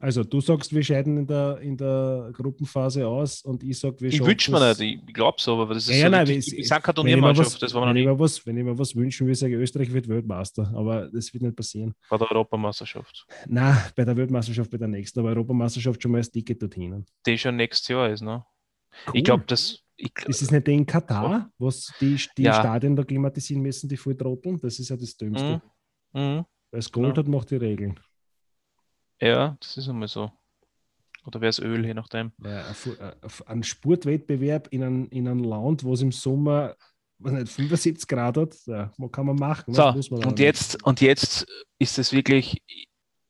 [0.00, 4.08] Also, du sagst, wir scheiden in der, in der Gruppenphase aus und ich sage, wir
[4.10, 6.10] ich schaffen wünsche mir es- nicht, ich glaube so, aber das ist Ja, ja, so
[6.12, 8.18] nein, es- es- keine wenn ich mir was- Turniermannschaft, das war noch wenn ich mir
[8.18, 10.72] was, wenn ich mir was wünschen will, sage ich, Österreich wird Weltmeister.
[10.72, 11.94] Aber das wird nicht passieren.
[12.08, 13.26] bei der Europameisterschaft.
[13.48, 17.04] Nein, bei der Weltmeisterschaft, bei der nächsten, aber Europameisterschaft schon mal das Ticket dorthin.
[17.26, 18.44] Die schon nächstes Jahr ist, ne?
[19.08, 19.12] Cool.
[19.14, 19.80] Ich glaube, das.
[19.96, 22.54] Ich, Das ist nicht in Katar, was die, die Ja.
[22.54, 24.60] Stadien da klimatisieren müssen, die voll trotteln.
[24.60, 25.60] Das ist ja das Dümmste.
[26.12, 26.20] Mhm.
[26.20, 26.44] Mhm.
[26.70, 27.16] Weil es Gold Genau.
[27.16, 27.98] hat, macht die Regeln.
[29.20, 30.30] Ja, das ist einmal so.
[31.24, 32.32] Oder wäre es Öl, je nachdem.
[32.42, 32.64] Ja,
[33.46, 36.76] ein äh, Sportwettbewerb in einem in einem Land, wo es im Sommer
[37.18, 39.74] was nicht, 75 Grad hat, ja, was kann man machen?
[39.74, 41.46] So, man und jetzt, und jetzt
[41.78, 42.62] ist es wirklich,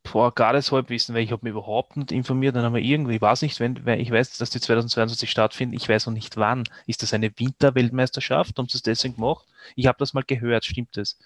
[0.03, 3.20] boah, gerade Halbwissen, weil ich habe mich überhaupt nicht informiert, dann haben wir irgendwie, ich
[3.20, 6.64] weiß nicht, wenn, ich weiß, dass die 2022 stattfinden, ich weiß noch nicht wann.
[6.86, 8.59] Ist das eine Winterweltmeisterschaft?
[8.59, 9.47] Haben sie das deswegen gemacht?
[9.74, 11.18] Ich habe das mal gehört, stimmt das?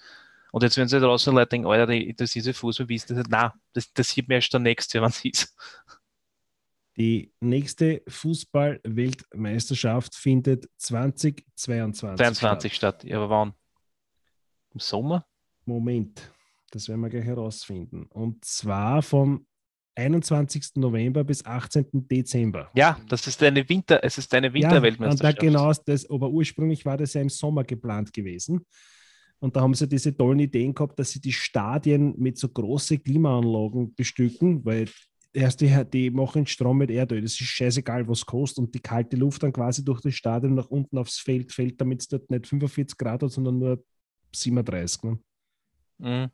[0.53, 3.25] Und jetzt, wenn sie draußen Leute denken, Alter, das ist Fußball, wie ist das?
[3.27, 5.55] Nein, das, das sieht mir erst dann nächstes Jahr, wann es ist.
[6.95, 12.97] Die nächste Fußball-Weltmeisterschaft findet 2022 22 statt.
[13.01, 13.09] statt.
[13.09, 13.53] Ja, aber wann?
[14.75, 15.25] Im Sommer?
[15.65, 16.31] Moment,
[16.69, 18.05] das werden wir gleich herausfinden.
[18.11, 19.47] Und zwar vom
[19.95, 20.75] 21.
[20.75, 22.07] November bis 18.
[22.07, 22.69] Dezember.
[22.75, 25.39] Ja, das ist eine Winter, es ist eine Ja, und da Winterweltmeisterschaft.
[25.39, 28.63] genau das, aber ursprünglich war das ja im Sommer geplant gewesen.
[29.43, 33.03] Und da haben sie diese tollen Ideen gehabt, dass sie die Stadien mit so großen
[33.03, 34.87] Klimaanlagen bestücken, weil
[35.33, 37.21] erst die, die machen Strom mit Erdöl.
[37.21, 38.59] Das ist scheißegal, was kostet.
[38.59, 41.99] Und die kalte Luft dann quasi durch das Stadion nach unten aufs Feld fällt, damit
[41.99, 43.83] es dort nicht 45 Grad hat, sondern nur
[44.33, 45.03] 37.
[45.03, 45.19] Ne?
[45.97, 46.29] Mhm.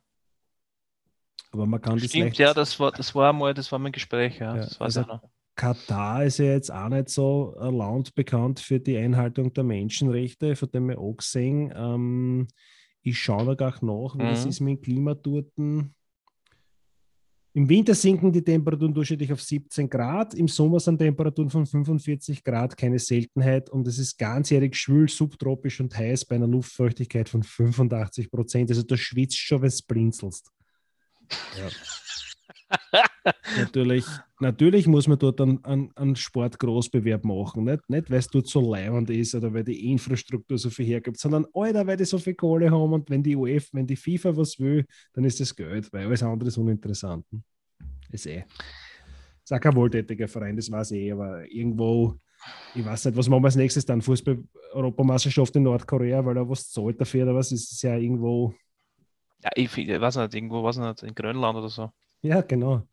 [1.52, 3.92] Aber man kann das Stimmt, leicht ja, das war, das war mal, das war mein
[3.92, 4.56] Gespräch, ja.
[4.56, 5.22] Ja, das war's also- ja.
[5.56, 10.56] Katar ist ja jetzt auch nicht so ein Land bekannt für die Einhaltung der Menschenrechte,
[10.56, 11.74] von dem wir auch gesehen.
[11.76, 12.48] Ähm,
[13.02, 14.50] ich schaue da gar nach, wie das Mhm.
[14.50, 15.52] ist mit dem Klima dort.
[17.54, 20.36] Im Winter sinken die Temperaturen durchschnittlich auf 17 Grad.
[20.36, 25.80] Im Sommer sind Temperaturen von 45 Grad keine Seltenheit und es ist ganzjährig schwül, subtropisch
[25.82, 28.70] und heiß bei einer Luftfeuchtigkeit von 85 Prozent.
[28.70, 30.52] Also du schwitzt schon, wenn du blinzelst.
[31.58, 31.70] Ja.
[33.58, 34.06] natürlich,
[34.40, 37.66] natürlich muss man dort einen, einen, einen Sportgroßbewerb machen.
[37.66, 41.20] Nicht, nicht weil es dort so leibend ist oder weil die Infrastruktur so viel hergibt,
[41.20, 44.36] sondern Alter, weil die so viel Kohle haben und wenn die UF, wenn die FIFA
[44.36, 47.26] was will, dann ist das Geld, weil alles andere ist uninteressant.
[48.12, 48.46] Ist eh.
[49.44, 52.20] Ist auch kein wohltätiger Verein, das weiß ich eh, aber irgendwo,
[52.76, 54.02] ich weiß nicht, was machen wir als nächstes dann?
[54.02, 57.52] Fußball-Europameisterschaft in Nordkorea, weil er was zahlt dafür oder was?
[57.52, 58.54] Ist es ja irgendwo.
[59.44, 61.90] Ja, ich, ich weiß nicht, irgendwo, weiß nicht, in Grönland oder so.
[62.22, 62.84] Ja, genau.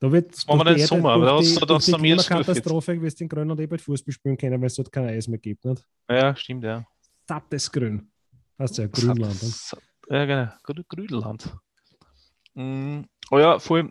[0.00, 3.20] Da wird das machen wir nicht Sommer, aber da hast du das die Katastrophe, wirst
[3.20, 5.64] du in Grönland eh bald Fußball spielen können, weil es dort kein Eis mehr gibt.
[5.64, 5.86] Nicht?
[6.10, 6.84] Ja, stimmt, ja.
[7.26, 8.10] Sattes Grün.
[8.58, 9.34] Hast du ja Grünland.
[9.34, 10.82] Satt, ja, genau.
[10.88, 11.48] Grünland.
[12.54, 13.90] Mm, oh ja, voll.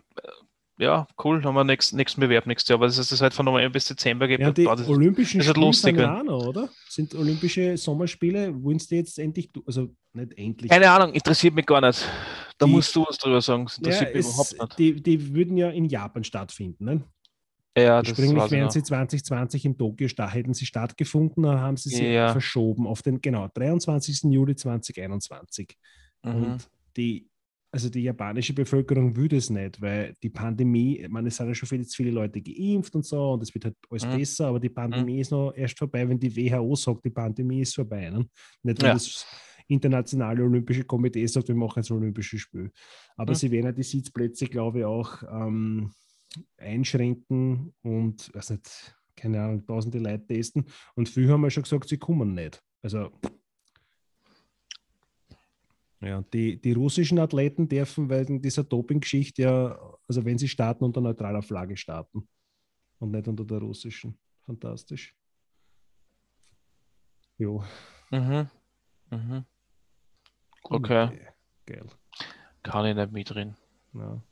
[0.78, 1.44] Ja, cool.
[1.44, 2.78] Haben wir nächsten, nächsten Bewerb nächstes Jahr.
[2.78, 4.40] Aber das ist das halt von November bis Dezember gibt.
[4.42, 6.68] Ja, die das, Olympischen das Spiele lustig, sind noch, oder?
[6.88, 10.70] Sind Olympische Sommerspiele, wollen sie jetzt endlich, also nicht endlich.
[10.70, 12.04] Keine Ahnung, interessiert mich gar nicht.
[12.58, 13.66] Da Die- musst du was drüber sagen.
[13.66, 14.78] Das Ja, interessiert mich es, überhaupt nicht.
[14.78, 16.84] die, die würden ja in Japan stattfinden.
[16.84, 17.04] Ne?
[17.76, 22.06] Ja, Ursprünglich wären sie 2020 in Tokio, sta- hätten sie stattgefunden, dann haben sie sie
[22.06, 22.30] Ja.
[22.32, 24.32] verschoben auf den, genau, 23.
[24.32, 25.76] Juli 2021.
[26.24, 26.30] Mhm.
[26.32, 27.28] Und die,
[27.74, 31.54] also die japanische Bevölkerung will das nicht, weil die Pandemie, ich meine, es sind ja
[31.54, 34.16] schon viel, viele Leute geimpft und so und es wird halt alles Mhm.
[34.18, 37.74] besser, aber die Pandemie ist noch erst vorbei, wenn die WHO sagt, die Pandemie ist
[37.74, 38.08] vorbei.
[38.10, 38.26] Ne?
[38.62, 38.92] Nicht, wenn Ja.
[38.92, 39.26] das
[39.66, 42.70] internationale Olympische Komitee sagt, wir machen jetzt Olympische Spiel.
[43.16, 43.36] Aber Mhm.
[43.36, 45.90] sie werden ja die Sitzplätze, glaube ich, auch ähm,
[46.58, 50.64] einschränken und, weiß nicht, keine Ahnung, tausende Leute testen.
[50.94, 52.62] Und viele haben ja schon gesagt, sie kommen nicht.
[52.82, 53.10] Also
[56.04, 61.00] ja, die, die russischen Athleten dürfen wegen dieser Doping-Geschichte ja, also wenn sie starten, unter
[61.00, 62.28] neutraler Flagge starten
[62.98, 64.18] und nicht unter der russischen.
[64.46, 65.14] Fantastisch.
[67.38, 67.64] Jo.
[68.10, 68.48] Mhm.
[69.10, 69.44] Mhm.
[70.64, 71.28] Okay,
[71.66, 71.86] Geil.
[72.62, 73.56] kann ich nicht mitreden.
[73.92, 74.22] Ja.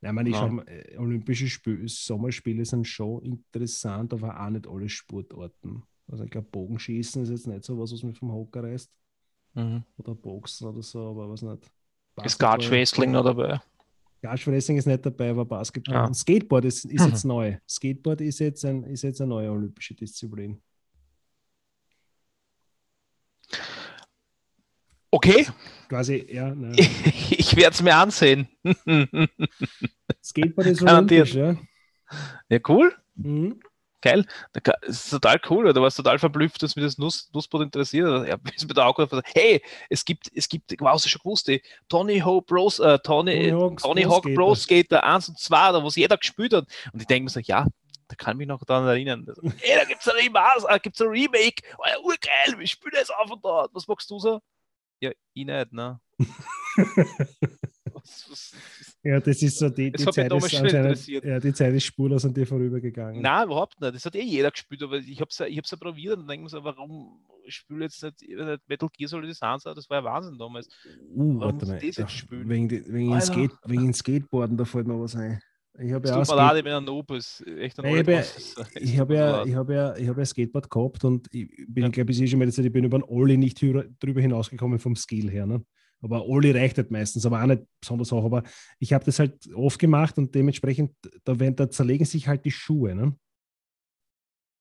[0.00, 0.48] Ja, ich meine, ich Ja.
[0.48, 5.84] mal, äh, Olympische Spiel, Sommerspiele sind schon interessant, aber auch nicht alle Sportarten.
[6.08, 8.90] Also ich glaube, Bogenschießen ist jetzt nicht so was, was mich vom Hocker reißt.
[9.54, 9.82] Mhm.
[9.98, 11.70] Oder Boxen oder so, aber was nicht.
[12.24, 13.60] Ist Gatschwrestling noch dabei?
[14.22, 15.94] Gatschwrestling ist nicht dabei, aber Basketball.
[15.94, 16.04] Ja.
[16.06, 17.08] Und Skateboard ist, ist Mhm.
[17.08, 17.56] jetzt neu.
[17.68, 20.60] Skateboard ist jetzt, ein, ist jetzt eine neue olympische Disziplin.
[25.10, 25.46] Okay,
[25.88, 26.72] Quasi, ja, ne.
[27.30, 28.48] ich werde es mir ansehen.
[30.24, 31.54] Skateboard ist olympisch, ja.
[32.48, 32.94] Ja, cool.
[33.16, 33.60] Mhm.
[34.02, 34.26] Geil.
[34.52, 35.72] Das ist total cool.
[35.72, 38.28] Da warst total verblüfft, dass mich das Nuss, Nussbrot interessiert.
[38.28, 41.20] Ja, ist mir da auch gedacht, hey, es gibt, es gibt, wow, hast du schon
[41.20, 44.26] gewusst, die Tony Hawk Bros, äh, Tony, Tony Tony, Hawk.
[44.34, 46.66] Pro Skater 1 und 2, da was jeder gespielt hat.
[46.92, 47.66] Und ich denke mir so, ja,
[48.08, 49.24] da kann ich mich noch daran erinnern.
[49.28, 51.62] Also, hey, da gibt es ein, Remaster, gibt's ein Remake.
[51.78, 53.72] Oh, ja, urgeil, wir spielen das auf und dort.
[53.72, 54.40] Was magst du so?
[55.00, 56.00] Ja, ich nicht, ne?
[57.92, 58.52] was, was,
[59.04, 61.24] Ja, das ist so, die, Das die, Zeit ist interessiert.
[61.24, 63.20] ja, die Zeit ist spurlos an dir vorübergegangen.
[63.20, 63.94] Nein, überhaupt nicht.
[63.96, 66.28] Das hat eh jeder gespielt, aber ich habe es ja, ich hab's ja probiert und
[66.28, 69.62] denke mir so, warum spiele jetzt nicht, nicht Metal Gear Solid 1?
[69.64, 70.68] Das war ja Wahnsinn damals.
[71.14, 71.78] Uh, Warum warte mal.
[71.82, 72.48] ich das jetzt spielen?
[72.48, 73.20] Wegen, die- wegen, den.
[73.20, 75.40] Skate, wegen den Skateboarden, da fällt mir was ein.
[75.80, 78.24] Ich habe ja, Skate, ich bin ein ist echt ein Nein,
[78.76, 81.48] ich habe ja, ich tut hab mir ja, ich hab ja, Skateboard gehabt und ich
[81.66, 81.86] bin, Ja.
[81.88, 84.78] ich glaube, ich, schon mal gesagt, ich bin über einen Olli nicht drüber, drüber hinausgekommen
[84.78, 85.46] vom Skill her.
[85.46, 85.64] Ne?
[86.02, 88.24] Aber Olli reicht halt meistens, aber auch nicht besonders auch.
[88.24, 88.42] Aber
[88.78, 90.92] ich habe das halt oft gemacht und dementsprechend,
[91.24, 92.94] da, werden, da zerlegen sich halt die Schuhe.
[92.94, 93.16] Ne?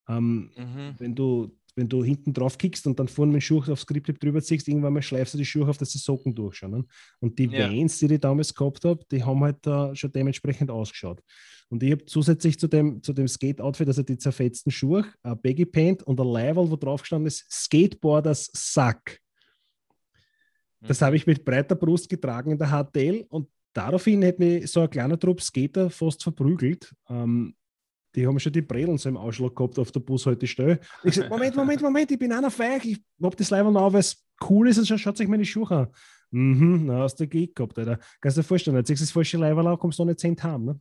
[0.07, 0.95] Ähm, Mhm.
[0.99, 4.05] wenn du, wenn du hinten drauf kickst und dann vorne mit dem Schuh aufs Grip
[4.19, 6.71] drüber ziehst, irgendwann mal schleifst du die Schuhe auf, dass die Socken durchschauen.
[6.71, 6.85] Ne?
[7.19, 7.69] Und die Ja.
[7.69, 11.21] Vans, die ich damals gehabt habe, die haben halt da schon dementsprechend ausgeschaut.
[11.69, 15.65] Und ich habe zusätzlich zu dem, zu dem Skate-Outfit, also die zerfetzten Schuhe, ein Baggy
[15.65, 19.20] Paint und ein Leiberl, wo drauf gestanden ist, Skateboarders Sack.
[20.87, 21.05] Das Mhm.
[21.05, 24.89] habe ich mit breiter Brust getragen in der HTL und daraufhin hat mich so ein
[24.89, 26.93] kleiner Trupp Skater fast verprügelt.
[27.09, 27.55] Ähm,
[28.15, 30.79] die haben schon die Bredeln so im Ausschlag gehabt auf der Bushaltestelle.
[31.03, 33.93] Und ich gesagt, Moment, Moment, Moment, ich bin einer feig, ich hab das Leiberl noch,
[33.93, 35.87] weil es cool ist und schon schaut sich meine Schuhe an.
[36.31, 37.99] Mhm, na, hast du Gig gehabt, Alter.
[38.19, 40.41] Kannst du dir vorstellen, jetzt du das falsche Leiberl an, kommst du noch nicht 10
[40.43, 40.65] haben.
[40.65, 40.79] Ne?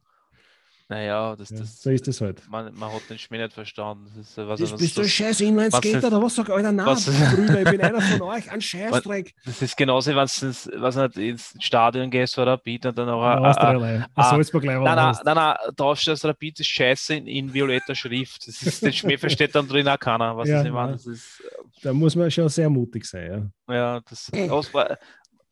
[0.90, 2.42] Naja, das, Ja, das, so ist das halt.
[2.50, 4.06] man, man hat den Schmäh nicht verstanden.
[4.08, 6.34] Das ist, äh, was, Das was, bist du ein das, scheiß Inline-Skater oder was?
[6.34, 9.32] Sag, Alter, nein, was- Brüder, ich bin einer von euch, ein Scheißdreck.
[9.44, 13.08] das ist genauso, wenn du ins, was nicht, ins Stadion gehst oder Rapid und dann
[13.08, 17.26] auch Ja, ein- Salzburg-Leiberl Nein, nein, nein, nein, da steht das Rapid ist scheiße in,
[17.28, 18.48] in violetter Schrift.
[18.48, 20.36] Das ist, den Schmäh versteht dann drin auch keiner.
[20.36, 21.40] Was Ja, ich meine, das ist,
[21.82, 23.52] Da muss man schon sehr mutig sein.
[23.68, 23.74] Ja.
[23.74, 24.50] ja, das, du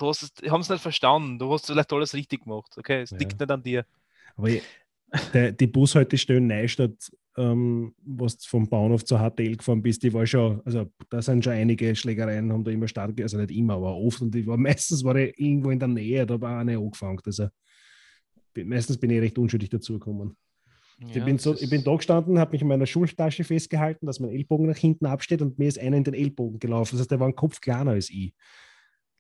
[0.08, 1.38] hast es, haben es nicht verstanden.
[1.38, 2.72] Du hast vielleicht alles richtig gemacht.
[2.76, 3.18] Okay, es Ja.
[3.18, 3.84] liegt nicht an dir.
[4.36, 4.62] Aber ich,
[5.32, 10.26] der, die Bushaltestellen Neustadt, ähm, was du vom Bahnhof zur HTL gefahren bist, die war
[10.26, 13.96] schon, also da sind schon einige Schlägereien, haben da immer stark, also nicht immer, aber
[13.96, 14.20] oft.
[14.20, 17.20] Und ich war meistens war ich irgendwo in der Nähe, da war eine angefangen.
[17.24, 17.48] Also
[18.56, 20.36] meistens bin ich recht unschuldig dazugekommen.
[21.14, 24.30] ich, bin so, ich bin da gestanden, habe mich in meiner Schultasche festgehalten, dass mein
[24.30, 26.96] Ellbogen nach hinten absteht und mir ist einer in den Ellbogen gelaufen.
[26.96, 28.34] Das heißt, der war ein Kopf kleiner als ich.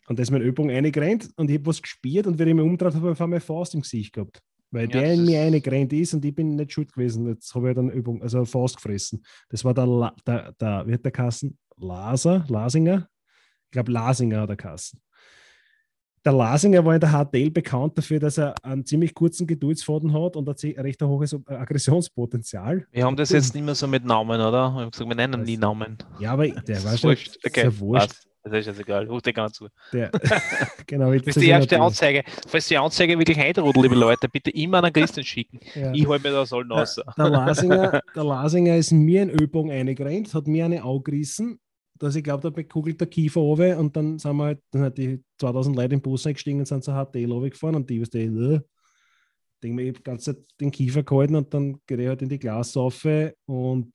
[0.08, 2.64] Und da ist mein Ellbogen eingerannt und ich habe was gespielt und wenn ich mich
[2.64, 4.42] umgedreht habe, habe ich eine Faust im Gesicht gehabt.
[4.70, 7.26] Weil ja, der in mir eingerannt ist und ich bin nicht schuld gewesen.
[7.26, 9.24] Jetzt habe ich dann Übung, also Faust gefressen.
[9.48, 11.58] Das war der, La, der, der wie hat der Kassen?
[11.76, 13.08] Laser, Lasinger?
[13.66, 15.00] Ich glaube, Lasinger hat der Kassen.
[16.24, 20.36] Der Lasinger war in der HTL bekannt dafür, dass er einen ziemlich kurzen Geduldsfaden hat
[20.36, 22.86] und ein recht hohes Aggressionspotenzial.
[22.90, 24.70] Wir haben das jetzt nicht mehr so mit Namen, oder?
[24.70, 25.96] Wir haben gesagt, wir nennen nie Namen.
[26.18, 27.62] Ja, aber der war schon okay.
[27.62, 28.26] sehr wurscht.
[28.50, 29.68] Das ist jetzt egal, ruft dir gar zu.
[29.92, 30.10] Der,
[30.86, 32.24] genau, das ist die erste Anzeige.
[32.46, 35.60] Falls die Anzeige wirklich einrudelt, liebe Leute, bitte immer an Christian schicken.
[35.74, 35.92] Ja.
[35.92, 36.94] Ich halte mir da sollen aus.
[36.94, 41.60] Der, der, Lasinger, der Lasinger ist mir in Übung eingerannt, hat mir eine Auge gerissen,
[41.98, 44.98] dass ich glaube, da bekugelt der Kiefer runter und dann sind wir halt, dann hat
[44.98, 48.24] die 2000 Leute im Bus eingestiegen und sind zur HTL gefahren und die, was die,
[48.24, 48.60] äh,
[49.62, 52.22] denke mir, ich habe die ganze Zeit den Kiefer gehalten und dann geht er halt
[52.22, 53.92] in die Glasaufe und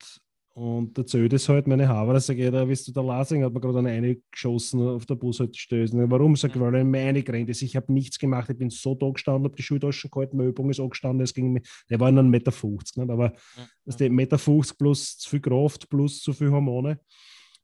[0.56, 3.52] und der Zöd ist halt meine Haver, sage ich, da bist du der Lasing, hat
[3.52, 6.08] mir gerade eine geschossen auf der Bushaltestelle.
[6.08, 6.36] Warum?
[6.36, 7.62] Sag ich, weil er mir eingerannt ist.
[7.62, 10.70] Ich habe nichts gemacht, ich bin so da gestanden, habe die Schultaschen gehalten, meine Übung
[10.70, 13.10] ist angestanden, es ging mir, der war nur 1,50 Meter, 50, nicht?
[13.10, 13.68] aber ja.
[13.84, 17.00] das ist Meter 50 plus zu viel Kraft plus zu viel Hormone.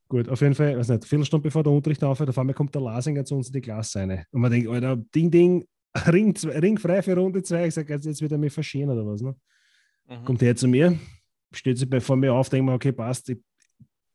[0.09, 2.75] Gut, auf jeden Fall, weiß nicht, eine Viertelstunde bevor der Unterricht aufhört, auf einmal kommt
[2.75, 4.25] der Lasinger zu uns in die Klasse rein.
[4.31, 5.65] Und man denkt, Alter, Ding, Ding,
[6.07, 7.67] Ring, Ring frei für Runde 2.
[7.67, 9.21] Ich sage, jetzt wird er mich verschieren oder was.
[9.21, 9.33] Ne?
[10.09, 10.25] Mhm.
[10.25, 10.99] Kommt er zu mir,
[11.51, 13.41] stellt sich vor mir auf, denkt mir, okay, passt, die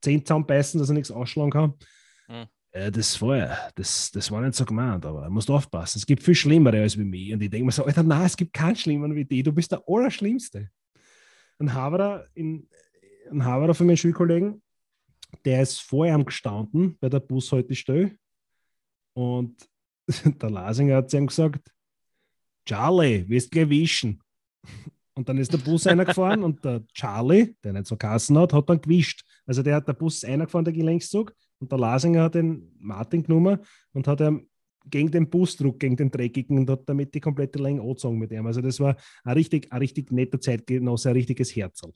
[0.02, 1.74] zehn zusammenbeißen, dass er nichts ausschlagen kann.
[2.28, 2.46] Mhm.
[2.72, 5.98] Äh, das vorher, das, das war nicht so gemeint, aber du musst aufpassen.
[5.98, 7.32] Es gibt viel Schlimmere als wie mich.
[7.32, 9.72] Und ich denke mir so, Alter, nein, es gibt keinen Schlimmeren wie die, du bist
[9.72, 10.70] der Allerschlimmste.
[11.58, 12.68] Ein Haberer, in,
[13.30, 14.62] ein Haberer von meinen Schulkollegen,
[15.44, 18.16] der ist vor ihm gestanden bei der Bushaltestelle
[19.14, 19.56] und
[20.24, 21.72] der Lasinger hat zu ihm gesagt,
[22.66, 24.20] Charlie, wirst gleich wischen.
[25.16, 28.52] Und dann ist der Bus einer gefahren und der Charlie, der nicht so Kassen hat,
[28.52, 29.24] hat dann gewischt.
[29.46, 33.22] Also der hat der Bus einer gefahren, der Gelenkszug, und der Lasinger hat den Martin
[33.22, 33.58] genommen
[33.94, 34.46] und hat ihm
[34.84, 38.46] gegen den Busdruck, gegen den Dreckigen und hat damit die komplette Länge angezogen mit ihm.
[38.46, 38.94] Also das war
[39.24, 41.92] ein richtig, ein richtig netter Zeitgenosse, ein richtiges Herzl.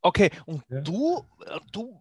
[0.00, 0.80] Okay, und ja.
[0.80, 2.00] du, äh, du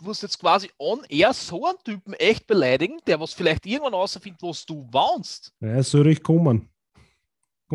[0.00, 4.42] wirst jetzt quasi on air so einen Typen echt beleidigen, der was vielleicht irgendwann außerfindet,
[4.42, 5.52] was du warnst.
[5.60, 6.70] Ja, soll ich kommen.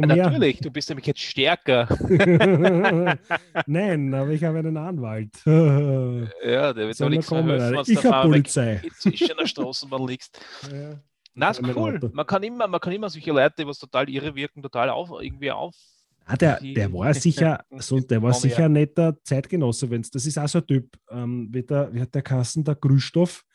[0.02, 1.88] Komm ja, natürlich, du bist nämlich jetzt stärker.
[3.68, 5.34] Nein, aber ich habe einen Anwalt.
[5.46, 8.82] ja, der wird doch nichts kommen, mehr Ich habe Polizei.
[9.00, 10.40] Zwischen der Straßenbahn liegst.
[10.72, 11.00] Ja.
[11.36, 12.00] Na, ist cool.
[12.12, 15.10] Man kann, immer, man kann immer solche Leute, die was total irre wirken, total auf,
[15.22, 15.74] irgendwie auf.
[16.26, 20.38] Ah, der, der war sicher, so, der war sicher ein netter Zeitgenosse, wenn's, das ist
[20.38, 23.46] auch so ein Typ, ähm, wie, der, wie hat der Kassen, der Grüstoff,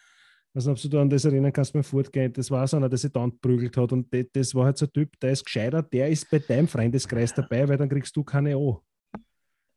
[0.55, 2.96] also ob du da an das erinnern kannst beim Fortgehen, das war so einer, der
[2.96, 5.82] sich dann prügelt hat und das, das war halt so ein Typ, der ist gescheiter,
[5.82, 8.76] der ist bei deinem Freundeskreis dabei, weil dann kriegst du keine an.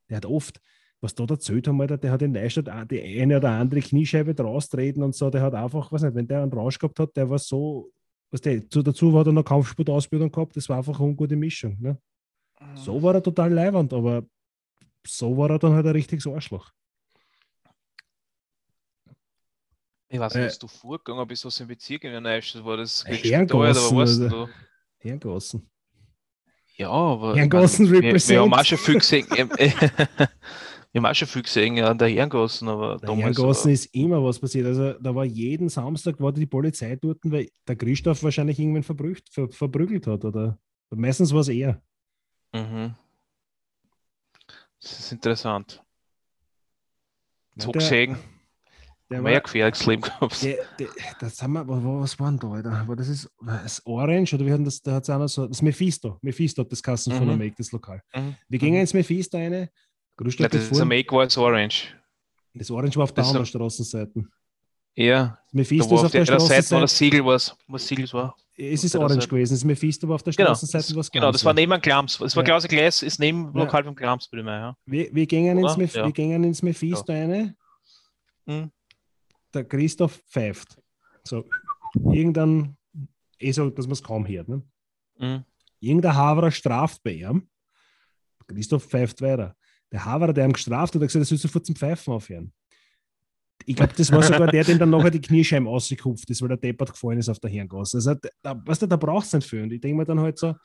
[0.07, 0.61] Der hat oft,
[1.01, 4.69] was da erzählt haben, Alter, der hat in Neustadt die eine oder andere Kniescheibe draus
[4.69, 7.27] treten und so, der hat einfach, was nicht, wenn der einen Rausch gehabt hat, der
[7.27, 7.91] war so,
[8.29, 11.75] was der, dazu war er noch Kampfsportausbildung gehabt, das war einfach eine ungute Mischung.
[11.79, 11.97] Ne?
[12.75, 14.23] So war er total leiwand, aber
[15.05, 16.71] so war er dann halt ein richtiges Arschloch.
[20.09, 22.77] Ich weiß nicht, äh, du vorgegangen bist, was im Bezirk in der war.
[22.77, 24.49] Das Herrengassen, oder du?
[24.99, 25.69] Herrengassen.
[26.77, 27.35] Ja, aber.
[27.35, 29.27] Herrengassen wir, wir, haben auch schon viel gesehen.
[29.29, 30.29] wir
[30.95, 32.69] haben auch schon viel gesehen an der Herrengassen.
[32.69, 34.67] Aber der Herrengassen ist immer was passiert.
[34.67, 39.27] Also, da war jeden Samstag war die Polizei dort, weil der Christoph wahrscheinlich irgendwann verbrücht,
[39.29, 40.23] ver, verprügelt hat.
[40.23, 40.57] Oder
[40.91, 41.81] meistens war es er.
[42.53, 42.95] Mhm.
[44.81, 45.83] Das ist interessant.
[47.57, 48.17] So ja, gesehen.
[49.09, 50.45] Der mehr Leben gehabt.
[51.21, 52.71] Das haben wir, was waren da, Alter?
[52.73, 55.61] Aber das ist das Orange oder wir haben das, da hat es noch so, das
[55.61, 56.17] Mephisto.
[56.21, 57.17] Mephisto hat das Kassen mhm.
[57.19, 58.01] von der Make, das Lokal.
[58.13, 58.35] Mhm.
[58.49, 58.81] Wir gingen mhm.
[58.81, 59.69] ins Mephisto eine.
[60.19, 61.95] Ja, das ist Make war das Orange.
[62.53, 64.25] Das Orange war auf der anderen Straßenseite.
[64.95, 65.37] Ja.
[65.45, 66.75] Das Mephisto ist auf der, der Straßenseite.
[66.75, 68.35] wo das Siegel war, was Siegel war.
[68.57, 69.27] Es ist Orange Seite.
[69.27, 72.19] gewesen, das Mephisto war auf der genau, Straßenseite, was Genau, das war neben dem Klams.
[72.19, 72.47] Es war ja.
[72.47, 73.63] Klause Gleis, ist neben ja.
[73.63, 74.59] Lokal vom Klams, bitte mal.
[74.59, 74.77] Ja.
[74.85, 76.03] Wir, wir, gingen ins, ja.
[76.03, 77.23] wir gingen ins Mephisto ja.
[77.23, 77.55] eine.
[78.47, 78.71] Mhm
[79.57, 80.79] der Christoph pfeift.
[81.23, 81.45] So,
[81.95, 82.77] irgendein,
[83.39, 84.47] eh so, dass man es kaum hört.
[84.47, 84.61] Ne?
[85.19, 85.43] Mhm.
[85.79, 87.47] Irgendein Haverer straft bei ihm.
[88.47, 89.55] Christoph pfeift weiter.
[89.91, 92.53] Der Haverer, der ihm gestraft hat, hat gesagt, er soll sofort zum Pfeifen aufhören.
[93.65, 96.57] Ich glaube, das war sogar der, den dann nachher die Kniescheiben ausgekupft ist, weil der
[96.57, 97.97] Deppert gefallen ist auf der Hirngasse.
[97.97, 99.63] Also, da, weißt du, da braucht es nicht viel.
[99.63, 100.55] Und ich denke mir dann halt so,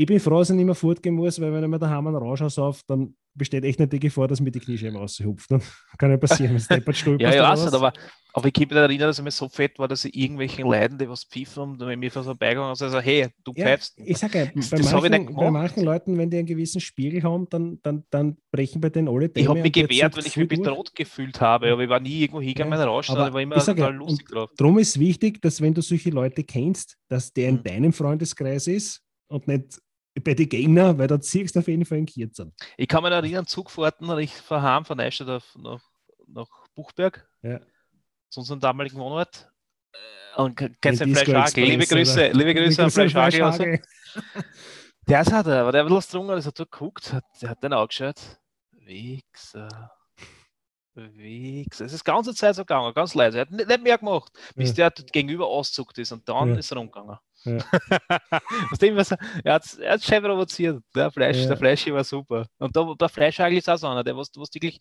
[0.00, 2.16] ich bin froh, dass ich nicht mehr fortgehen muss, weil wenn ich mir daheim einen
[2.16, 5.50] Rausch auf, dann besteht echt nicht die Gefahr, dass mir die Kniescheibe raushupft.
[5.50, 5.60] Dann
[5.98, 7.34] kann ja passieren, wenn es deppert stolperst.
[7.34, 7.92] ja, ja, also, aber,
[8.32, 10.96] aber ich kann mich erinnern, dass ich mir so fett war, dass ich irgendwelchen Leuten,
[10.96, 13.98] die was pfiffen, und wenn mir so beigegangen ist, also hey, du ja, pfeifst.
[13.98, 17.78] Ich sage ja, bei, manchen, bei manchen Leuten, wenn die einen gewissen Spiegel haben, dann,
[17.82, 20.94] dann, dann brechen bei denen alle Dämme Ich habe mich gewehrt, weil ich mich bedroht
[20.94, 23.64] gefühlt habe, aber ich war nie irgendwo hingegangen, ja, Rausch, sondern ich war immer ich
[23.64, 24.50] total ja, lustig drauf.
[24.56, 27.64] Darum ist wichtig, dass wenn du solche Leute kennst, dass der in mhm.
[27.64, 29.78] deinem Freundeskreis ist und nicht
[30.14, 32.50] bei den Gegnern, weil da ziehst du auf jeden Fall einen Kürzer.
[32.76, 35.82] Ich kann mich erinnern, Zugfahrten, ich fahre heim von Neustadt nach,
[36.26, 37.60] nach Buchberg, ja.
[38.28, 39.50] zu unserem damaligen Wohnort.
[39.92, 41.64] Äh, und kennst du den Fleischhagel?
[41.64, 43.42] Liebe Grüße, liebe Grüße an Fleischhagel.
[43.42, 43.64] Also.
[45.08, 47.62] Der ist halt, aber der hat was drungen, ist hat so geguckt, hat, der hat
[47.64, 48.38] den angeschaut.
[48.70, 49.90] Wichser.
[50.94, 51.84] Wichser.
[51.84, 53.38] Es ist die ganze Zeit so gegangen, ganz leise.
[53.38, 54.88] Er hat nicht, nicht mehr gemacht, bis ja.
[54.88, 56.58] der gegenüber auszuckt ist und dann ja.
[56.58, 57.18] ist er rumgegangen.
[57.44, 57.58] Ja.
[58.70, 60.82] Aus dem, was er, er hat hat schön provoziert.
[60.94, 61.46] Der Fleisch, ja.
[61.46, 62.46] der Fleisch war super.
[62.58, 64.78] Und da, der Fleisch eigentlich ist auch so einer, der was, was wirklich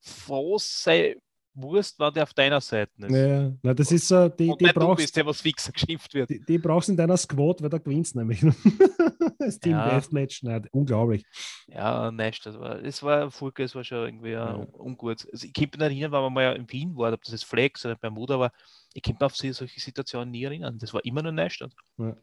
[0.00, 1.16] froh sei
[1.62, 3.10] Wurst, war der auf deiner Seite ist.
[3.10, 6.14] Ja, na, das ist so, die, und die brauchst, du bist, der was fixer geschimpft
[6.14, 6.30] wird.
[6.30, 8.40] Die, die brauchst in deiner Squad, weil da gewinnst nämlich.
[9.38, 9.88] das Team ja.
[9.90, 11.24] Deathmatch, nein, unglaublich.
[11.66, 14.54] Ja, nicht, das war, es war Furke, es war schon irgendwie ja.
[14.72, 15.26] ungut.
[15.32, 17.84] Also ich kann mich erinnern, weil man mal in Wien war, ob das jetzt Flex
[17.84, 18.52] oder Bermuda war,
[18.94, 20.78] ich kann mich auf solche Situationen nie erinnern.
[20.78, 21.72] Das war immer nur Neustadt.
[21.98, 22.16] Ja.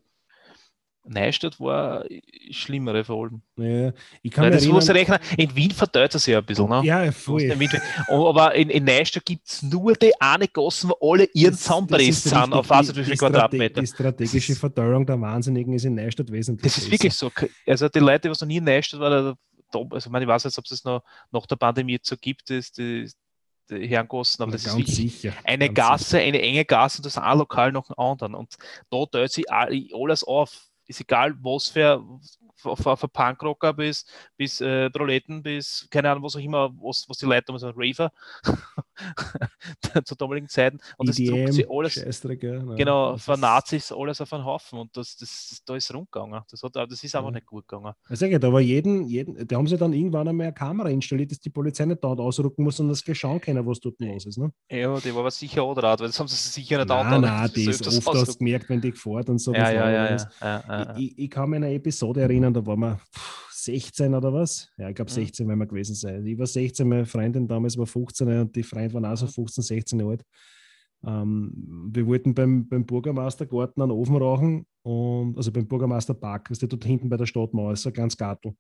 [1.08, 2.04] Neustadt war
[2.50, 3.42] schlimmere vor allem.
[3.58, 3.94] Ja,
[4.24, 5.20] ich kann Weil das muss rechnen.
[5.38, 6.68] In Wien verteilt es ja ein bisschen.
[6.68, 6.82] Ne?
[6.84, 7.52] Ja, voll.
[8.08, 12.54] Aber in, in Neustadt gibt es nur die eine Gassen, wo alle ihren Zusammenpresst sind,
[12.54, 13.82] auf was wie viel Quadratmeter.
[13.82, 16.74] Die strategische Verteilung der Wahnsinnigen ist in Neustadt wesentlich.
[16.74, 17.32] Das ist wirklich so.
[17.68, 19.36] Also die Leute, die noch nie in Neustadt waren,
[19.74, 23.08] also ich weiß nicht, ob es noch nach der Pandemie so gibt, ist die,
[23.70, 26.24] die Herrengassen, aber ja, das ist sicher, eine Gasse, sicher.
[26.24, 28.36] eine enge Gasse und das ist ein Lokal nach dem anderen.
[28.36, 28.56] Und
[28.90, 32.04] da teilt sich alles auf ist egal, was für
[32.56, 34.06] von Punkrocker bis,
[34.38, 37.76] bis äh, Proleten, bis keine Ahnung, was auch immer, was, was die Leute damals waren,
[37.76, 38.12] Raver
[40.06, 40.80] zu damaligen Zeiten.
[40.98, 42.76] Und das druckt sie alles, ja.
[42.76, 46.42] genau, von Nazis alles auf einen Haufen und das, das, das da ist rumgegangen.
[46.50, 47.36] Das, hat, das ist einfach ja.
[47.36, 47.94] nicht gut gegangen.
[48.08, 51.40] Also, da war jeden, jeden, da haben sie dann irgendwann einmal eine Kamera installiert, dass
[51.40, 54.38] die Polizei nicht dort ausrücken muss und das schauen können, was dort los ist.
[54.38, 54.52] Ne?
[54.70, 57.52] Ja, die war aber sicher auch draht, weil das haben sie sicher nicht Nein, nein,
[57.56, 59.54] die ist oft hast gemerkt, wenn die gefahren und so.
[59.54, 63.00] Ja, ja, ja, ja, Ich, ich, kann mich an eine Episode erinnern, da waren wir
[63.52, 64.70] 16 oder was?
[64.78, 65.50] Ja, ich glaube 16 mhm.
[65.50, 66.26] werden wir gewesen sein.
[66.26, 69.64] Ich war 16, meine Freundin damals war 15 und die Freund waren auch so 15,
[69.64, 70.26] 16 Jahre alt.
[71.06, 71.52] Ähm,
[71.92, 76.84] wir wollten beim, beim Bürgermeistergarten einen Ofen rauchen, und, also beim Bürgermeisterpark, das ist dort
[76.84, 78.56] hinten bei der Stadtmauer, ist so ganz Gartel.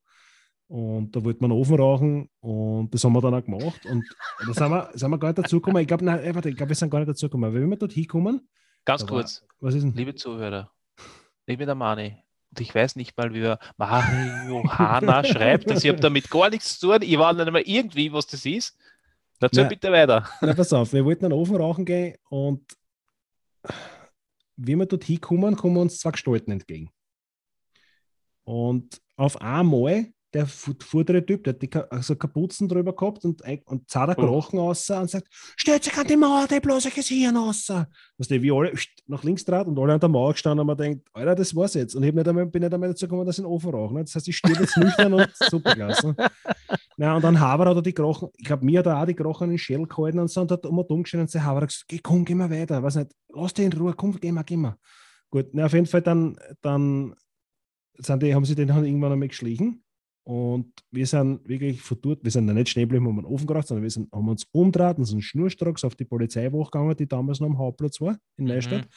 [0.68, 3.86] Und da wollten wir einen Ofen rauchen und das haben wir dann auch gemacht.
[3.86, 4.04] Und
[4.48, 5.82] da sind wir, sind wir gar nicht dazugekommen.
[5.84, 7.54] Ich glaube, glaub, wir sind gar nicht dazugekommen.
[7.54, 8.48] Wenn wir dort hinkommen.
[8.84, 9.94] Ganz kurz, war, was ist denn?
[9.94, 10.72] liebe Zuhörer,
[11.48, 12.18] liebe der Mani,
[12.58, 15.70] ich weiß nicht mal, wie Mario Hanna schreibt.
[15.70, 17.02] Also ich habe damit gar nichts zu tun.
[17.02, 18.78] Ich war nicht mal irgendwie, was das ist.
[19.40, 20.30] Dazu na, bitte weiter.
[20.42, 22.62] Na, pass auf, wir wollten einen Ofen rauchen gehen und
[24.56, 26.90] wie wir dort hinkommen, kommen uns zwei Gestalten entgegen.
[28.46, 33.90] Und auf einmal der vordere Typ, der hat die, also Kapuzen drüber gehabt und, und
[33.90, 34.68] zahlt der Krochen oh.
[34.68, 37.72] raus und sagt, stellt sich an die Mauer, der bloß ich Hirn raus.
[38.18, 38.74] Was die wie alle
[39.08, 41.76] nach links trat und alle an der Mauer gestanden und man denkt, Alter, das war's
[41.76, 41.96] jetzt.
[41.96, 43.94] Und ich nicht einmal, bin nicht einmal dazu gekommen, dass ich einen Ofen rauche.
[43.94, 44.02] Ne?
[44.02, 46.14] Das heißt, ich stehe jetzt nüchtern und super klasse.
[46.98, 49.14] Ja, und dann Haber hat er die Krochen, ich glaube, mir hat er auch die
[49.14, 51.62] Krochen in den Schädel gehalten und so und hat immer dumm gestellt und der Haber
[51.62, 52.84] hat gesagt, geh, komm, geh mal weiter.
[52.84, 54.76] Weiß nicht, lass dich in Ruhe, komm, geh mal, geh mal.
[55.30, 57.16] Gut, na, auf jeden Fall dann, dann
[57.98, 59.85] sind die, haben sie den irgendwann einmal geschlichen
[60.26, 63.68] und wir sind wirklich verdurrt, wir sind da nicht schnell geblieben, haben einen Ofen gemacht,
[63.68, 67.40] sondern wir sind, haben uns umgedreht und sind schnurstracks auf die Polizeiwache gegangen, die damals
[67.40, 68.46] noch am Hauptplatz war, in.
[68.46, 68.86] Neustadt.
[68.86, 68.90] Mhm.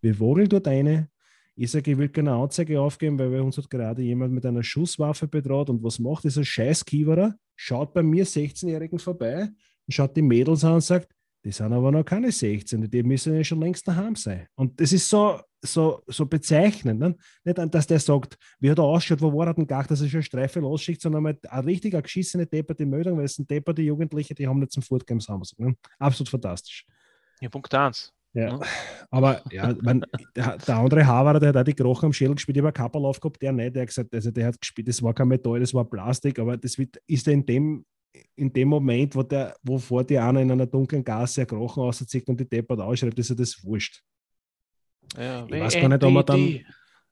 [0.00, 1.08] Wir wogeln dort eine.
[1.54, 5.28] Ich sage, ich will keine Anzeige aufgeben, weil uns hat gerade jemand mit einer Schusswaffe
[5.28, 5.70] bedroht.
[5.70, 7.36] Und was macht dieser scheiß Kiewerer?
[7.54, 9.50] Schaut bei mir 16-Jährigen vorbei
[9.86, 11.12] und schaut die Mädels an und sagt,
[11.44, 14.46] die sind aber noch keine 16, die müssen ja schon längst daheim sein.
[14.56, 17.00] Und das ist so, so, so bezeichnend.
[17.00, 17.16] Ne?
[17.44, 20.08] Nicht, dass der sagt, wie hat er ausschaut, wo war er denn gar, dass er
[20.08, 23.50] schon eine Streife losschickt, sondern mal eine richtig eine geschissene depperte Meldung, weil es sind
[23.50, 25.58] depperte Jugendliche, die haben nicht zum Fortgehen Samstag.
[25.60, 25.76] Ne?
[25.98, 26.84] Absolut fantastisch.
[27.40, 28.12] Ja, Punkt 1.
[28.34, 28.48] Ja.
[28.48, 28.60] ja.
[29.10, 30.04] aber ja, man,
[30.34, 33.04] der, der, andere Haver, der hat auch die Krochen am Schädel gespielt, ich habe Kappel
[33.04, 35.74] aufgehabt, der nicht, der hat gesagt, also der hat gespielt, das war kein Metall, das
[35.74, 37.84] war Plastik, aber das wird, ist in dem
[38.36, 41.82] in dem Moment, wo der, wo vor dir einer in einer dunklen Gasse ein Krochen
[41.82, 44.02] rauszieht und die Deppert ausschreibt, ist er das wurscht.
[45.16, 46.60] Ja, ich weiß gar nicht, ob wir dann,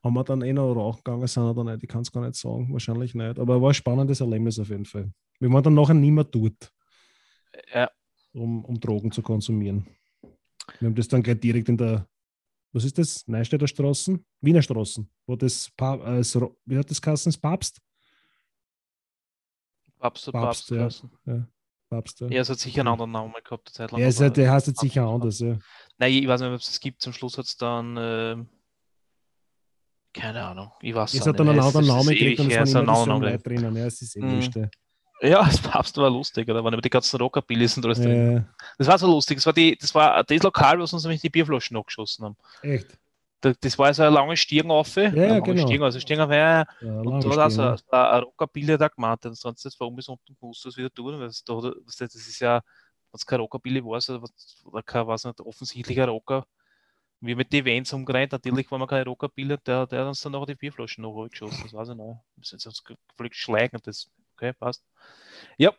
[0.03, 1.83] ob wir dann eh noch rauchen gegangen sind oder nicht.
[1.83, 3.39] Ich kann es gar nicht sagen, wahrscheinlich nicht.
[3.39, 5.11] Aber war ein spannendes Erlebnis auf jeden Fall.
[5.39, 6.73] Wie man dann nachher nicht mehr tut,
[7.75, 7.91] ja.
[8.33, 9.87] um, um Drogen zu konsumieren.
[10.79, 12.07] Wir haben das dann gleich direkt in der
[12.73, 13.27] was ist das?
[13.27, 14.25] Neustädter Straßen?
[14.41, 16.23] Wiener Straßen, wo das, Pa- äh,
[16.65, 17.31] wie hat das Kassen?
[17.31, 17.81] Das Papst?
[19.99, 20.71] Papst und Papst, Papst.
[20.71, 20.77] ja.
[20.77, 21.11] geheißen.
[21.91, 22.29] Papst, ja.
[22.41, 24.01] Es hat sicher einen anderen Namen gehabt, eine Zeit lang.
[24.01, 25.59] Ja, es hat, der heißt jetzt sicher anders, ja.
[25.99, 27.03] Nein, ich weiß nicht, ob es das gibt.
[27.03, 27.97] Zum Schluss hat es dann.
[28.01, 28.49] ähm,
[30.13, 30.73] keine Ahnung.
[30.81, 33.19] Ich weiß Es hat dann einen anderen Es Namen gekriegt und es waren es immer
[33.21, 33.77] Leute drinnen.
[33.77, 34.37] Ja, es ist eh Mhm.
[34.37, 34.69] wurscht, ja.
[35.45, 36.65] Das Papst war lustig, oder?
[36.65, 38.37] Waren immer die ganzen Rockabillys und alles drin.
[38.39, 38.43] Äh,
[38.79, 39.37] Das war so lustig.
[39.37, 42.37] Das war, die, das war das Lokal, wo uns nämlich die Bierflaschen abgeschossen haben.
[42.63, 42.99] echt.
[43.41, 44.95] Da- Das war so eine lange Stirn auf.
[44.97, 45.67] Ja, ja, genau.
[45.67, 46.31] Stirn, also Stirn auf.
[46.31, 49.25] Ja, Ja, und lange da hat stehen, also ein Rockabilly da gemacht.
[49.27, 51.19] Und sonst jetzt warum bis unten musst das wieder tun.
[51.19, 54.83] Weil das, da, er- das ist ja, wenn es kein Rockabilly war, so, was- oder
[54.83, 56.47] kein, weiß nicht, offensichtlicher Rocker.
[57.23, 60.33] Wir mit den Events umgerannt, natürlich waren wir keine Rockabilly, der, der hat uns dann
[60.33, 61.61] noch die Bierflaschen noch geschossen.
[61.65, 62.25] Das weiß ich noch.
[62.37, 62.83] Wir sind uns
[63.17, 63.79] völlig schleichen.
[63.83, 64.83] Das, okay, passt.
[65.59, 65.73] Ja.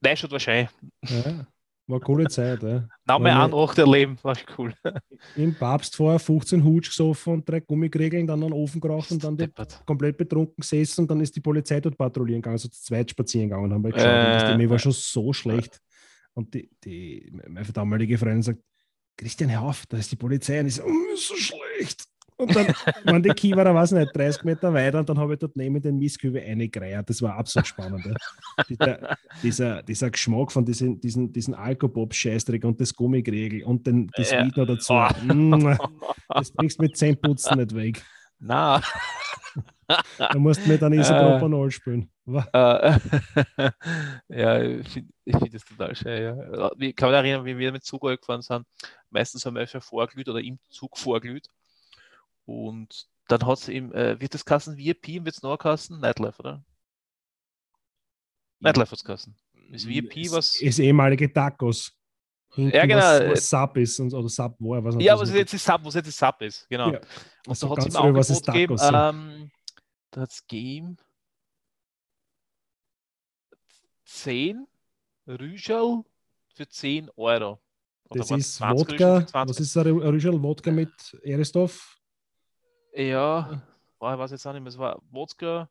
[0.00, 0.68] Nein, schon wahrscheinlich.
[1.08, 1.46] Ja,
[1.86, 2.62] war eine coole Zeit.
[2.62, 2.88] Ja.
[3.06, 4.74] Name an erleben, war cool.
[5.36, 9.22] Im Papst vorher 15 Hutsch gesoffen und drei Gummikregeln, dann an den Ofen geraucht und
[9.22, 9.36] dann
[9.84, 13.48] komplett betrunken gesessen und dann ist die Polizei dort patrouillieren gegangen, so zu zweit spazieren
[13.48, 14.08] gegangen und haben wir geschaut.
[14.08, 15.80] Äh, und das Ding war schon so schlecht.
[16.34, 18.60] Und die, die, meine damalige Freundin sagt,
[19.16, 20.60] Christian, hör auf, da ist die Polizei.
[20.60, 22.04] Und ich so, oh, ist so schlecht.
[22.38, 22.66] Und dann
[23.04, 25.98] waren die Kiewerer, weiß nicht, 30 Meter weiter und dann habe ich dort neben den
[25.98, 27.08] Mistkübel eingereiht.
[27.08, 28.04] Das war absolut spannend.
[28.68, 34.30] Dieser, dieser, dieser Geschmack von diesen, diesen, diesen Alkopop-Scheißdreck und das Gummigregel und den, das
[34.32, 34.44] Ja.
[34.44, 34.92] Weed noch dazu.
[34.92, 35.76] Oh.
[36.28, 38.02] Das bringst du mit 10 Putzen nicht weg.
[38.38, 38.82] Na,
[40.18, 42.10] Da musst du mit einem Isopropanol spielen.
[42.24, 43.70] Wa- äh,
[44.28, 46.22] ja, ich finde find das total schön.
[46.22, 46.70] Ja.
[46.78, 48.66] Ich kann mich erinnern, wie wir mit Zug gefahren sind.
[49.10, 51.48] Meistens haben wir schon vorglüht oder im Zug vorglüht.
[52.46, 56.00] Und dann hat es eben, äh, wird das Kassen VIP, wird es noch Kassen?
[56.00, 56.64] Nightlife, oder?
[58.60, 59.36] Nightlife hat es Kassen.
[59.70, 60.56] Ist VIP was?
[60.56, 61.92] Ist ehemalige Tacos.
[62.54, 62.98] Hinten Ja, genau.
[62.98, 64.82] Was, was Sub ist und, oder Sub war.
[64.84, 66.92] Was Ja, was jetzt die Sub, was jetzt die Sub ist, genau.
[66.92, 66.98] Ja.
[67.00, 67.08] Und
[67.48, 69.50] Also da hat es im ist Angebot gegeben, ähm,
[70.12, 70.96] da hat es gegeben
[74.04, 74.66] 10
[75.26, 76.04] Rüschel
[76.54, 77.60] für 10 Euro.
[78.08, 79.20] Oder Das ist 20 Rüschel Wodka.
[79.20, 79.56] für 20?
[79.56, 80.42] Was ist ein Rüschel?
[80.42, 81.95] Wodka mit Erisdorf?
[82.96, 83.60] Ja,
[83.98, 85.68] boah, ich weiß jetzt auch nicht mehr, es war Wodka.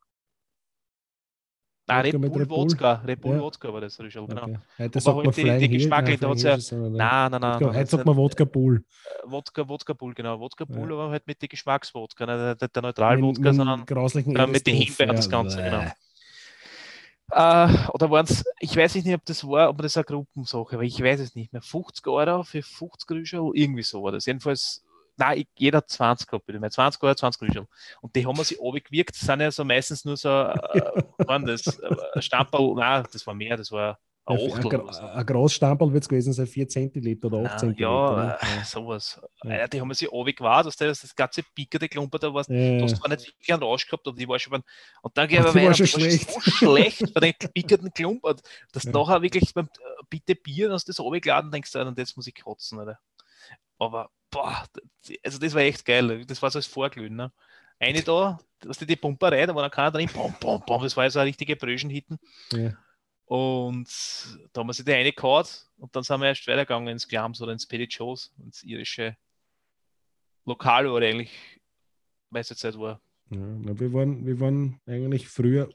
[1.87, 2.57] Nein, Red Bull Red Bull?
[2.57, 2.93] Wodka.
[3.05, 3.41] Red Bull Ja.
[3.41, 4.43] Wodka war das Rüschel, genau.
[4.43, 4.57] Okay.
[4.79, 6.57] Heute sagt man die- die da ja-.
[6.71, 7.75] Nein, nein, nein.
[7.75, 8.83] Heute sagt man Wodka Bull.
[9.05, 10.39] äh, Wodka, Wodka Bull, genau.
[10.39, 10.95] Wodka Bull, Ja.
[10.95, 15.15] aber halt mit den Geschmackswodka, nicht der, der, Neutral-Wodka, sondern äh, mit den Erisdorf, Himbeeren
[15.15, 15.63] das ja, Ganze, bäh.
[15.69, 15.91] genau.
[17.31, 20.83] Äh, oder waren es, ich weiß nicht, ob das war, ob das eine Gruppensache war,
[20.83, 21.61] ich weiß es nicht mehr.
[21.61, 24.25] 50 Euro für 50 Rüschel, irgendwie so war das.
[24.27, 24.83] Jedenfalls,
[25.17, 26.71] nein, jeder 20 gehabt, bitte mehr.
[26.71, 27.67] 20 Euro, 20 Rüschel.
[28.01, 30.55] Und die haben wir sich abgewirkt, das sind ja so meistens nur so, äh,
[31.27, 34.93] waren das, äh, Stamperl, nein, das war mehr, das war ein Ja, Achtel Ein, oder
[34.93, 35.01] so.
[35.03, 37.89] Gra- ein Großstampel wird es gewesen sein, 4 Zentiliter oder 8 Nein, Zentiliter.
[37.91, 38.37] ja, ne?
[38.61, 39.21] äh, sowas.
[39.43, 39.51] Ja.
[39.51, 42.43] Äh, die haben wir sich abgewartet, dass das, das ganze pickerte Klumper da war.
[42.49, 42.77] Ja.
[42.79, 44.63] Du hast zwar nicht wirklich einen Rausch gehabt, aber die war schon beim,
[45.03, 46.31] und dann die war weiter, schon war schlecht.
[46.31, 48.41] so schlecht bei den pickerten Klump, und
[48.73, 48.91] dass Ja.
[48.91, 52.33] nachher wirklich beim äh, bitte Bier, dass das runtergeladen denkst, du, und jetzt muss ich
[52.33, 52.97] kotzen, Alter.
[53.77, 54.65] Aber, boah,
[55.23, 57.31] also das war echt geil, das war so als Vorglühen, ne?
[57.79, 60.95] Eine da, dass die die Pumperei, da war dann keiner drin, bom, bom, bom, das
[60.95, 62.17] war ja so eine richtige Bröschen-Hitten.
[62.53, 62.73] Ja.
[63.25, 63.89] Und
[64.53, 65.45] da haben wir sich die eine gehauen
[65.77, 69.17] und dann sind wir erst weitergegangen ins Glams oder ins Petty Joe's, ins irische
[70.45, 71.31] Lokal, wo eigentlich
[72.29, 73.01] meiste Zeit war.
[73.29, 75.69] Ja, na, wir, waren, wir waren eigentlich früher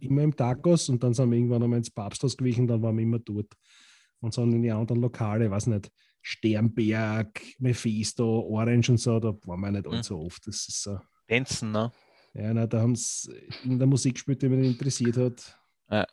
[0.00, 3.02] immer im Tacos und dann sind wir irgendwann einmal ins Papsthaus gewichen, dann waren wir
[3.02, 3.54] immer dort.
[4.20, 5.92] Und so in die anderen Lokale, weiß nicht,
[6.22, 9.92] Sternberg, Mephisto, Orange und so, da waren wir nicht Mhm.
[9.94, 10.46] allzu oft.
[10.46, 10.98] Das ist so.
[11.26, 11.92] Benson, ne?
[12.34, 13.32] Ja, na, da haben sie
[13.64, 16.06] in der Musik gespielt, die mich interessiert hat.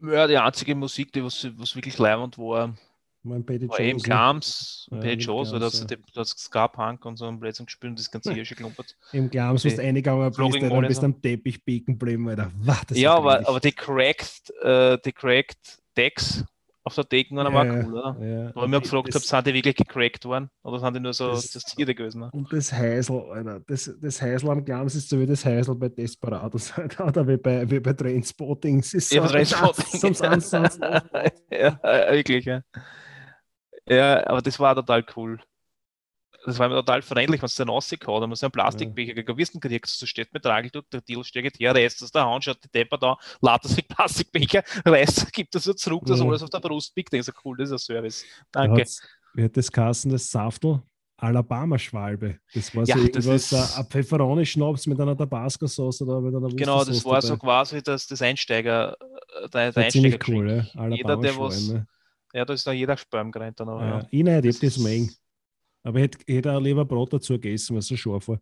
[0.00, 2.76] Ja, die einzige Musik, die was, was wirklich leibend war,
[3.22, 4.08] Mein Petty war eben Jones, ne?
[4.08, 6.24] Glams, Ja, eben Joe's, weil da hat ja.
[6.24, 8.96] Ska-Punk und so ein Blödsinn gespielt und das ganze hier schon klumpert.
[9.12, 12.50] Im Glams, wo die du reingegangen bist, dann bist am Teppich biegen geblieben, Alter.
[12.58, 16.44] Wah, das Ja, aber, aber die cracked, äh, die cracked Decks
[16.84, 18.16] auf der Decken waren war Ja, cool, oder?
[18.20, 18.52] ja.
[18.54, 20.50] Wo ich mir gefragt habe, sind die wirklich gecrackt worden?
[20.62, 22.20] Oder sind die nur so Das- das, Tiere gewesen?
[22.20, 22.30] Ne?
[22.32, 25.88] Und das Heisel, Alter, das, das Heisel am Glams ist so wie das Heisel bei
[25.88, 28.80] Desperados, oder wie bei, wie bei Trainspotting.
[28.80, 30.00] Es ist Ja, so, bei Trainspotting.
[30.14, 30.80] Sonst, sonst,
[31.50, 31.78] ja,
[32.12, 32.62] wirklich, ja.
[33.88, 35.40] Ja, aber das war total cool.
[36.44, 38.34] Das war mir total freundlich, wenn es dann rausgehauen haben.
[38.34, 39.16] so einen Plastikbecher.
[39.16, 42.44] Wie du gekriegt du stehst mit Trageldruck, der Deal steigt her, reißt das da Hand,
[42.44, 46.50] schaut die Depper da, ladet sich Plastikbecher, reißt, gibt das so zurück, dass alles auf
[46.50, 47.12] der Brust biegt.
[47.12, 48.24] Das ist cool, das ist ein Service.
[48.52, 48.84] Da Danke.
[49.34, 50.82] Wie hat das Kassen, das Saftel?
[51.16, 52.38] Alabama-Schwalbe.
[52.54, 56.84] Das war so Ja, irgendwas, ist- ein- Pfefferoni-Schnaps mit einer Tabasco-Sauce oder mit einer Genau,
[56.84, 57.40] das war so dabei.
[57.40, 60.88] quasi das, das Einsteiger, äh, der, Das der Einsteiger cool, ja.
[60.88, 61.74] Jeder, der was-.
[62.32, 63.80] Ja, da ist da jeder Sperm gerannt dann auch.
[63.80, 63.88] Ja.
[64.00, 64.06] Ja.
[64.10, 65.14] Ich nicht, ich Das das mengen.
[65.84, 68.40] Aber ich hätte, ich hätte auch lieber Brot dazu gegessen, was so scharf war.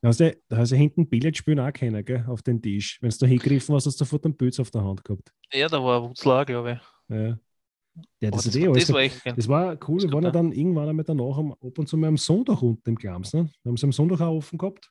[0.00, 2.98] Da hast du, da hast du hinten Billard spielen auch kennen, gell, auf den Tisch.
[3.00, 5.30] Wenn du da hingegriffen hast, hast du sofort einen Pilz auf der Hand gehabt.
[5.52, 7.14] Ja, da war Wutzler, glaube ich.
[7.16, 7.38] Ja.
[8.20, 9.20] Ja, das, ist das, eh das war echt.
[9.36, 10.00] Das war cool.
[10.00, 12.62] Wir Das waren ja dann irgendwann einmal danach am, ab und zu mal am Sonntag
[12.62, 13.34] unten im Glams.
[13.34, 13.50] Ne?
[13.62, 14.90] Wir haben es am Sonntag auch offen gehabt.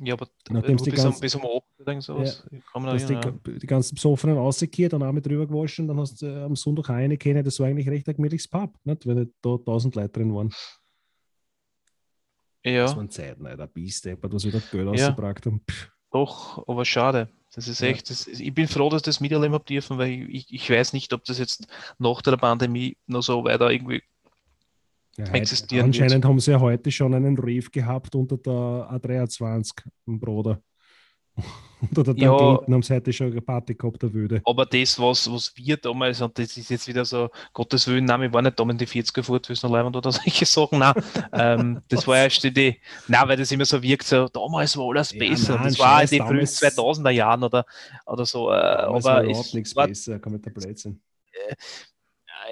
[0.00, 2.44] Ja, aber Nachdem äh, sie die bis, um, ganzen- bis um 8 oder irgend sowas.
[2.50, 5.24] Ich kann mich Da noch hast die, erinnern, die ganzen Besoffenen rausgekehrt, dann auch mit
[5.24, 5.86] drüber gewaschen.
[5.86, 7.44] Dann hast du äh, am Sonntag auch eine kennen.
[7.44, 9.06] Das war eigentlich recht ein gemütliches Pub, nicht?
[9.06, 10.52] weil da tausend Leute drin waren.
[12.64, 12.82] Ja.
[12.82, 13.66] Das waren Zeiten, Alter.
[13.66, 15.08] Biesteppert, was wieder Geld Ja.
[15.08, 15.60] rausgebracht haben.
[15.70, 17.28] Pff, doch, aber schade.
[17.54, 20.52] Das ist echt, das, ich bin froh, dass ich das miterleben habe dürfen, weil ich,
[20.52, 24.02] ich weiß nicht, ob das jetzt nach der Pandemie noch so weiter irgendwie
[25.16, 29.70] Ja, Existieren anscheinend haben sie ja heute schon einen Reef gehabt unter der A23
[30.06, 30.60] im Bruder.
[31.80, 32.36] Unter der Ja.
[32.36, 34.40] Tangenten haben sie heute schon eine Party gehabt, der Wüde.
[34.46, 38.20] Aber das, was, was wir damals, und das ist jetzt wieder so, Gottes Willen, nein,
[38.22, 40.78] wir waren nicht damals in die 40er fort, wie es noch leibend oder solche Sachen,
[40.78, 40.94] nein,
[41.32, 45.12] ähm, das war erst die nein, weil das immer so wirkt, so, damals war alles
[45.12, 47.66] Ja, besser, nein, das war in den frühen damals- 2000er Jahren oder,
[48.06, 51.00] oder so, äh, war aber überhaupt es, nichts war, besser, kann mit der Blödsinn.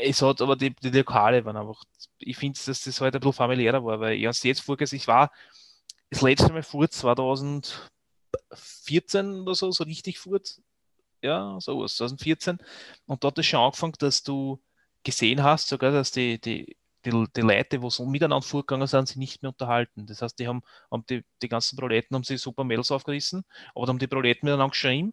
[0.03, 1.83] es hat, aber die, die Lokale waren einfach,
[2.19, 5.09] ich finde, dass das halt ein bisschen familiärer war, weil ich habe jetzt vorgesetzt, ich
[5.09, 5.31] war
[6.11, 6.87] das letzte Mal vor
[8.51, 10.61] 2014 oder so, so richtig fort,
[11.23, 12.59] ja, sowas, 2014.
[13.07, 14.61] Und dort es schon angefangen, dass du
[15.05, 19.17] gesehen hast, sogar, dass die, die, die, die Leute, die so miteinander vorgegangen sind, sich
[19.17, 20.07] nicht mehr unterhalten.
[20.07, 23.87] Das heißt, die haben, haben die, die ganzen Proleten haben sich super Mädels aufgerissen, aber
[23.87, 25.13] dann haben die Proleten miteinander geschrieben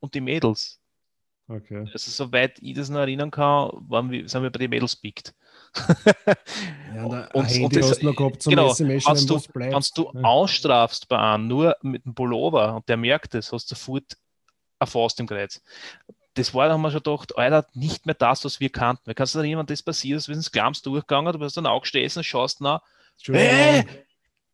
[0.00, 0.80] und die Mädels.
[1.46, 1.86] Okay.
[1.92, 5.34] Also soweit ich das noch erinnern kann, waren wir, sind wir bei den Mädels pickt.
[6.94, 9.28] Ja, und ein Und- Handy und das- hast du noch gehabt zum genau, SMS, kannst
[9.30, 9.38] du-
[10.12, 10.24] du Ja.
[10.24, 14.16] ausstrafst bei einem nur mit dem Pullover und der merkt es, hast du sofort
[14.78, 15.60] eine Faust im Kreuz.
[16.34, 19.02] Das war, da haben wir schon gedacht, Alter, nicht mehr das, was wir kannten.
[19.06, 21.66] Weil kannst du dann jemand das passiert, ist, wenn es Glams durchgegangen, du bist dann
[21.66, 22.82] auch gestanden, schaust nach.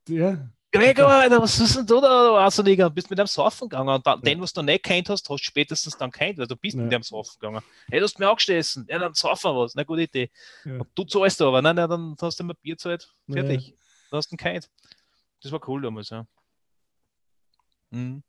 [0.08, 0.38] Ja,
[0.72, 2.48] Gregor, Alter, was ist denn du da?
[2.48, 5.40] Du bist mit einem Saufen gegangen und dann, den, was du nicht kennt hast, hast
[5.40, 6.82] du spätestens dann kennt, weil du bist Ja.
[6.82, 7.62] mit dem Saufen gegangen.
[7.90, 8.86] Hey, du hast mir auch gestanden.
[8.88, 9.74] Ja, dann saufen wir was.
[9.74, 10.30] Na, gute Idee.
[10.64, 10.74] Ja.
[10.78, 13.12] Und du zahlst aber, nein, nein, dann hast du immer Bier zahlt.
[13.26, 13.34] Ja.
[13.34, 13.74] Fertig.
[14.12, 14.70] Hast du ihn kennt.
[15.42, 16.24] Das war cool damals, ja.
[17.90, 18.22] Mhm.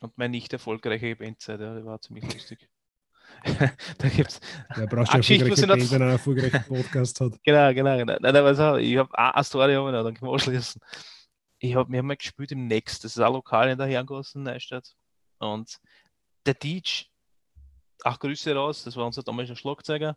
[0.00, 2.68] Und meine nicht erfolgreiche Bandzeit, ja, die war ziemlich lustig.
[3.98, 7.32] da gibt's, eine was ich erfolgreiche noch- Band, wenn er einen erfolgreichen Podcast hat.
[7.44, 8.16] Genau, genau, genau.
[8.20, 10.80] Nein, aber so, ich habe eine Story, noch, dann können wir anschließen.
[11.58, 14.38] Ich hab, wir haben mal gespielt im Next, das ist ein Lokal in der Herrengasse
[14.38, 14.92] in Neustadt.
[15.38, 15.78] Und
[16.44, 17.04] der DJ,
[18.04, 20.16] ach Grüße raus, das war unser damaliger Schlagzeuger.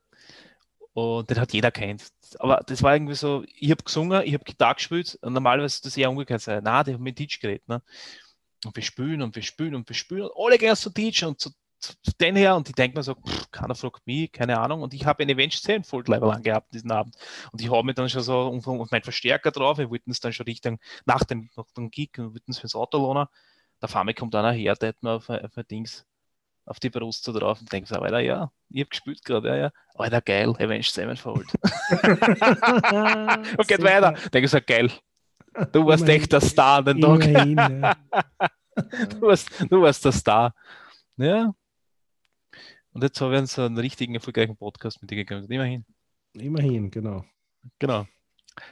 [0.93, 2.07] Und den hat jeder kennt.
[2.39, 5.85] Aber das war irgendwie so, ich habe gesungen, ich habe Gitarre gespielt und normalerweise ist
[5.85, 6.63] das eher umgekehrt sein.
[6.63, 7.67] Nein, die haben mit DJ geredet.
[7.67, 7.81] Ne?
[8.65, 11.39] Und wir spielen und wir spielen und wir spielen und alle gehen zu DJ und
[11.39, 11.51] zu
[12.19, 14.81] den her und die denken mir so, pff, keiner fragt mich, keine Ahnung.
[14.81, 17.15] Und ich habe eine Avenged Sevenfold Level angehabt diesen Abend.
[17.51, 20.19] Und ich habe mich dann schon so und, und mein Verstärker drauf, wir wollten es
[20.19, 23.27] dann schon Richtung nach dem, nach dem Gig und wollten es fürs Auto lohnen.
[23.79, 26.05] Da fahren wir kommt einer her, der hat mir auf, auf Dings
[26.69, 29.55] auf die Brust so drauf und denkt so, Alter, ja, ich habe gespielt gerade, ja,
[29.55, 29.71] ja.
[29.95, 31.47] Alter, geil, Avenged Sevenfold.
[33.57, 34.13] und geht weiter.
[34.31, 34.91] Denke so, geil.
[35.71, 36.21] Du warst Immerhin.
[36.21, 37.25] echt der Star an den Tag.
[37.25, 37.95] Immerhin, ja.
[39.09, 40.53] Du warst, du warst der Star.
[41.17, 41.53] Ja.
[42.99, 45.49] Und jetzt haben wir so einen richtigen, erfolgreichen Podcast mit dir gegründet.
[45.49, 45.85] Immerhin.
[46.33, 47.23] Immerhin, genau.
[47.79, 48.05] Genau.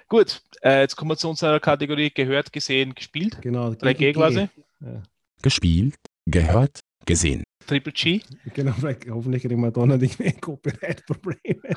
[0.09, 3.41] Gut, äh, jetzt kommen wir zu unserer Kategorie gehört, gesehen, gespielt.
[3.41, 4.49] genau 3G quasi.
[4.81, 5.01] Ja.
[5.41, 7.41] Gespielt, gehört, gesehen.
[7.65, 8.19] Triple G.
[8.53, 11.73] Genau, weil hoffentlich kriegen wir da nicht mehr Copyright-Probleme.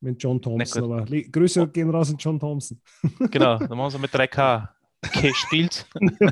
[0.00, 2.82] Mit John Thompson, aber Grüße gehen raus an John Thompson.
[3.30, 4.68] Genau, dann machen wir mit 3K.
[5.22, 5.86] Gespielt.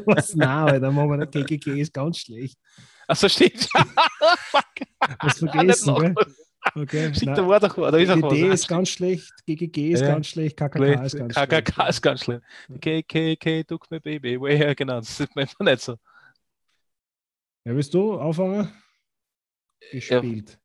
[0.05, 0.35] Was?
[0.35, 1.33] Nein, Alter, machen wir nicht.
[1.33, 2.59] GGG ist ganz schlecht.
[3.09, 3.69] Achso, stimmt.
[4.51, 4.65] Fuck.
[5.19, 6.01] Hast vergessen, noch.
[6.01, 6.15] gell?
[6.75, 7.13] Okay.
[7.23, 7.35] Nein.
[7.35, 8.33] da war doch, da ist was.
[8.61, 10.09] ist ganz schlecht, GGG ist Ja.
[10.09, 11.51] ganz schlecht, KKK ist ganz schlecht.
[11.51, 12.41] KKK ist ganz schlimm.
[12.81, 14.39] KKK, duck me baby.
[14.41, 15.93] Way, ja, genau, das man einfach nicht so.
[17.65, 18.71] Ja, willst du anfangen?
[19.91, 20.59] Gespielt.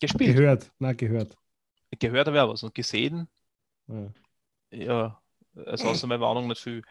[0.00, 0.36] Gespielt.
[0.36, 0.70] Gehört.
[0.78, 1.36] Nein, gehört.
[1.98, 3.28] Gehört habe ich auch was und gesehen,
[3.88, 4.12] Ja.
[4.70, 5.20] ja,
[5.66, 6.82] also außer meiner Warnung nicht viel.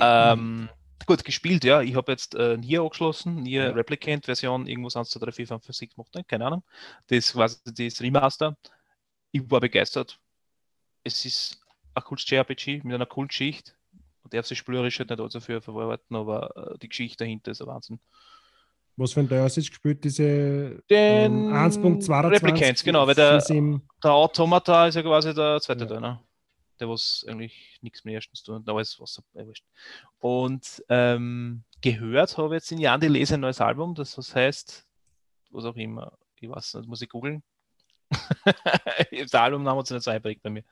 [0.00, 0.68] Ähm,
[1.06, 1.80] gut, gespielt, ja.
[1.82, 3.70] Ich habe jetzt äh, Nier angeschlossen, Nier Ja.
[3.70, 6.24] Replicant Version, irgendwas 1, 2, 3, 4, 5, 6 gemacht, ne?
[6.24, 6.62] keine Ahnung.
[7.08, 8.56] Das war das Remaster.
[9.32, 10.18] Ich war begeistert.
[11.04, 11.60] Es ist
[11.94, 13.72] ein cooles JRPG mit einer coolen Geschichte.
[14.22, 17.60] Man darf sich spielerisch halt nicht allzu viel verarbeiten, aber äh, die Geschichte dahinter ist
[17.60, 17.98] ein Wahnsinn.
[18.96, 20.04] Was für ein du jetzt gespielt?
[20.04, 22.30] Diese Den ähm, 1.22?
[22.30, 25.90] Replicants, genau, weil der- ist Der Automata ist ja quasi der zweite Ja.
[25.90, 26.20] Teil, ne?
[26.82, 29.64] Der was eigentlich nichts mehr erstens tun, aber alles was äh, wurscht.
[30.18, 34.84] Und ähm, gehört habe jetzt in Jan die Lese ein neues Album, das was heißt,
[35.52, 37.44] was auch immer, ich weiß nicht, muss ich googeln.
[39.12, 40.64] das Albumname hat sich nicht so einprägt bei mir.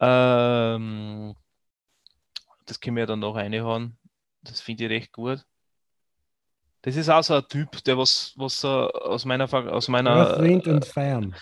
[0.00, 1.34] Ähm,
[2.64, 3.98] das können wir dann noch reinhauen.
[4.40, 5.44] Das finde ich recht gut.
[6.80, 10.40] Das ist auch so ein Typ, der was, was so aus meiner aus meiner Earth,
[10.40, 10.86] Wind und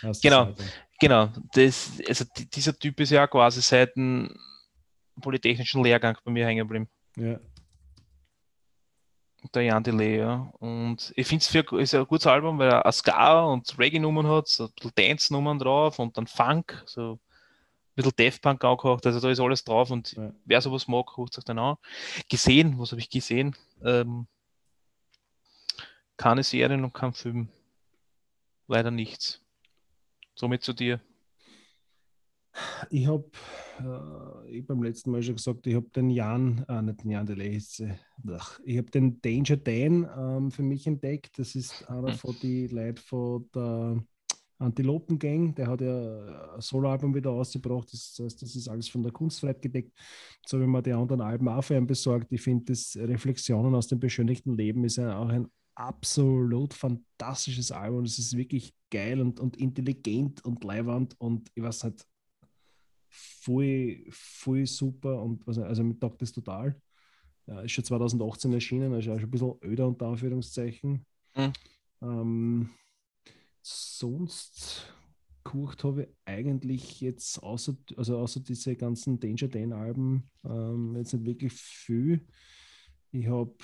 [0.03, 0.53] das genau.
[1.01, 4.35] Genau, das, also die- dieser Typ ist ja quasi seit dem
[5.21, 6.89] Polytechnischen Lehrgang bei mir hängen geblieben.
[7.17, 7.39] Ja.
[9.53, 10.51] Der Jan Delay, ja.
[10.59, 11.55] Und ich finde es
[11.91, 15.99] ist ein gutes Album, weil er Ska und Reggae-Nummern hat, so ein bisschen Dance-Nummern drauf
[15.99, 17.21] und dann Funk, so ein
[17.95, 20.33] bisschen Death Punk angehaucht, also da ist alles drauf und Ja.
[20.47, 21.77] wer sowas mag, ruft sich dann an.
[22.31, 23.55] Gesehen, was habe ich gesehen?
[23.85, 24.27] Ähm,
[26.17, 27.49] keine Serien und kein Film.
[28.67, 29.44] Leider nichts.
[30.35, 31.01] Somit zu dir.
[32.91, 33.25] Ich habe
[33.81, 37.27] äh, ich beim letzten Mal schon gesagt, ich habe den Jan, äh, nicht den Jan
[37.27, 37.95] Delay, ist, äh,
[38.65, 41.39] ich habe den Danger Dan ähm, für mich entdeckt.
[41.39, 42.19] Das ist einer Hm.
[42.19, 44.05] von den Leuten von der
[44.59, 45.55] Antilopen Gang.
[45.57, 47.93] Der hat ja ein Soloalbum wieder ausgebracht.
[47.93, 49.93] Das heißt, das ist alles von der Kunstfreiheit gedeckt.
[50.47, 52.33] So ich mir die anderen Alben auch für ihn besorgt.
[52.33, 58.05] Ich finde, das Reflexionen aus dem beschönigten Leben ist ja auch ein absolut fantastisches Album.
[58.05, 62.07] Es ist wirklich geil und, und intelligent und leiwand und ich weiß nicht,
[63.09, 66.81] voll, voll super und was, also mit taugt das total.
[67.47, 71.05] Ja, ist schon 2018 erschienen, also auch schon ein bisschen öder unter Anführungszeichen.
[71.37, 71.53] Mhm.
[72.03, 72.71] Ähm,
[73.63, 74.95] sonst
[75.45, 81.13] geguckt habe ich eigentlich jetzt außer, also außer diese ganzen Danger Dan Alben ähm, jetzt
[81.13, 82.27] nicht wirklich viel.
[83.15, 83.55] Ich habe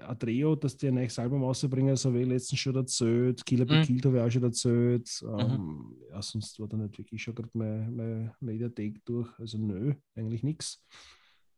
[0.00, 3.44] Adreo, dass die ein neues Album rausbringen, das habe ich letztens schon erzählt.
[3.44, 3.82] Killer Be Mhm.
[3.82, 5.22] Killed habe ich auch schon erzählt.
[5.38, 9.28] Ähm, ja, sonst war da nicht wirklich schon gerade mein, mein Mediathek durch.
[9.38, 10.82] Also nö, eigentlich nichts.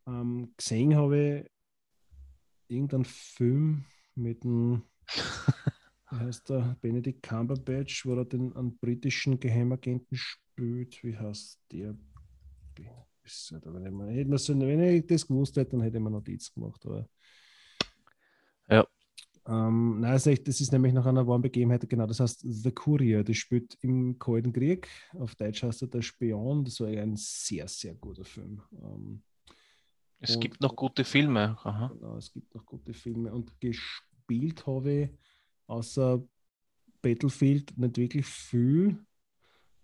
[0.09, 1.44] Ähm, gesehen habe
[2.69, 3.85] ich irgendeinen Film
[4.16, 4.82] mit dem,
[6.10, 11.05] wie heißt der, Benedict Cumberbatch, wo er den einen britischen Geheimagenten spielt.
[11.05, 11.97] Wie heißt der?
[13.23, 16.85] Wenn, ich, so, wenn ich das gewusst hätte, dann hätte ich mir Notiz gemacht.
[16.85, 17.09] Aber.
[19.48, 22.44] Ähm, nein, das ist, echt, das ist nämlich nach einer wahren Begebenheit, genau, das heißt
[22.44, 26.88] The Courier, das spielt im Kalten Krieg, auf Deutsch heißt er Der Spion, das war
[26.88, 28.60] ein sehr, sehr guter Film.
[28.72, 29.22] Ähm,
[30.20, 31.56] Es gibt noch gute Filme.
[31.62, 31.90] Aha.
[31.94, 35.10] Genau, es gibt noch gute Filme und gespielt habe ich
[35.66, 36.22] außer
[37.00, 38.98] Battlefield nicht wirklich viel.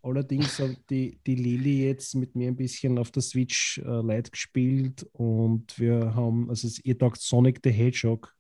[0.03, 4.31] Allerdings hat die, die Lili jetzt mit mir ein bisschen auf der Switch äh, Lite
[4.31, 8.34] gespielt und wir haben, also ihr taugt Sonic the Hedgehog,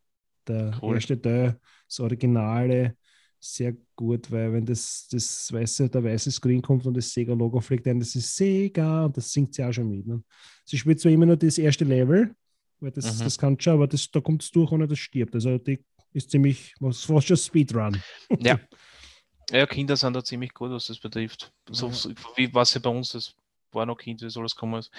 [0.48, 0.94] der Cool.
[0.96, 2.96] erste Teil, das Originale,
[3.38, 7.86] sehr gut, weil wenn das, das weiße, der weiße Screen kommt und das Sega-Logo fliegt
[7.86, 10.06] ein, das ist Sega und das singt sie auch schon mit.
[10.06, 10.22] Ne?
[10.64, 12.34] Sie spielt zwar immer nur das erste Level,
[12.80, 13.24] weil das, Mhm.
[13.24, 15.34] das kann schon, aber das, da kommt es durch, ohne dass es stirbt.
[15.34, 15.78] Also die
[16.14, 18.00] ist ziemlich, was fast schon Speedrun.
[18.40, 18.58] Ja.
[19.50, 21.52] ja, Kinder sind da ziemlich gut, was das betrifft.
[21.70, 22.14] So, Ja.
[22.36, 23.34] wie was ja bei uns, das
[23.72, 24.90] war noch Kind, wie soll das kommen ist.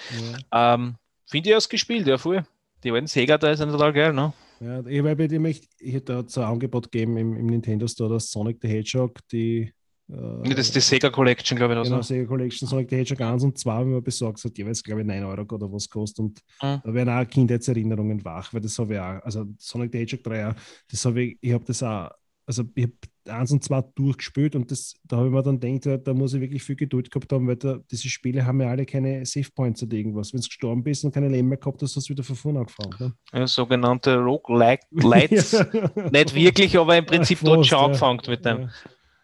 [0.52, 0.74] Ja.
[0.74, 0.94] Ähm,
[1.28, 2.46] Finde ich erst gespielt, ja, voll.
[2.84, 4.32] Die alten Sega da sind total geil, ne?
[4.60, 7.86] Ja, ich, weil bei dem ich, ich hätte da ein Angebot gegeben im, im Nintendo
[7.86, 9.72] Store, dass Sonic the Hedgehog, die
[10.08, 11.82] äh, Das ist die Sega Collection, glaube ich.
[11.82, 12.14] genau, Also.
[12.14, 15.06] Sega Collection Sonic the Hedgehog 1 und 2 haben wir besorgt, hat jeweils, glaube ich,
[15.06, 16.20] 9 Euro oder was kostet.
[16.20, 16.80] Und Mhm.
[16.84, 20.48] da werden auch Kindheitserinnerungen wach, weil das habe ich auch, also Sonic the Hedgehog 3,
[20.50, 20.54] auch,
[20.90, 22.10] das habe ich, ich habe das auch,
[22.46, 22.94] also ich habe
[23.28, 26.40] 1 und 2 durchgespielt und das, da habe ich mir dann gedacht, da muss ich
[26.40, 29.82] wirklich viel Geduld gehabt haben, weil da, diese Spiele haben ja alle keine Save Points
[29.82, 30.32] oder irgendwas.
[30.32, 32.60] Wenn du gestorben bist und keine Leben mehr gehabt hast, hast du wieder von vorne
[32.60, 32.94] angefangen.
[33.00, 33.12] Ne?
[33.32, 35.52] Ja, sogenannte Roguelike Lights.
[36.12, 38.70] Nicht wirklich, aber im Prinzip Ja, dort schon angefangen mit dem.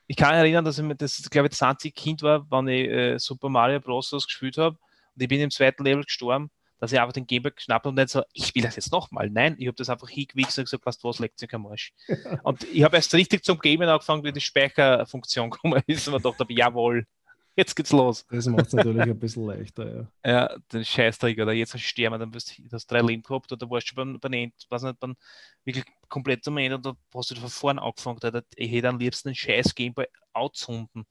[0.09, 2.67] Ich kann mich erinnern, dass ich mir das, glaube ich, das einzige Kind war, wann
[2.67, 4.11] ich äh, Super Mario Bros.
[4.11, 4.77] gespielt habe.
[5.15, 6.51] Und ich bin im zweiten Level gestorben,
[6.83, 9.31] dass ich einfach den Gameboy geschnappt und nicht so, ich will das jetzt nochmal.
[9.31, 11.93] Nein, ich habe das einfach hingewichst und gesagt, was was leckt sich am Arsch.
[12.43, 16.53] Und ich habe erst richtig zum Gamen angefangen, wie die Speicherfunktion gekommen ist und habe,
[16.53, 17.07] jawohl,
[17.55, 18.27] jetzt geht's los.
[18.29, 20.07] Das macht es natürlich ein bisschen leichter, ja.
[20.29, 23.93] Ja, den Scheißdreck, oder jetzt sterben, dann wirst du das drei Leben gehabt oder warst
[23.93, 25.15] du beim, beim End, weiß nicht, beim,
[25.65, 28.19] wirklich komplett am Ende oder hast du von vorne angefangen.
[28.23, 28.43] Alter.
[28.57, 31.07] Ich hätte am liebsten den scheiß Gameboy outzunden.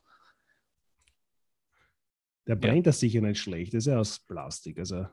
[2.45, 4.77] Der brennt ja sicher nicht schlecht, das ist ja aus Plastik.
[4.77, 5.07] Also,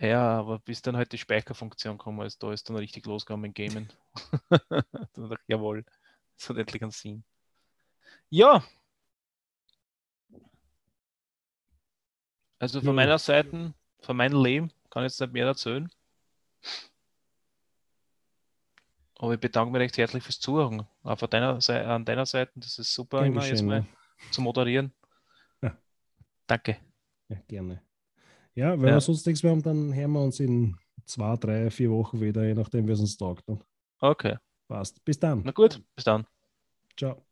[0.00, 3.54] Ja, aber bis dann halt die Speicherfunktion gekommen ist, da ist dann richtig losgegangen mit
[3.54, 3.92] Gamen.
[4.50, 5.84] dann dachte ich, jawohl,
[6.36, 7.24] das hat endlich einen Sinn.
[8.30, 8.64] Ja.
[12.58, 12.92] Also von Ja.
[12.94, 15.88] meiner Seite, von meinem Leben, kann ich jetzt nicht mehr erzählen.
[19.18, 20.86] Aber ich bedanke mich recht herzlich fürs Zuhören.
[21.04, 23.86] Auch von deiner Seite, an deiner Seite, das ist super, gern immer jetzt mal
[24.32, 24.92] zu moderieren.
[25.62, 25.76] Ja.
[26.46, 26.78] Danke.
[27.28, 27.82] ja, gerne.
[28.54, 28.94] Ja, wenn ja.
[28.94, 30.76] wir sonst nichts mehr haben, dann hören wir uns in
[31.06, 33.48] zwei, drei, vier Wochen wieder, je nachdem, wie es uns taugt.
[33.48, 33.58] Ne?
[34.00, 34.36] Okay.
[34.68, 35.04] Passt.
[35.04, 35.42] Bis dann.
[35.44, 36.26] Na gut, bis dann.
[36.96, 37.22] Ciao.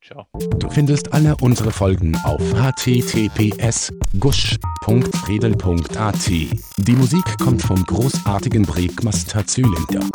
[0.00, 0.26] Ciao.
[0.58, 4.56] Du findest alle unsere Folgen auf https gusch.redel.at.
[6.28, 10.08] Die Musik kommt vom großartigen Breakmaster Zylinder.